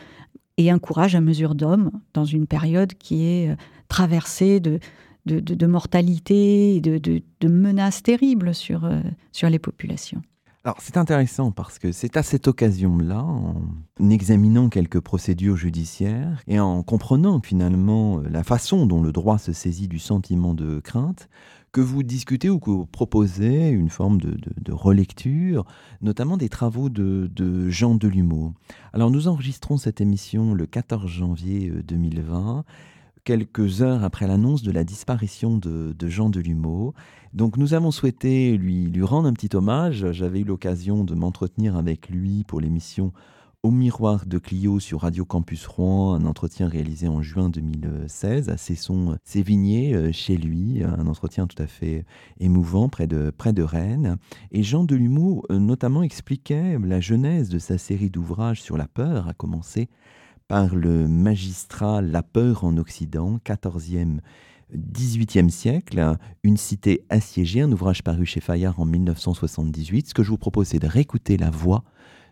et 0.57 0.69
un 0.69 0.79
courage 0.79 1.15
à 1.15 1.21
mesure 1.21 1.55
d'homme 1.55 1.89
dans 2.13 2.25
une 2.25 2.45
période 2.45 2.93
qui 2.95 3.25
est 3.25 3.49
euh, 3.49 3.55
traversée 3.87 4.59
de, 4.59 4.79
de, 5.25 5.65
mortalité 5.65 6.75
et 6.75 6.81
de, 6.81 7.47
menaces 7.47 8.03
terribles 8.03 8.53
sur 8.53 8.89
les 9.43 9.59
populations. 9.59 10.21
Alors 10.65 10.75
c'est 10.81 10.97
intéressant 10.97 11.51
parce 11.51 11.79
que 11.79 11.93
c'est 11.93 12.17
à 12.17 12.23
cette 12.23 12.49
occasion-là, 12.49 13.23
en 13.23 14.09
examinant 14.09 14.67
quelques 14.67 14.99
procédures 14.99 15.55
judiciaires 15.55 16.43
et 16.47 16.59
en 16.59 16.83
comprenant 16.83 17.39
finalement 17.41 18.19
la 18.19 18.43
façon 18.43 18.85
dont 18.85 19.01
le 19.01 19.13
droit 19.13 19.37
se 19.37 19.53
saisit 19.53 19.87
du 19.87 19.99
sentiment 19.99 20.53
de 20.53 20.81
crainte, 20.81 21.29
que 21.71 21.79
vous 21.79 22.03
discutez 22.03 22.49
ou 22.49 22.59
que 22.59 22.71
vous 22.71 22.85
proposez 22.85 23.69
une 23.69 23.89
forme 23.89 24.19
de, 24.19 24.71
relecture, 24.71 25.65
notamment 26.01 26.35
des 26.35 26.49
travaux 26.49 26.89
de, 26.89 27.69
Jean 27.69 27.95
Delumeau. 27.95 28.53
Alors 28.91 29.11
nous 29.11 29.29
enregistrons 29.29 29.77
cette 29.77 30.01
émission 30.01 30.53
le 30.53 30.65
14 30.65 31.09
janvier 31.09 31.71
2020 31.85 32.65
quelques 33.23 33.81
heures 33.81 34.03
après 34.03 34.27
l'annonce 34.27 34.63
de 34.63 34.71
la 34.71 34.83
disparition 34.83 35.57
de, 35.57 35.95
Jean 36.07 36.29
Delumeau. 36.29 36.93
Donc 37.33 37.57
nous 37.57 37.73
avons 37.73 37.91
souhaité 37.91 38.57
lui, 38.57 38.85
lui 38.85 39.03
rendre 39.03 39.27
un 39.27 39.33
petit 39.33 39.55
hommage. 39.55 40.11
J'avais 40.11 40.41
eu 40.41 40.43
l'occasion 40.43 41.03
de 41.03 41.15
m'entretenir 41.15 41.75
avec 41.75 42.09
lui 42.09 42.43
pour 42.43 42.59
l'émission 42.59 43.13
Au 43.61 43.71
miroir 43.71 44.25
de 44.25 44.37
Clio 44.37 44.79
sur 44.79 45.01
Radio 45.01 45.25
Campus 45.25 45.67
Rouen, 45.67 46.15
un 46.15 46.25
entretien 46.25 46.67
réalisé 46.67 47.07
en 47.07 47.21
juin 47.21 47.49
2016 47.49 48.49
à 48.49 48.57
Cesson-Sévigné, 48.57 49.93
euh, 49.93 50.11
chez 50.11 50.37
lui, 50.37 50.83
un 50.83 51.05
entretien 51.07 51.45
tout 51.45 51.61
à 51.61 51.67
fait 51.67 52.05
émouvant 52.39 52.89
près 52.89 53.05
de, 53.05 53.31
près 53.31 53.53
de 53.53 53.63
Rennes. 53.63 54.17
Et 54.51 54.63
Jean 54.63 54.83
Delumeau 54.83 55.43
euh, 55.51 55.59
notamment 55.59 56.03
expliquait 56.03 56.79
la 56.79 56.99
genèse 56.99 57.49
de 57.49 57.59
sa 57.59 57.77
série 57.77 58.09
d'ouvrages 58.09 58.61
sur 58.61 58.77
la 58.77 58.87
peur, 58.87 59.27
à 59.27 59.33
commencer 59.33 59.89
par 60.49 60.75
le 60.75 61.07
magistrat 61.07 62.01
La 62.01 62.23
Peur 62.23 62.65
en 62.65 62.75
Occident, 62.77 63.39
14e 63.45 64.17
18e 64.75 65.49
siècle, 65.49 66.17
une 66.43 66.57
cité 66.57 67.05
assiégée, 67.09 67.61
un 67.61 67.71
ouvrage 67.71 68.03
paru 68.03 68.25
chez 68.25 68.41
Fayard 68.41 68.79
en 68.79 68.85
1978. 68.85 70.09
Ce 70.09 70.13
que 70.13 70.23
je 70.23 70.31
vous 70.31 70.37
propose, 70.37 70.67
c'est 70.67 70.79
de 70.79 70.87
réécouter 70.87 71.37
la 71.37 71.51
voix 71.51 71.83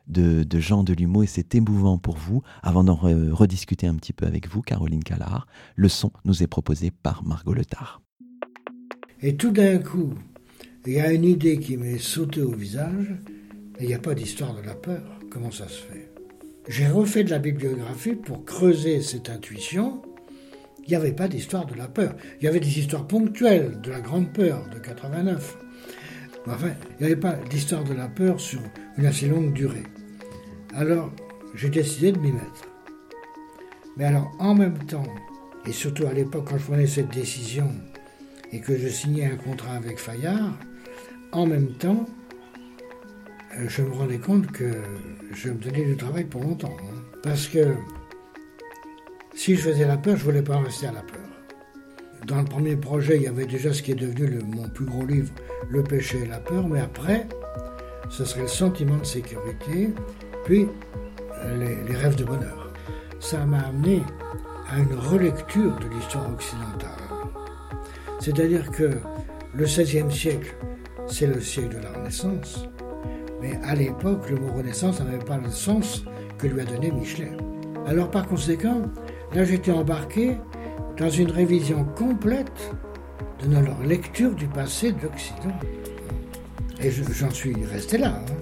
de, 0.07 0.45
Jean 0.59 0.83
Delumeau 0.83 1.23
et 1.23 1.27
c'est 1.27 1.53
émouvant 1.53 1.99
pour 1.99 2.17
vous. 2.17 2.41
Avant 2.63 2.83
d'en 2.83 2.95
rediscuter 2.95 3.85
un 3.85 3.95
petit 3.95 4.13
peu 4.13 4.25
avec 4.25 4.49
vous, 4.49 4.63
Caroline 4.63 5.03
Callard, 5.03 5.47
le 5.75 5.87
son 5.87 6.11
nous 6.25 6.41
est 6.41 6.47
proposé 6.47 6.89
par 6.89 7.23
Margot 7.23 7.53
Letard. 7.53 8.01
Et 9.21 9.35
tout 9.35 9.51
d'un 9.51 9.77
coup, 9.77 10.13
il 10.87 10.93
y 10.93 10.99
a 10.99 11.13
une 11.13 11.25
idée 11.25 11.59
qui 11.59 11.77
m'est 11.77 11.99
sautée 11.99 12.41
au 12.41 12.51
visage, 12.51 13.15
il 13.79 13.85
n'y 13.85 13.93
a 13.93 13.99
pas 13.99 14.15
d'histoire 14.15 14.55
de 14.55 14.61
la 14.61 14.73
peur. 14.73 15.19
Comment 15.29 15.51
ça 15.51 15.67
se 15.67 15.81
fait? 15.81 16.06
J'ai 16.67 16.87
refait 16.87 17.23
de 17.23 17.29
la 17.29 17.39
bibliographie 17.39 18.15
pour 18.15 18.43
creuser 18.43 19.01
cette 19.01 19.29
intuition. 19.29 20.01
Il 20.83 20.89
n'y 20.89 20.95
avait 20.95 21.13
pas 21.13 21.27
d'histoire 21.27 21.65
de 21.65 21.75
la 21.75 21.87
peur. 21.87 22.15
Il 22.39 22.45
y 22.45 22.47
avait 22.47 22.59
des 22.59 22.79
histoires 22.79 23.07
ponctuelles 23.07 23.79
de 23.81 23.89
la 23.89 24.01
grande 24.01 24.33
peur 24.33 24.67
de 24.73 24.79
89. 24.79 25.57
Enfin, 26.47 26.71
il 26.99 27.05
n'y 27.05 27.11
avait 27.11 27.19
pas 27.19 27.37
d'histoire 27.49 27.83
de 27.83 27.93
la 27.93 28.07
peur 28.07 28.39
sur 28.39 28.59
une 28.97 29.05
assez 29.05 29.27
longue 29.27 29.53
durée. 29.53 29.83
Alors, 30.73 31.11
j'ai 31.55 31.69
décidé 31.69 32.11
de 32.11 32.19
m'y 32.19 32.31
mettre. 32.31 32.69
Mais 33.97 34.05
alors, 34.05 34.31
en 34.39 34.53
même 34.53 34.77
temps, 34.85 35.07
et 35.65 35.71
surtout 35.71 36.05
à 36.05 36.13
l'époque 36.13 36.47
quand 36.49 36.57
je 36.57 36.65
prenais 36.65 36.87
cette 36.87 37.13
décision 37.13 37.69
et 38.51 38.59
que 38.59 38.77
je 38.77 38.87
signais 38.87 39.25
un 39.25 39.35
contrat 39.35 39.73
avec 39.73 39.99
Fayard, 39.99 40.57
en 41.31 41.45
même 41.45 41.73
temps, 41.73 42.05
je 43.67 43.81
me 43.81 43.91
rendais 43.91 44.19
compte 44.19 44.47
que 44.51 44.71
je 45.33 45.49
me 45.49 45.55
donnais 45.55 45.85
du 45.85 45.97
travail 45.97 46.25
pour 46.25 46.41
longtemps. 46.43 46.75
Hein. 46.81 47.01
Parce 47.23 47.47
que 47.47 47.73
si 49.33 49.55
je 49.55 49.61
faisais 49.61 49.85
la 49.85 49.97
peur, 49.97 50.17
je 50.17 50.23
voulais 50.23 50.41
pas 50.41 50.57
rester 50.59 50.87
à 50.87 50.91
la 50.91 51.01
peur. 51.01 51.21
Dans 52.25 52.39
le 52.39 52.45
premier 52.45 52.75
projet, 52.75 53.17
il 53.17 53.23
y 53.23 53.27
avait 53.27 53.45
déjà 53.45 53.73
ce 53.73 53.81
qui 53.81 53.91
est 53.91 53.95
devenu 53.95 54.39
mon 54.43 54.67
plus 54.69 54.85
gros 54.85 55.05
livre, 55.05 55.31
Le 55.69 55.83
péché 55.83 56.19
et 56.23 56.27
la 56.27 56.39
peur, 56.39 56.67
mais 56.67 56.79
après, 56.79 57.27
ce 58.09 58.25
serait 58.25 58.41
le 58.41 58.47
sentiment 58.47 58.97
de 58.97 59.05
sécurité, 59.05 59.93
puis 60.45 60.67
les, 61.57 61.75
les 61.87 61.95
rêves 61.95 62.15
de 62.15 62.23
bonheur. 62.23 62.73
Ça 63.19 63.45
m'a 63.45 63.59
amené 63.59 64.01
à 64.69 64.79
une 64.79 64.93
relecture 64.93 65.75
de 65.79 65.87
l'histoire 65.95 66.31
occidentale. 66.33 66.91
C'est-à-dire 68.19 68.69
que 68.71 68.91
le 69.53 69.65
XVIe 69.65 70.11
siècle, 70.11 70.55
c'est 71.07 71.27
le 71.27 71.39
siècle 71.39 71.77
de 71.77 71.83
la 71.83 71.91
Renaissance, 71.91 72.67
mais 73.41 73.59
à 73.63 73.75
l'époque, 73.75 74.29
le 74.29 74.37
mot 74.37 74.53
Renaissance 74.53 74.99
n'avait 74.99 75.23
pas 75.23 75.37
le 75.37 75.49
sens 75.49 76.03
que 76.37 76.47
lui 76.47 76.61
a 76.61 76.65
donné 76.65 76.91
Michelet. 76.91 77.31
Alors 77.85 78.11
par 78.11 78.27
conséquent, 78.27 78.81
là 79.33 79.43
j'étais 79.43 79.71
embarqué 79.71 80.37
dans 80.97 81.09
une 81.09 81.31
révision 81.31 81.85
complète 81.95 82.71
de 83.43 83.57
leur 83.59 83.81
lecture 83.83 84.33
du 84.33 84.47
passé 84.47 84.91
de 84.91 85.01
l'Occident. 85.01 85.55
Et 86.81 86.91
j'en 86.91 87.31
suis 87.31 87.55
resté 87.65 87.97
là. 87.97 88.19
Hein. 88.19 88.33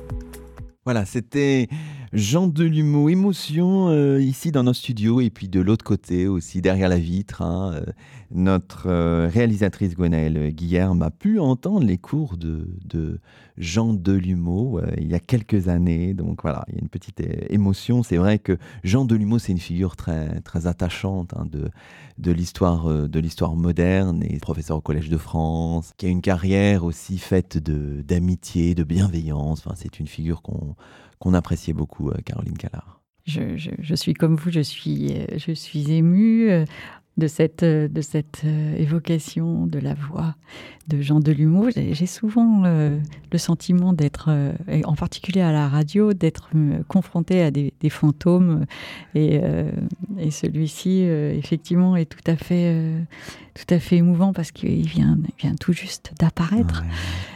Voilà, 0.86 1.06
c'était 1.06 1.68
Jean 2.16 2.48
Delumeau, 2.48 3.10
émotion 3.10 3.90
euh, 3.90 4.22
ici 4.22 4.54
dans 4.54 4.64
nos 4.64 4.74
studios 4.74 5.20
et 5.20 5.30
puis 5.30 5.50
de 5.50 5.60
l'autre 5.60 5.84
côté 5.84 6.28
aussi 6.30 6.62
derrière 6.62 6.88
la 6.88 6.98
vitre. 6.98 7.42
Hein, 7.42 7.74
euh, 7.74 7.84
notre 8.32 8.88
euh, 8.88 9.30
réalisatrice 9.32 9.96
Gwenaëlle 9.96 10.54
Guillerme 10.54 11.02
a 11.02 11.12
pu 11.12 11.40
entendre 11.40 11.86
les 11.86 11.98
cours 11.98 12.38
de, 12.38 12.70
de 12.86 13.20
Jean 13.58 13.94
Delumeau 13.94 14.80
il 14.98 15.12
y 15.12 15.14
a 15.14 15.20
quelques 15.20 15.68
années. 15.68 16.14
Donc 16.14 16.42
voilà, 16.42 16.64
il 16.70 16.76
y 16.76 16.78
a 16.78 16.82
une 16.82 16.88
petite 16.88 17.22
émotion. 17.50 18.02
C'est 18.02 18.18
vrai 18.18 18.40
que 18.40 18.58
Jean 18.86 19.04
Delumeau, 19.04 19.38
c'est 19.38 19.52
une 19.52 19.60
figure 19.60 19.98
très, 19.98 20.40
très 20.40 20.68
attachante 20.68 21.34
hein, 21.36 21.46
de, 21.52 21.70
de 22.18 22.32
l'histoire 22.32 22.88
de 23.10 23.20
l'histoire 23.20 23.56
moderne 23.58 24.24
et 24.24 24.40
professeur 24.40 24.78
au 24.78 24.82
Collège 24.82 25.10
de 25.10 25.18
France, 25.18 25.92
qui 25.98 26.06
a 26.06 26.10
une 26.10 26.22
carrière 26.22 26.86
aussi 26.86 27.18
faite 27.18 27.58
d'amitié, 27.58 28.74
de, 28.74 28.84
bienveillance. 28.86 29.64
Enfin, 29.66 29.76
c'est 29.78 30.00
une 30.00 30.08
figure 30.08 30.42
qu'on 30.42 30.76
qu'on 31.26 31.34
appréciait 31.34 31.74
beaucoup, 31.74 32.10
euh, 32.10 32.18
Caroline 32.24 32.56
Callard. 32.56 33.02
Je, 33.26 33.96
suis 33.96 34.14
comme 34.14 34.36
vous, 34.36 34.52
je 34.52 34.60
suis, 34.60 35.12
euh, 35.14 35.26
je 35.38 35.52
suis 35.52 35.92
émue 35.92 36.52
euh, 36.52 36.66
de 37.18 37.26
cette, 37.26 37.64
de 37.64 38.02
cette 38.02 38.44
évocation 38.78 39.66
de 39.66 39.80
la 39.80 39.96
voix 39.96 40.36
de 40.88 41.02
Jean 41.02 41.20
Delumeau. 41.20 41.70
J'ai 41.72 42.06
souvent 42.06 42.64
le 42.66 43.38
sentiment 43.38 43.94
d'être, 43.94 44.30
en 44.84 44.96
particulier 44.96 45.40
à 45.40 45.54
la 45.54 45.70
radio, 45.70 46.12
d'être 46.12 46.50
confronté 46.90 47.42
à 47.42 47.52
des, 47.52 47.72
fantômes. 47.90 48.66
Et 49.16 49.40
celui-ci, 50.30 51.04
effectivement, 51.04 51.96
est 51.96 52.04
tout 52.04 52.30
à 52.30 52.36
fait, 52.36 52.92
tout 53.56 53.74
à 53.74 53.80
fait 53.80 53.96
émouvant 53.96 54.34
parce 54.34 54.52
qu'il 54.52 54.86
vient, 54.86 55.18
vient 55.40 55.56
tout 55.56 55.74
juste 55.74 56.12
d'apparaître. 56.20 56.84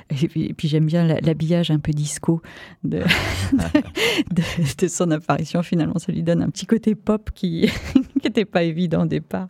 Et 0.09 0.53
puis, 0.53 0.67
j'aime 0.67 0.85
bien 0.85 1.05
l'habillage 1.05 1.71
un 1.71 1.79
peu 1.79 1.91
disco 1.93 2.41
de, 2.83 3.03
de, 4.31 4.87
son 4.87 5.11
apparition. 5.11 5.63
Finalement, 5.63 5.97
ça 5.97 6.11
lui 6.11 6.23
donne 6.23 6.41
un 6.41 6.49
petit 6.49 6.65
côté 6.65 6.95
pop 6.95 7.29
qui 7.33 7.71
n'était 8.23 8.45
pas 8.45 8.63
évident 8.63 9.03
au 9.03 9.07
départ. 9.07 9.47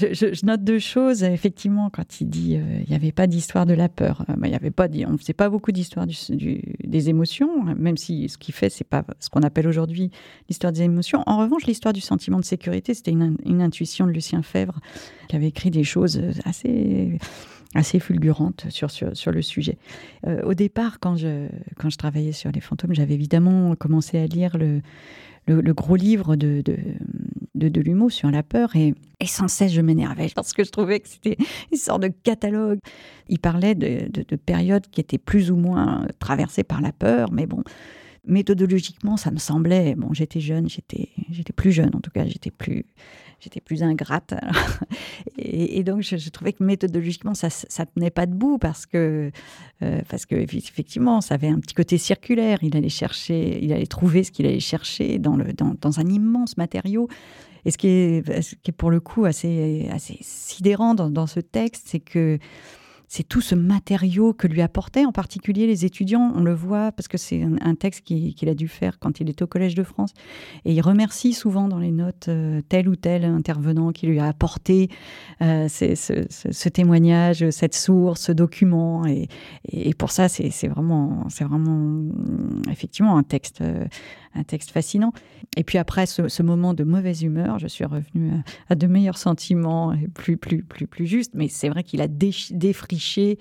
Je, 0.00 0.46
note 0.46 0.64
deux 0.64 0.78
choses. 0.78 1.22
Effectivement, 1.22 1.90
quand 1.90 2.20
il 2.20 2.28
dit 2.28 2.56
euh, 2.56 2.80
il 2.84 2.88
n'y 2.88 2.96
avait 2.96 3.12
pas 3.12 3.26
d'histoire 3.26 3.66
de 3.66 3.74
la 3.74 3.88
peur, 3.88 4.24
euh, 4.28 4.48
y 4.48 4.54
avait 4.54 4.70
pas, 4.70 4.86
on 5.06 5.12
ne 5.12 5.16
faisait 5.16 5.32
pas 5.32 5.48
beaucoup 5.48 5.72
d'histoire 5.72 6.06
des 6.06 7.08
émotions, 7.08 7.64
même 7.74 7.96
si 7.96 8.28
ce 8.28 8.38
qu'il 8.38 8.54
fait, 8.54 8.70
c'est 8.70 8.84
pas 8.84 9.04
ce 9.18 9.28
qu'on 9.28 9.42
appelle 9.42 9.68
aujourd'hui 9.68 10.10
l'histoire 10.48 10.72
des 10.72 10.82
émotions. 10.82 11.22
En 11.26 11.38
revanche, 11.38 11.66
l'histoire 11.66 11.92
du 11.92 12.00
sentiment 12.00 12.38
de 12.38 12.44
sécurité, 12.44 12.94
c'était 12.94 13.10
une, 13.10 13.36
une 13.44 13.62
intuition 13.62 14.06
de 14.06 14.12
Lucien 14.12 14.42
Fèvre, 14.42 14.80
qui 15.28 15.36
avait 15.36 15.48
écrit 15.48 15.70
des 15.70 15.84
choses 15.84 16.20
assez 16.44 17.18
assez 17.74 18.00
fulgurante 18.00 18.66
sur, 18.68 18.90
sur, 18.90 19.16
sur 19.16 19.30
le 19.30 19.42
sujet. 19.42 19.78
Euh, 20.26 20.42
au 20.42 20.54
départ, 20.54 20.98
quand 20.98 21.16
je, 21.16 21.46
quand 21.76 21.90
je 21.90 21.96
travaillais 21.96 22.32
sur 22.32 22.50
les 22.50 22.60
fantômes, 22.60 22.94
j'avais 22.94 23.14
évidemment 23.14 23.76
commencé 23.76 24.18
à 24.18 24.26
lire 24.26 24.58
le, 24.58 24.80
le, 25.46 25.74
gros 25.74 25.96
livre 25.96 26.36
de, 26.36 26.62
de, 26.62 27.68
de, 27.68 27.80
l'humour 27.80 28.12
sur 28.12 28.30
la 28.30 28.42
peur 28.42 28.76
et, 28.76 28.94
et 29.18 29.26
sans 29.26 29.48
cesse 29.48 29.72
je 29.72 29.80
m'énervais 29.80 30.28
parce 30.34 30.52
que 30.52 30.62
je 30.64 30.70
trouvais 30.70 31.00
que 31.00 31.08
c'était 31.08 31.36
une 31.72 31.78
sorte 31.78 32.02
de 32.02 32.08
catalogue. 32.08 32.78
Il 33.28 33.38
parlait 33.38 33.74
de, 33.74 34.08
de, 34.10 34.36
périodes 34.36 34.86
qui 34.90 35.00
étaient 35.00 35.18
plus 35.18 35.50
ou 35.50 35.56
moins 35.56 36.06
traversées 36.18 36.64
par 36.64 36.80
la 36.80 36.92
peur, 36.92 37.32
mais 37.32 37.46
bon, 37.46 37.62
méthodologiquement, 38.24 39.16
ça 39.16 39.30
me 39.30 39.38
semblait, 39.38 39.94
bon, 39.96 40.12
j'étais 40.12 40.40
jeune, 40.40 40.68
j'étais, 40.68 41.08
j'étais 41.30 41.52
plus 41.52 41.72
jeune 41.72 41.90
en 41.94 42.00
tout 42.00 42.10
cas, 42.10 42.26
j'étais 42.26 42.50
plus, 42.50 42.84
j'étais 43.40 43.60
plus 43.60 43.82
ingrate. 43.82 44.34
Et, 45.38 45.82
donc, 45.82 46.02
je, 46.02 46.30
trouvais 46.30 46.52
que 46.52 46.62
méthodologiquement, 46.62 47.34
ça 47.34 47.48
ne 47.48 47.84
tenait 47.84 48.10
pas 48.10 48.26
debout 48.26 48.58
parce 48.58 48.86
que, 48.86 49.30
euh, 49.82 50.00
parce 50.08 50.26
que, 50.26 50.34
effectivement, 50.34 51.20
ça 51.20 51.34
avait 51.34 51.48
un 51.48 51.58
petit 51.58 51.74
côté 51.74 51.98
circulaire. 51.98 52.58
Il 52.62 52.76
allait 52.76 52.88
chercher, 52.88 53.62
il 53.62 53.72
allait 53.72 53.86
trouver 53.86 54.24
ce 54.24 54.30
qu'il 54.30 54.46
allait 54.46 54.60
chercher 54.60 55.18
dans, 55.18 55.36
le, 55.36 55.52
dans, 55.52 55.74
dans, 55.80 56.00
un 56.00 56.06
immense 56.06 56.56
matériau. 56.56 57.08
Et 57.64 57.70
ce 57.70 57.78
qui 57.78 57.88
est, 57.88 58.42
ce 58.42 58.54
qui 58.54 58.70
est 58.70 58.76
pour 58.76 58.90
le 58.90 59.00
coup 59.00 59.24
assez, 59.24 59.88
assez 59.92 60.18
sidérant 60.20 60.94
dans, 60.94 61.10
dans 61.10 61.26
ce 61.26 61.40
texte, 61.40 61.88
c'est 61.88 62.00
que 62.00 62.38
c'est 63.12 63.24
tout 63.24 63.40
ce 63.40 63.56
matériau 63.56 64.32
que 64.32 64.46
lui 64.46 64.62
apportaient 64.62 65.04
en 65.04 65.10
particulier 65.10 65.66
les 65.66 65.84
étudiants. 65.84 66.32
On 66.36 66.44
le 66.44 66.54
voit 66.54 66.92
parce 66.92 67.08
que 67.08 67.18
c'est 67.18 67.42
un, 67.42 67.74
texte 67.74 68.02
qu'il 68.04 68.48
a 68.48 68.54
dû 68.54 68.68
faire 68.68 69.00
quand 69.00 69.18
il 69.18 69.28
était 69.28 69.42
au 69.42 69.48
Collège 69.48 69.74
de 69.74 69.82
France. 69.82 70.12
Et 70.64 70.72
il 70.72 70.80
remercie 70.80 71.32
souvent 71.32 71.66
dans 71.66 71.80
les 71.80 71.90
notes 71.90 72.28
euh, 72.28 72.60
tel 72.68 72.88
ou 72.88 72.94
tel 72.94 73.24
intervenant 73.24 73.90
qui 73.90 74.06
lui 74.06 74.20
a 74.20 74.28
apporté 74.28 74.90
euh, 75.42 75.66
ce, 75.66 76.68
témoignage, 76.68 77.50
cette 77.50 77.74
source, 77.74 78.20
ce 78.20 78.32
document. 78.32 79.04
Et, 79.06 79.26
pour 79.94 80.12
ça, 80.12 80.28
c'est 80.28 80.68
vraiment, 80.68 81.26
vraiment 81.40 82.04
effectivement 82.70 83.18
un 83.18 83.24
texte, 83.24 83.60
euh, 83.60 83.86
un 84.34 84.44
texte 84.44 84.70
fascinant. 84.70 85.12
Et 85.56 85.64
puis 85.64 85.78
après 85.78 86.06
ce, 86.06 86.42
moment 86.42 86.74
de 86.74 86.84
mauvaise 86.84 87.22
humeur, 87.22 87.58
je 87.58 87.66
suis 87.66 87.84
revenue 87.84 88.32
à, 88.68 88.74
de 88.74 88.86
meilleurs 88.86 89.18
sentiments 89.18 89.92
et 89.92 90.08
plus, 90.08 90.36
plus, 90.36 90.62
plus, 90.62 90.86
plus 90.86 91.06
juste. 91.06 91.32
Mais 91.34 91.48
c'est 91.48 91.68
vrai 91.68 91.82
qu'il 91.82 92.00
a 92.00 92.08
défriché 92.08 93.38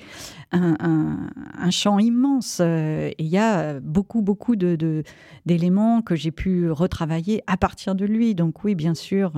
un, 0.52 1.30
champ 1.70 2.00
immense. 2.00 2.60
Et 2.60 3.16
il 3.20 3.28
y 3.28 3.38
a 3.38 3.80
beaucoup, 3.80 4.22
beaucoup 4.22 4.56
de, 4.56 5.04
d'éléments 5.46 6.02
que 6.02 6.16
j'ai 6.16 6.32
pu 6.32 6.72
retravailler 6.72 7.44
à 7.48 7.58
partir 7.58 7.96
de 7.96 8.06
lui. 8.06 8.34
Donc 8.34 8.64
oui, 8.64 8.76
bien 8.76 8.96
sûr, 8.96 9.34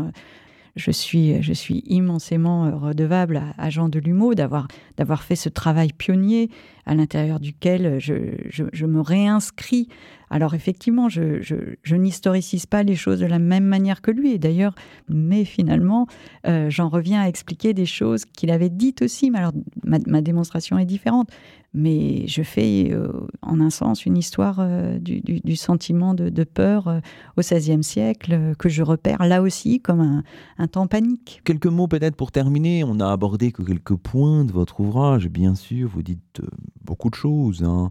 je 0.75 0.91
suis, 0.91 1.41
je 1.41 1.53
suis 1.53 1.83
immensément 1.87 2.77
redevable 2.77 3.41
à, 3.57 3.69
Jean 3.69 3.89
Delumeau 3.89 4.33
d'avoir, 4.35 4.67
d'avoir 4.97 5.23
fait 5.23 5.35
ce 5.35 5.49
travail 5.49 5.91
pionnier 5.91 6.49
à 6.85 6.95
l'intérieur 6.95 7.39
duquel 7.39 7.99
je, 7.99 8.35
je, 8.49 8.85
me 8.85 9.01
réinscris. 9.01 9.87
Alors 10.29 10.53
effectivement, 10.53 11.09
je, 11.09 11.41
je, 11.41 11.95
n'historicise 11.95 12.65
pas 12.65 12.83
les 12.83 12.95
choses 12.95 13.19
de 13.19 13.25
la 13.25 13.39
même 13.39 13.65
manière 13.65 14.01
que 14.01 14.11
lui, 14.11 14.31
et 14.31 14.39
d'ailleurs, 14.39 14.73
mais 15.09 15.45
finalement, 15.45 16.07
euh, 16.47 16.69
j'en 16.69 16.89
reviens 16.89 17.21
à 17.21 17.27
expliquer 17.27 17.73
des 17.73 17.85
choses 17.85 18.25
qu'il 18.25 18.49
avait 18.49 18.69
dites 18.69 19.01
aussi. 19.01 19.29
Mais 19.29 19.39
alors, 19.39 19.53
ma, 19.83 20.21
démonstration 20.21 20.77
est 20.77 20.85
différente, 20.85 21.29
mais 21.73 22.27
je 22.27 22.43
fais 22.43 22.89
euh, 22.91 23.11
en 23.41 23.61
un 23.61 23.69
sens 23.69 24.05
une 24.05 24.17
histoire 24.17 24.57
euh, 24.59 24.99
du, 24.99 25.55
sentiment 25.55 26.13
de, 26.13 26.43
peur 26.43 27.01
au 27.37 27.41
XVIe 27.41 27.83
siècle 27.83 28.55
que 28.57 28.67
je 28.67 28.83
repère 28.83 29.25
là 29.25 29.41
aussi 29.41 29.79
comme 29.79 30.01
un, 30.01 30.23
un 30.57 30.67
temps 30.67 30.87
panique. 30.87 31.41
Quelques 31.45 31.67
mots 31.67 31.87
peut-être 31.87 32.15
pour 32.15 32.31
terminer. 32.31 32.83
On 32.83 32.99
a 32.99 33.11
abordé 33.11 33.51
que 33.51 33.61
quelques 33.61 33.95
points 33.95 34.43
de 34.43 34.51
votre 34.51 34.79
ouvrage, 34.79 35.29
bien 35.29 35.55
sûr. 35.55 35.89
Vous 35.89 36.01
dites 36.01 36.41
beaucoup 36.83 37.09
de 37.09 37.15
choses. 37.15 37.63
Hein. 37.63 37.89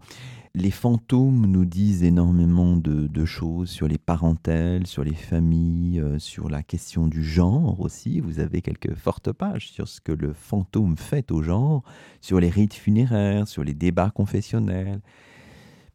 Les 0.56 0.72
fantômes 0.72 1.46
nous 1.46 1.64
disent 1.64 2.02
énormément 2.02 2.76
de, 2.76 3.24
choses 3.24 3.70
sur 3.70 3.86
les 3.86 3.98
parentèles, 3.98 4.84
sur 4.86 5.04
les 5.04 5.14
familles, 5.14 6.00
euh, 6.00 6.18
sur 6.18 6.48
la 6.48 6.64
question 6.64 7.06
du 7.06 7.22
genre 7.22 7.78
aussi. 7.78 8.18
Vous 8.18 8.40
avez 8.40 8.60
quelques 8.60 8.96
fortes 8.96 9.30
pages 9.30 9.70
sur 9.70 9.86
ce 9.86 10.00
que 10.00 10.10
le 10.10 10.32
fantôme 10.32 10.96
fait 10.96 11.30
au 11.30 11.40
genre, 11.42 11.84
sur 12.20 12.40
les 12.40 12.50
rites 12.50 12.74
funéraires, 12.74 13.46
sur 13.46 13.62
les 13.62 13.74
débats 13.74 14.10
confessionnels. 14.10 15.00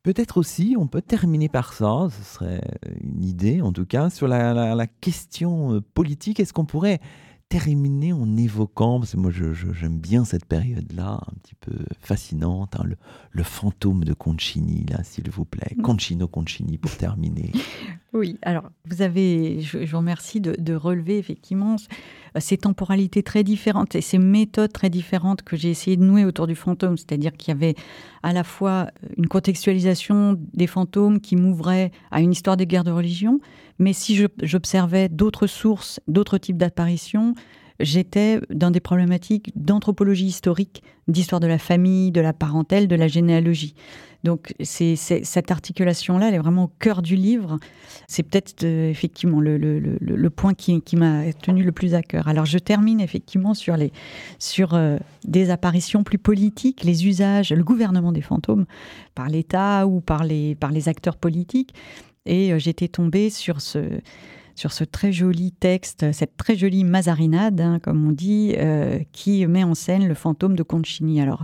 Peut-être 0.03 0.37
aussi, 0.37 0.75
on 0.79 0.87
peut 0.87 1.01
terminer 1.01 1.49
par 1.49 1.73
ça, 1.73 2.07
ce 2.09 2.23
serait 2.35 2.61
une 3.01 3.25
idée 3.25 3.61
en 3.61 3.73
tout 3.73 3.85
cas, 3.85 4.09
sur 4.09 4.29
la 4.29 4.87
question 5.01 5.73
euh, 5.73 5.81
politique. 5.81 6.39
Est-ce 6.39 6.53
qu'on 6.53 6.65
pourrait 6.65 7.01
terminer 7.49 8.11
en 8.11 8.37
évoquant, 8.37 8.99
parce 8.99 9.13
que 9.13 9.17
moi 9.17 9.31
j'aime 9.31 9.99
bien 9.99 10.25
cette 10.25 10.45
période-là, 10.45 11.19
un 11.21 11.33
petit 11.41 11.55
peu 11.55 11.73
fascinante, 11.99 12.75
hein, 12.75 12.85
le, 13.31 13.43
fantôme 13.43 14.03
de 14.03 14.13
Concini, 14.13 14.85
là, 14.89 15.03
s'il 15.03 15.29
vous 15.29 15.45
plaît. 15.45 15.75
Mm. 15.77 15.81
Concino 15.81 16.27
Concini 16.27 16.77
pour 16.77 16.95
terminer. 16.97 17.51
Oui, 18.13 18.39
alors 18.43 18.69
vous 18.85 19.01
avez, 19.01 19.59
je, 19.59 19.79
vous 19.79 19.97
remercie 19.97 20.39
de, 20.39 20.73
relever 20.73 21.17
effectivement 21.17 21.75
ces 22.39 22.55
temporalités 22.55 23.23
très 23.23 23.43
différentes 23.43 23.93
et 23.93 23.99
ces 23.99 24.19
méthodes 24.19 24.71
très 24.71 24.89
différentes 24.89 25.41
que 25.41 25.57
j'ai 25.57 25.69
essayé 25.69 25.97
de 25.97 26.03
nouer 26.05 26.23
autour 26.23 26.47
du 26.47 26.55
fantôme, 26.55 26.95
c'est-à-dire 26.95 27.33
qu'il 27.33 27.49
y 27.49 27.57
avait 27.57 27.75
à 28.23 28.31
la 28.31 28.45
fois 28.45 28.89
une 29.17 29.27
contextualisation 29.27 30.39
des 30.53 30.65
fantômes 30.65 31.19
qui 31.19 31.35
m'ouvrait 31.35 31.91
à 32.09 32.21
une 32.21 32.31
histoire 32.31 32.55
des 32.55 32.65
guerres 32.65 32.85
de 32.85 32.91
religion, 32.91 33.41
mais 33.79 33.93
si 33.93 34.19
j'observais 34.41 35.09
d'autres 35.09 35.47
sources, 35.47 35.99
d'autres 36.07 36.37
types 36.37 36.57
d'apparitions, 36.57 37.33
j'étais 37.79 38.39
dans 38.49 38.71
des 38.71 38.79
problématiques 38.79 39.51
d'anthropologie 39.55 40.27
historique, 40.27 40.83
d'histoire 41.07 41.39
de 41.39 41.47
la 41.47 41.57
famille, 41.57 42.11
de 42.11 42.21
la 42.21 42.33
parentèle, 42.33 42.87
de 42.87 42.95
la 42.95 43.07
généalogie. 43.07 43.75
Donc 44.23 44.55
cette 44.63 45.51
articulation-là, 45.51 46.29
elle 46.29 46.33
est 46.33 46.39
vraiment 46.39 46.63
au 46.63 46.71
cœur 46.79 47.03
du 47.03 47.15
livre. 47.15 47.59
C'est 48.07 48.23
peut-être 48.23 48.63
euh, 48.63 48.89
effectivement 48.89 49.39
le, 49.39 50.29
point 50.29 50.55
qui, 50.55 50.81
m'a 50.95 51.31
tenu 51.33 51.63
le 51.63 51.71
plus 51.71 51.93
à 51.93 52.01
cœur. 52.01 52.27
Alors 52.27 52.45
je 52.45 52.57
termine 52.57 52.99
effectivement 53.01 53.53
sur, 53.53 53.77
les, 53.77 53.91
euh, 54.73 54.97
des 55.25 55.51
apparitions 55.51 56.03
plus 56.03 56.17
politiques, 56.17 56.83
les 56.83 57.05
usages, 57.05 57.51
le 57.51 57.63
gouvernement 57.63 58.11
des 58.11 58.21
fantômes 58.21 58.65
par 59.13 59.29
l'État 59.29 59.85
ou 59.85 60.01
par 60.01 60.23
les 60.23 60.57
acteurs 60.87 61.17
politiques. 61.17 61.75
Et 62.25 62.53
euh, 62.53 62.59
j'étais 62.59 62.87
tombée 62.87 63.29
sur 63.29 63.61
ce 63.61 63.99
sur 64.57 64.71
ce 64.71 64.85
très 64.85 65.11
joli 65.11 65.51
texte, 65.51 66.13
cette 66.13 66.37
très 66.37 66.55
jolie 66.55 66.85
mazarinade, 66.85 67.59
hein, 67.59 67.79
comme 67.83 68.07
on 68.07 68.13
dit, 68.13 68.55
qui 69.11 69.45
met 69.47 69.65
en 69.65 69.75
scène 69.75 70.07
le 70.07 70.13
fantôme 70.13 70.55
de 70.55 70.63
Concini. 70.63 71.19
Alors, 71.19 71.43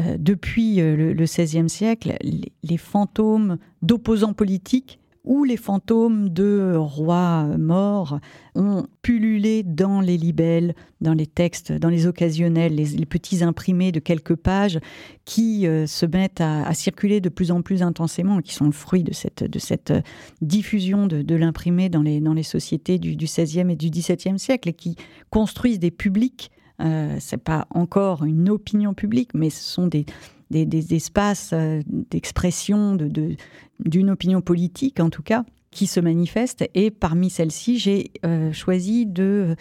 euh, 0.00 0.16
depuis 0.18 0.80
euh, 0.80 0.96
le, 0.96 1.24
XVIe 1.24 1.68
siècle, 1.68 2.16
les, 2.62 2.76
fantômes 2.76 3.56
d'opposants 3.82 4.34
politiques 4.34 4.98
ou 5.26 5.44
les 5.44 5.56
fantômes 5.56 6.28
de 6.28 6.74
rois 6.76 7.44
morts 7.58 8.20
ont 8.54 8.86
pullulé 9.02 9.62
dans 9.64 10.00
les 10.00 10.16
libelles, 10.16 10.74
dans 11.00 11.12
les 11.12 11.26
textes, 11.26 11.72
dans 11.72 11.88
les 11.88 12.06
occasionnels, 12.06 12.74
les, 12.74 13.06
petits 13.06 13.42
imprimés 13.42 13.92
de 13.92 14.00
quelques 14.00 14.36
pages 14.36 14.78
qui 15.24 15.66
euh, 15.66 15.86
se 15.86 16.06
mettent 16.06 16.40
à, 16.40 16.72
circuler 16.74 17.20
de 17.20 17.28
plus 17.28 17.50
en 17.50 17.60
plus 17.60 17.82
intensément, 17.82 18.40
qui 18.40 18.54
sont 18.54 18.66
le 18.66 18.72
fruit 18.72 19.02
de 19.02 19.12
cette, 19.12 19.58
cette 19.58 19.92
diffusion 20.40 21.06
de, 21.06 21.34
l'imprimé 21.34 21.88
dans 21.88 22.02
les, 22.02 22.42
sociétés 22.42 22.98
du, 22.98 23.16
du 23.16 23.26
XVIe 23.26 23.72
et 23.72 23.76
du 23.76 23.90
XVIIe 23.90 24.38
siècle 24.38 24.68
et 24.68 24.74
qui 24.74 24.96
construisent 25.30 25.80
des 25.80 25.90
publics. 25.90 26.50
Euh, 26.80 27.16
c'est 27.20 27.42
pas 27.42 27.66
encore 27.70 28.24
une 28.24 28.48
opinion 28.50 28.94
publique, 28.94 29.30
mais 29.34 29.50
ce 29.50 29.62
sont 29.62 29.86
des, 29.86 30.04
des, 30.50 30.94
espaces 30.94 31.50
euh, 31.52 31.80
d'expression 31.86 32.94
de, 32.94 33.36
d'une 33.80 34.10
opinion 34.10 34.40
politique, 34.40 35.00
en 35.00 35.10
tout 35.10 35.22
cas, 35.22 35.44
qui 35.70 35.86
se 35.86 36.00
manifestent. 36.00 36.68
Et 36.74 36.90
parmi 36.90 37.30
celles-ci, 37.30 37.78
j'ai 37.78 38.10
euh, 38.24 38.52
choisi 38.52 39.06
de 39.06 39.56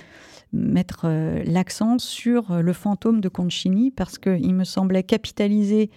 mettre 0.55 1.07
l'accent 1.45 1.99
sur 1.99 2.61
le 2.61 2.73
fantôme 2.73 3.21
de 3.21 3.29
Concini 3.29 3.91
parce 3.91 4.17
qu'il 4.17 4.53
me 4.53 4.63
semblait 4.63 5.03
capitaliser 5.03 5.91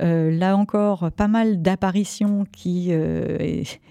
là 0.00 0.56
encore 0.56 1.10
pas 1.12 1.28
mal 1.28 1.62
d'apparitions 1.62 2.44
qui 2.52 2.92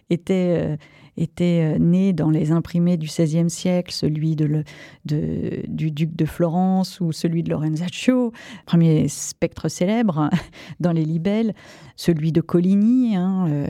étaient 0.10 0.78
était 1.20 1.76
euh, 1.76 1.80
né 1.80 2.14
dans 2.14 2.30
les 2.30 2.52
imprimés 2.52 2.98
du 2.98 3.08
XVIe 3.08 3.50
siècle, 3.50 3.92
celui 3.92 4.36
de 4.36 4.64
du 5.06 5.92
duc 5.92 6.16
de 6.16 6.26
Florence 6.26 7.00
ou 7.00 7.12
celui 7.12 7.44
de 7.44 7.50
Lorenzaccio, 7.50 8.32
premier 8.66 9.08
spectre 9.08 9.70
célèbre 9.70 10.30
dans 10.80 10.92
les 10.92 11.06
libelles, 11.06 11.54
celui 11.96 12.32
de 12.32 12.42
Coligny, 12.42 13.16
hein, 13.16 13.48
euh, 13.50 13.68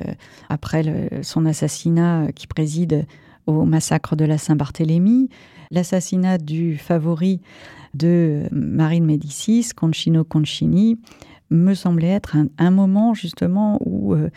après 0.49 1.09
son 1.21 1.45
assassinat 1.45 2.31
qui 2.33 2.47
préside 2.47 3.05
au 3.47 3.65
massacre 3.65 4.15
de 4.15 4.25
la 4.25 4.37
Saint-Barthélemy, 4.37 5.29
l'assassinat 5.71 6.37
du 6.37 6.77
favori 6.77 7.41
de 7.93 8.43
Marie 8.51 9.01
de 9.01 9.05
Médicis, 9.05 9.69
Concino 9.75 10.23
Concini, 10.23 10.99
me 11.49 11.73
semblait 11.73 12.09
être 12.09 12.37
un, 12.57 12.71
moment 12.71 13.13
justement 13.13 13.79
où 13.85 14.13
euh, 14.13 14.29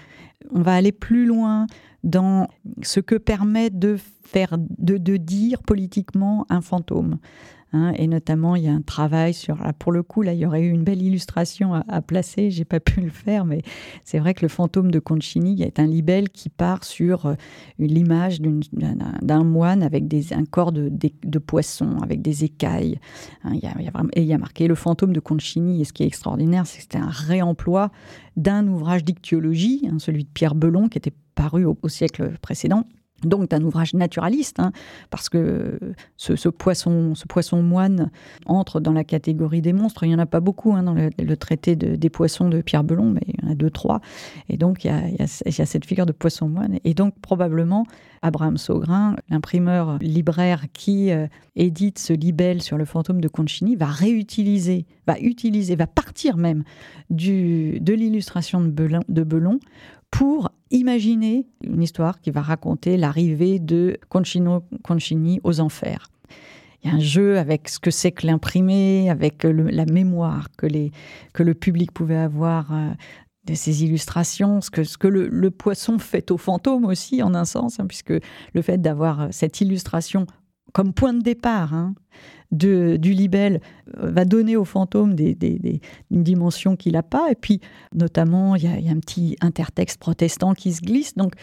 on 0.50 0.62
va 0.62 0.74
aller 0.74 0.92
plus 0.92 1.26
loin 1.26 1.66
dans 2.04 2.48
ce 2.82 3.00
que 3.00 3.14
permet 3.14 3.70
de 3.70 3.98
faire, 4.32 4.56
de, 4.58 5.16
dire 5.16 5.62
politiquement 5.62 6.46
un 6.48 6.60
fantôme. 6.60 7.18
Hein. 7.74 7.92
et 7.96 8.06
notamment, 8.06 8.54
il 8.54 8.64
y 8.64 8.68
a 8.68 8.72
un 8.72 8.82
travail 8.82 9.32
sur. 9.32 9.56
pour 9.78 9.92
le 9.92 10.02
coup, 10.02 10.20
là, 10.20 10.34
il 10.34 10.40
y 10.40 10.44
aurait 10.44 10.60
eu 10.60 10.68
une 10.68 10.84
belle 10.84 11.00
illustration 11.00 11.72
à, 11.72 11.84
à 11.88 12.02
placer. 12.02 12.50
J'ai 12.50 12.66
pas 12.66 12.80
pu 12.80 13.00
le 13.00 13.08
faire, 13.08 13.46
mais 13.46 13.62
c'est 14.04 14.18
vrai 14.18 14.34
que 14.34 14.42
le 14.42 14.48
fantôme 14.48 14.90
de 14.90 14.98
Concini 14.98 15.62
est 15.62 15.80
un 15.80 15.86
libelle 15.86 16.28
qui 16.28 16.50
part 16.50 16.84
sur 16.84 17.24
euh, 17.24 17.34
l'image 17.78 18.40
d'un 18.42 19.44
moine 19.44 19.82
avec 19.82 20.06
des, 20.06 20.34
un 20.34 20.44
corps 20.44 20.72
de, 20.72 21.38
poisson, 21.38 21.96
avec 22.02 22.20
des 22.20 22.44
écailles. 22.44 22.98
Hein. 23.44 23.54
et 24.12 24.20
il 24.20 24.28
y 24.28 24.34
a 24.34 24.38
marqué 24.38 24.68
le 24.68 24.74
fantôme 24.74 25.14
de 25.14 25.20
Concini. 25.20 25.80
Et 25.80 25.84
ce 25.84 25.94
qui 25.94 26.02
est 26.02 26.06
extraordinaire, 26.06 26.66
c'est 26.66 26.76
que 26.76 26.82
c'était 26.82 26.98
un 26.98 27.08
réemploi 27.08 27.90
d'un 28.36 28.66
ouvrage 28.68 29.02
d'ictiologie, 29.02 29.88
hein, 29.90 29.98
celui 29.98 30.24
de 30.24 30.28
Pierre 30.28 30.54
Belon, 30.54 30.88
qui 30.88 30.98
était 30.98 31.12
paru 31.34 31.64
au, 31.64 31.88
siècle 31.88 32.32
précédent, 32.40 32.84
donc 33.24 33.50
d'un 33.50 33.62
ouvrage 33.62 33.94
naturaliste, 33.94 34.60
hein, 34.60 34.72
parce 35.10 35.28
que 35.28 35.78
ce, 36.16 36.48
poisson, 36.48 37.14
ce 37.14 37.26
poisson 37.26 37.62
moine 37.62 38.10
entre 38.46 38.80
dans 38.80 38.92
la 38.92 39.04
catégorie 39.04 39.62
des 39.62 39.72
monstres. 39.72 40.04
Il 40.04 40.08
n'y 40.08 40.14
en 40.14 40.20
a 40.20 40.26
pas 40.26 40.40
beaucoup 40.40 40.74
hein, 40.74 40.82
dans 40.82 40.94
le, 40.94 41.36
traité 41.36 41.76
des 41.76 42.10
poissons 42.10 42.48
de 42.48 42.60
Pierre 42.60 42.84
Belon, 42.84 43.10
mais 43.10 43.22
il 43.26 43.34
y 43.42 43.46
en 43.46 43.52
a 43.52 43.54
deux, 43.54 43.70
trois. 43.70 44.00
Et 44.48 44.56
donc 44.56 44.84
il 44.84 44.88
y 44.88 45.22
a, 45.22 45.26
cette 45.26 45.84
figure 45.84 46.06
de 46.06 46.12
poisson 46.12 46.48
moine. 46.48 46.78
Et 46.84 46.94
donc 46.94 47.14
probablement 47.20 47.86
Abraham 48.22 48.56
Saugrin, 48.56 49.16
l'imprimeur 49.28 49.98
libraire 50.00 50.66
qui 50.72 51.10
euh, 51.10 51.26
édite 51.56 51.98
ce 51.98 52.12
libelle 52.12 52.62
sur 52.62 52.78
le 52.78 52.84
fantôme 52.84 53.20
de 53.20 53.28
Concini, 53.28 53.74
va 53.74 53.86
réutiliser, 53.86 54.86
va 55.06 55.18
utiliser, 55.18 55.74
va 55.74 55.86
partir 55.86 56.36
même 56.36 56.62
du, 57.10 57.80
de 57.80 57.92
l'illustration 57.92 58.60
de 58.60 58.82
de 59.08 59.22
Belon 59.22 59.58
pour 60.12 60.50
imaginer 60.70 61.46
une 61.64 61.82
histoire 61.82 62.20
qui 62.20 62.30
va 62.30 62.42
raconter 62.42 62.96
l'arrivée 62.96 63.58
de 63.58 63.98
Concino 64.08 64.62
Concini 64.84 65.40
aux 65.42 65.58
enfers. 65.58 66.08
Il 66.82 66.90
y 66.90 66.92
a 66.92 66.96
un 66.96 67.00
jeu 67.00 67.38
avec 67.38 67.68
ce 67.68 67.78
que 67.78 67.90
c'est 67.90 68.12
que 68.12 68.26
l'imprimé, 68.26 69.08
avec 69.08 69.44
la 69.44 69.86
mémoire 69.86 70.48
que, 70.56 70.66
le 70.66 71.54
public 71.54 71.92
pouvait 71.92 72.16
avoir 72.16 72.72
euh, 72.72 72.90
de 73.46 73.54
ces 73.54 73.84
illustrations, 73.84 74.60
ce 74.60 74.70
que, 74.70 75.08
le, 75.08 75.50
poisson 75.50 75.98
fait 75.98 76.30
au 76.30 76.38
fantôme 76.38 76.84
aussi, 76.84 77.22
en 77.22 77.34
un 77.34 77.44
sens, 77.44 77.80
hein, 77.80 77.86
puisque 77.86 78.12
le 78.12 78.62
fait 78.62 78.78
d'avoir 78.78 79.28
cette 79.30 79.60
illustration 79.60 80.26
comme 80.72 80.92
point 80.92 81.12
de 81.12 81.22
départ 81.22 81.74
hein, 81.74 81.94
du 82.50 82.98
libelle 82.98 83.60
euh, 83.98 84.10
va 84.10 84.24
donner 84.24 84.56
au 84.56 84.64
fantôme 84.64 85.14
des, 85.14 85.80
une 86.10 86.22
dimension 86.22 86.76
qu'il 86.76 86.92
n'a 86.92 87.02
pas. 87.02 87.30
Et 87.30 87.34
puis, 87.34 87.60
notamment, 87.94 88.56
il 88.56 88.64
y, 88.64 88.88
a, 88.88 88.92
un 88.92 89.00
petit 89.00 89.36
intertexte 89.40 89.98
protestant 89.98 90.54
qui 90.54 90.72
se 90.72 90.82
glisse. 90.82 91.14
Donc, 91.14 91.34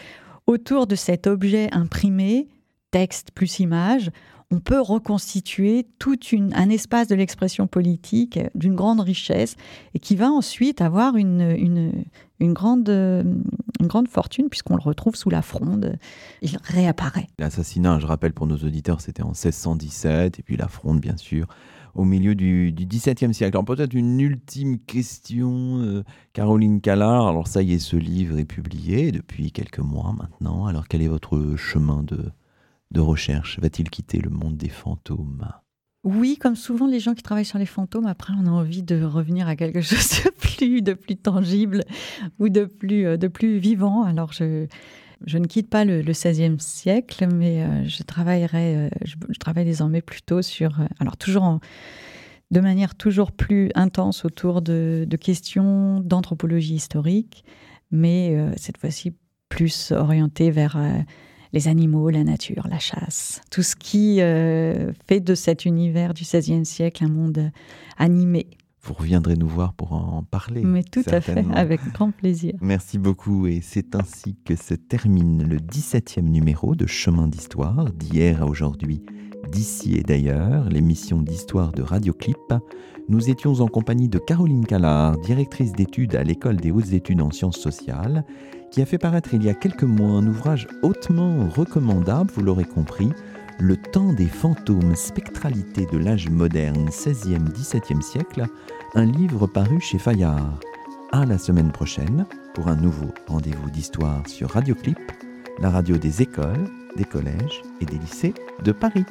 autour 0.47 0.87
de 0.87 0.95
cet 0.95 1.27
objet 1.27 1.69
imprimé, 1.71 2.47
texte 2.91 3.31
plus 3.31 3.59
image, 3.59 4.11
on 4.51 4.59
peut 4.59 4.81
reconstituer 4.81 5.85
tout 5.99 6.17
un 6.53 6.69
espace 6.69 7.07
de 7.07 7.15
l'expression 7.15 7.67
politique 7.67 8.39
d'une 8.55 8.75
grande 8.75 8.99
richesse 8.99 9.55
et 9.93 9.99
qui 9.99 10.15
va 10.15 10.31
ensuite 10.31 10.81
avoir 10.81 11.15
grande, 12.53 12.89
une 12.89 13.87
grande 13.87 14.07
fortune 14.07 14.49
puisqu'on 14.49 14.75
le 14.75 14.81
retrouve 14.81 15.15
sous 15.15 15.29
la 15.29 15.43
fronde. 15.43 15.97
Il 16.41 16.57
réapparaît. 16.63 17.27
L'assassinat, 17.37 17.99
je 17.99 18.07
rappelle 18.07 18.33
pour 18.33 18.47
nos 18.47 18.57
auditeurs, 18.57 19.01
c'était 19.01 19.21
en 19.21 19.29
1617 19.29 20.39
et 20.39 20.43
puis 20.43 20.57
la 20.57 20.67
fronde, 20.67 20.99
bien 20.99 21.17
sûr, 21.17 21.45
au 21.93 22.03
milieu 22.03 22.33
du, 22.33 22.73
XVIIe 22.75 23.33
siècle. 23.35 23.55
Alors 23.55 23.65
peut-être 23.65 23.93
une 23.93 24.19
ultime 24.19 24.79
question, 24.79 25.79
euh, 25.81 26.03
Caroline 26.33 26.81
Callard. 26.81 27.27
Alors 27.27 27.47
ça 27.47 27.61
y 27.61 27.73
est, 27.73 27.79
ce 27.79 27.97
livre 27.97 28.39
est 28.39 28.45
publié 28.45 29.11
depuis 29.11 29.51
quelques 29.51 29.79
mois 29.79 30.15
maintenant. 30.17 30.65
Alors 30.65 30.87
quel 30.87 31.03
est 31.03 31.07
votre 31.07 31.55
chemin 31.55 32.01
de, 32.01 32.31
de 32.91 32.99
recherche 32.99 33.59
Va-t-il 33.59 33.89
quitter 33.89 34.19
le 34.19 34.29
monde 34.29 34.57
des 34.57 34.69
fantômes? 34.69 35.47
Oui, 36.05 36.37
comme 36.37 36.55
souvent 36.55 36.87
les 36.87 37.01
gens 37.01 37.13
qui 37.13 37.23
travaillent 37.23 37.43
sur 37.43 37.59
les 37.59 37.65
fantômes, 37.65 38.05
après 38.05 38.33
on 38.37 38.47
a 38.47 38.51
envie 38.51 38.83
de 38.83 39.03
revenir 39.03 39.47
à 39.47 39.55
quelque 39.55 39.81
chose 39.81 40.23
de 40.23 40.29
plus, 40.29 40.81
de 40.81 40.93
plus 40.93 41.17
tangible 41.17 41.83
ou 42.39 42.49
de 42.49 42.65
plus, 42.65 43.05
euh, 43.05 43.17
de 43.17 43.27
plus 43.27 43.57
vivant. 43.57 44.03
Alors 44.03 44.31
je, 44.31 44.67
je 45.25 45.37
ne 45.37 45.45
quitte 45.45 45.69
pas 45.69 45.83
le, 45.83 46.01
XVIe 46.01 46.55
siècle, 46.57 47.27
mais 47.33 47.63
euh, 47.63 47.83
je 47.85 48.01
travaillerai, 48.03 48.75
euh, 48.77 48.89
je, 49.03 49.39
travaille 49.39 49.65
désormais 49.65 50.01
plutôt 50.01 50.41
sur, 50.41 50.79
alors 50.99 51.17
toujours 51.17 51.59
de 52.51 52.59
manière 52.61 52.95
toujours 52.95 53.33
plus 53.33 53.69
intense 53.75 54.23
autour 54.23 54.61
de, 54.61 55.05
de 55.07 55.17
questions 55.17 55.99
d'anthropologie 55.99 56.75
historique, 56.75 57.43
mais 57.91 58.35
cette 58.57 58.77
fois-ci 58.77 59.13
plus 59.49 59.91
orientée 59.91 60.49
vers 60.49 60.77
les 61.53 61.67
animaux, 61.67 62.09
la 62.09 62.23
nature, 62.23 62.67
la 62.69 62.79
chasse, 62.79 63.41
tout 63.51 63.63
ce 63.63 63.75
qui 63.75 64.21
euh, 64.21 64.91
fait 65.07 65.19
de 65.19 65.35
cet 65.35 65.65
univers 65.65 66.13
du 66.13 66.23
XVIe 66.23 66.65
siècle 66.65 67.03
un 67.03 67.09
monde 67.09 67.51
animé. 67.97 68.47
Vous 68.81 68.93
reviendrez 68.93 69.35
nous 69.35 69.47
voir 69.47 69.73
pour 69.73 69.93
en 69.93 70.23
parler. 70.23 70.63
Mais 70.63 70.83
tout 70.83 71.03
à 71.07 71.19
fait, 71.19 71.43
avec 71.53 71.81
grand 71.93 72.11
plaisir. 72.11 72.53
Merci 72.61 72.97
beaucoup 72.97 73.45
et 73.47 73.59
c'est 73.61 73.95
ainsi 73.95 74.37
que 74.45 74.55
se 74.55 74.73
termine 74.73 75.43
le 75.43 75.57
17e 75.57 76.21
numéro 76.21 76.75
de 76.75 76.87
Chemin 76.87 77.27
d'Histoire, 77.27 77.91
d'hier 77.91 78.41
à 78.41 78.45
aujourd'hui, 78.45 79.03
d'ici 79.51 79.95
et 79.95 80.03
d'ailleurs, 80.03 80.69
l'émission 80.69 81.21
d'histoire 81.21 81.71
de 81.71 81.81
Radioclip. 81.81 82.37
Nous 83.09 83.29
étions 83.29 83.59
en 83.59 83.67
compagnie 83.67 84.07
de 84.07 84.19
Caroline 84.19 84.65
Callard, 84.65 85.17
directrice 85.17 85.73
d'études 85.73 86.15
à 86.15 86.23
l'École 86.23 86.57
des 86.57 86.71
hautes 86.71 86.93
études 86.93 87.21
en 87.21 87.31
sciences 87.31 87.57
sociales, 87.57 88.23
qui 88.71 88.81
a 88.81 88.85
fait 88.85 88.97
paraître 88.97 89.33
il 89.33 89.43
y 89.43 89.49
a 89.49 89.53
quelques 89.53 89.83
mois 89.83 90.11
un 90.11 90.27
ouvrage 90.27 90.67
hautement 90.81 91.47
recommandable, 91.49 92.31
vous 92.33 92.43
l'aurez 92.43 92.65
compris, 92.65 93.09
Le 93.59 93.75
temps 93.75 94.13
des 94.13 94.27
fantômes, 94.27 94.95
spectralité 94.95 95.85
de 95.91 95.97
l'âge 95.97 96.29
moderne 96.29 96.87
16e-17e 96.89 98.01
siècle, 98.01 98.45
un 98.95 99.05
livre 99.05 99.47
paru 99.47 99.81
chez 99.81 99.97
Fayard. 99.97 100.59
À 101.11 101.25
la 101.25 101.37
semaine 101.37 101.71
prochaine 101.71 102.25
pour 102.53 102.67
un 102.67 102.75
nouveau 102.75 103.11
rendez-vous 103.27 103.69
d'histoire 103.69 104.25
sur 104.27 104.51
Radioclip, 104.51 104.99
la 105.59 105.69
radio 105.69 105.97
des 105.97 106.21
écoles, 106.21 106.69
des 106.95 107.03
collèges 107.03 107.61
et 107.81 107.85
des 107.85 107.97
lycées 107.97 108.33
de 108.63 108.71
Paris. 108.71 109.05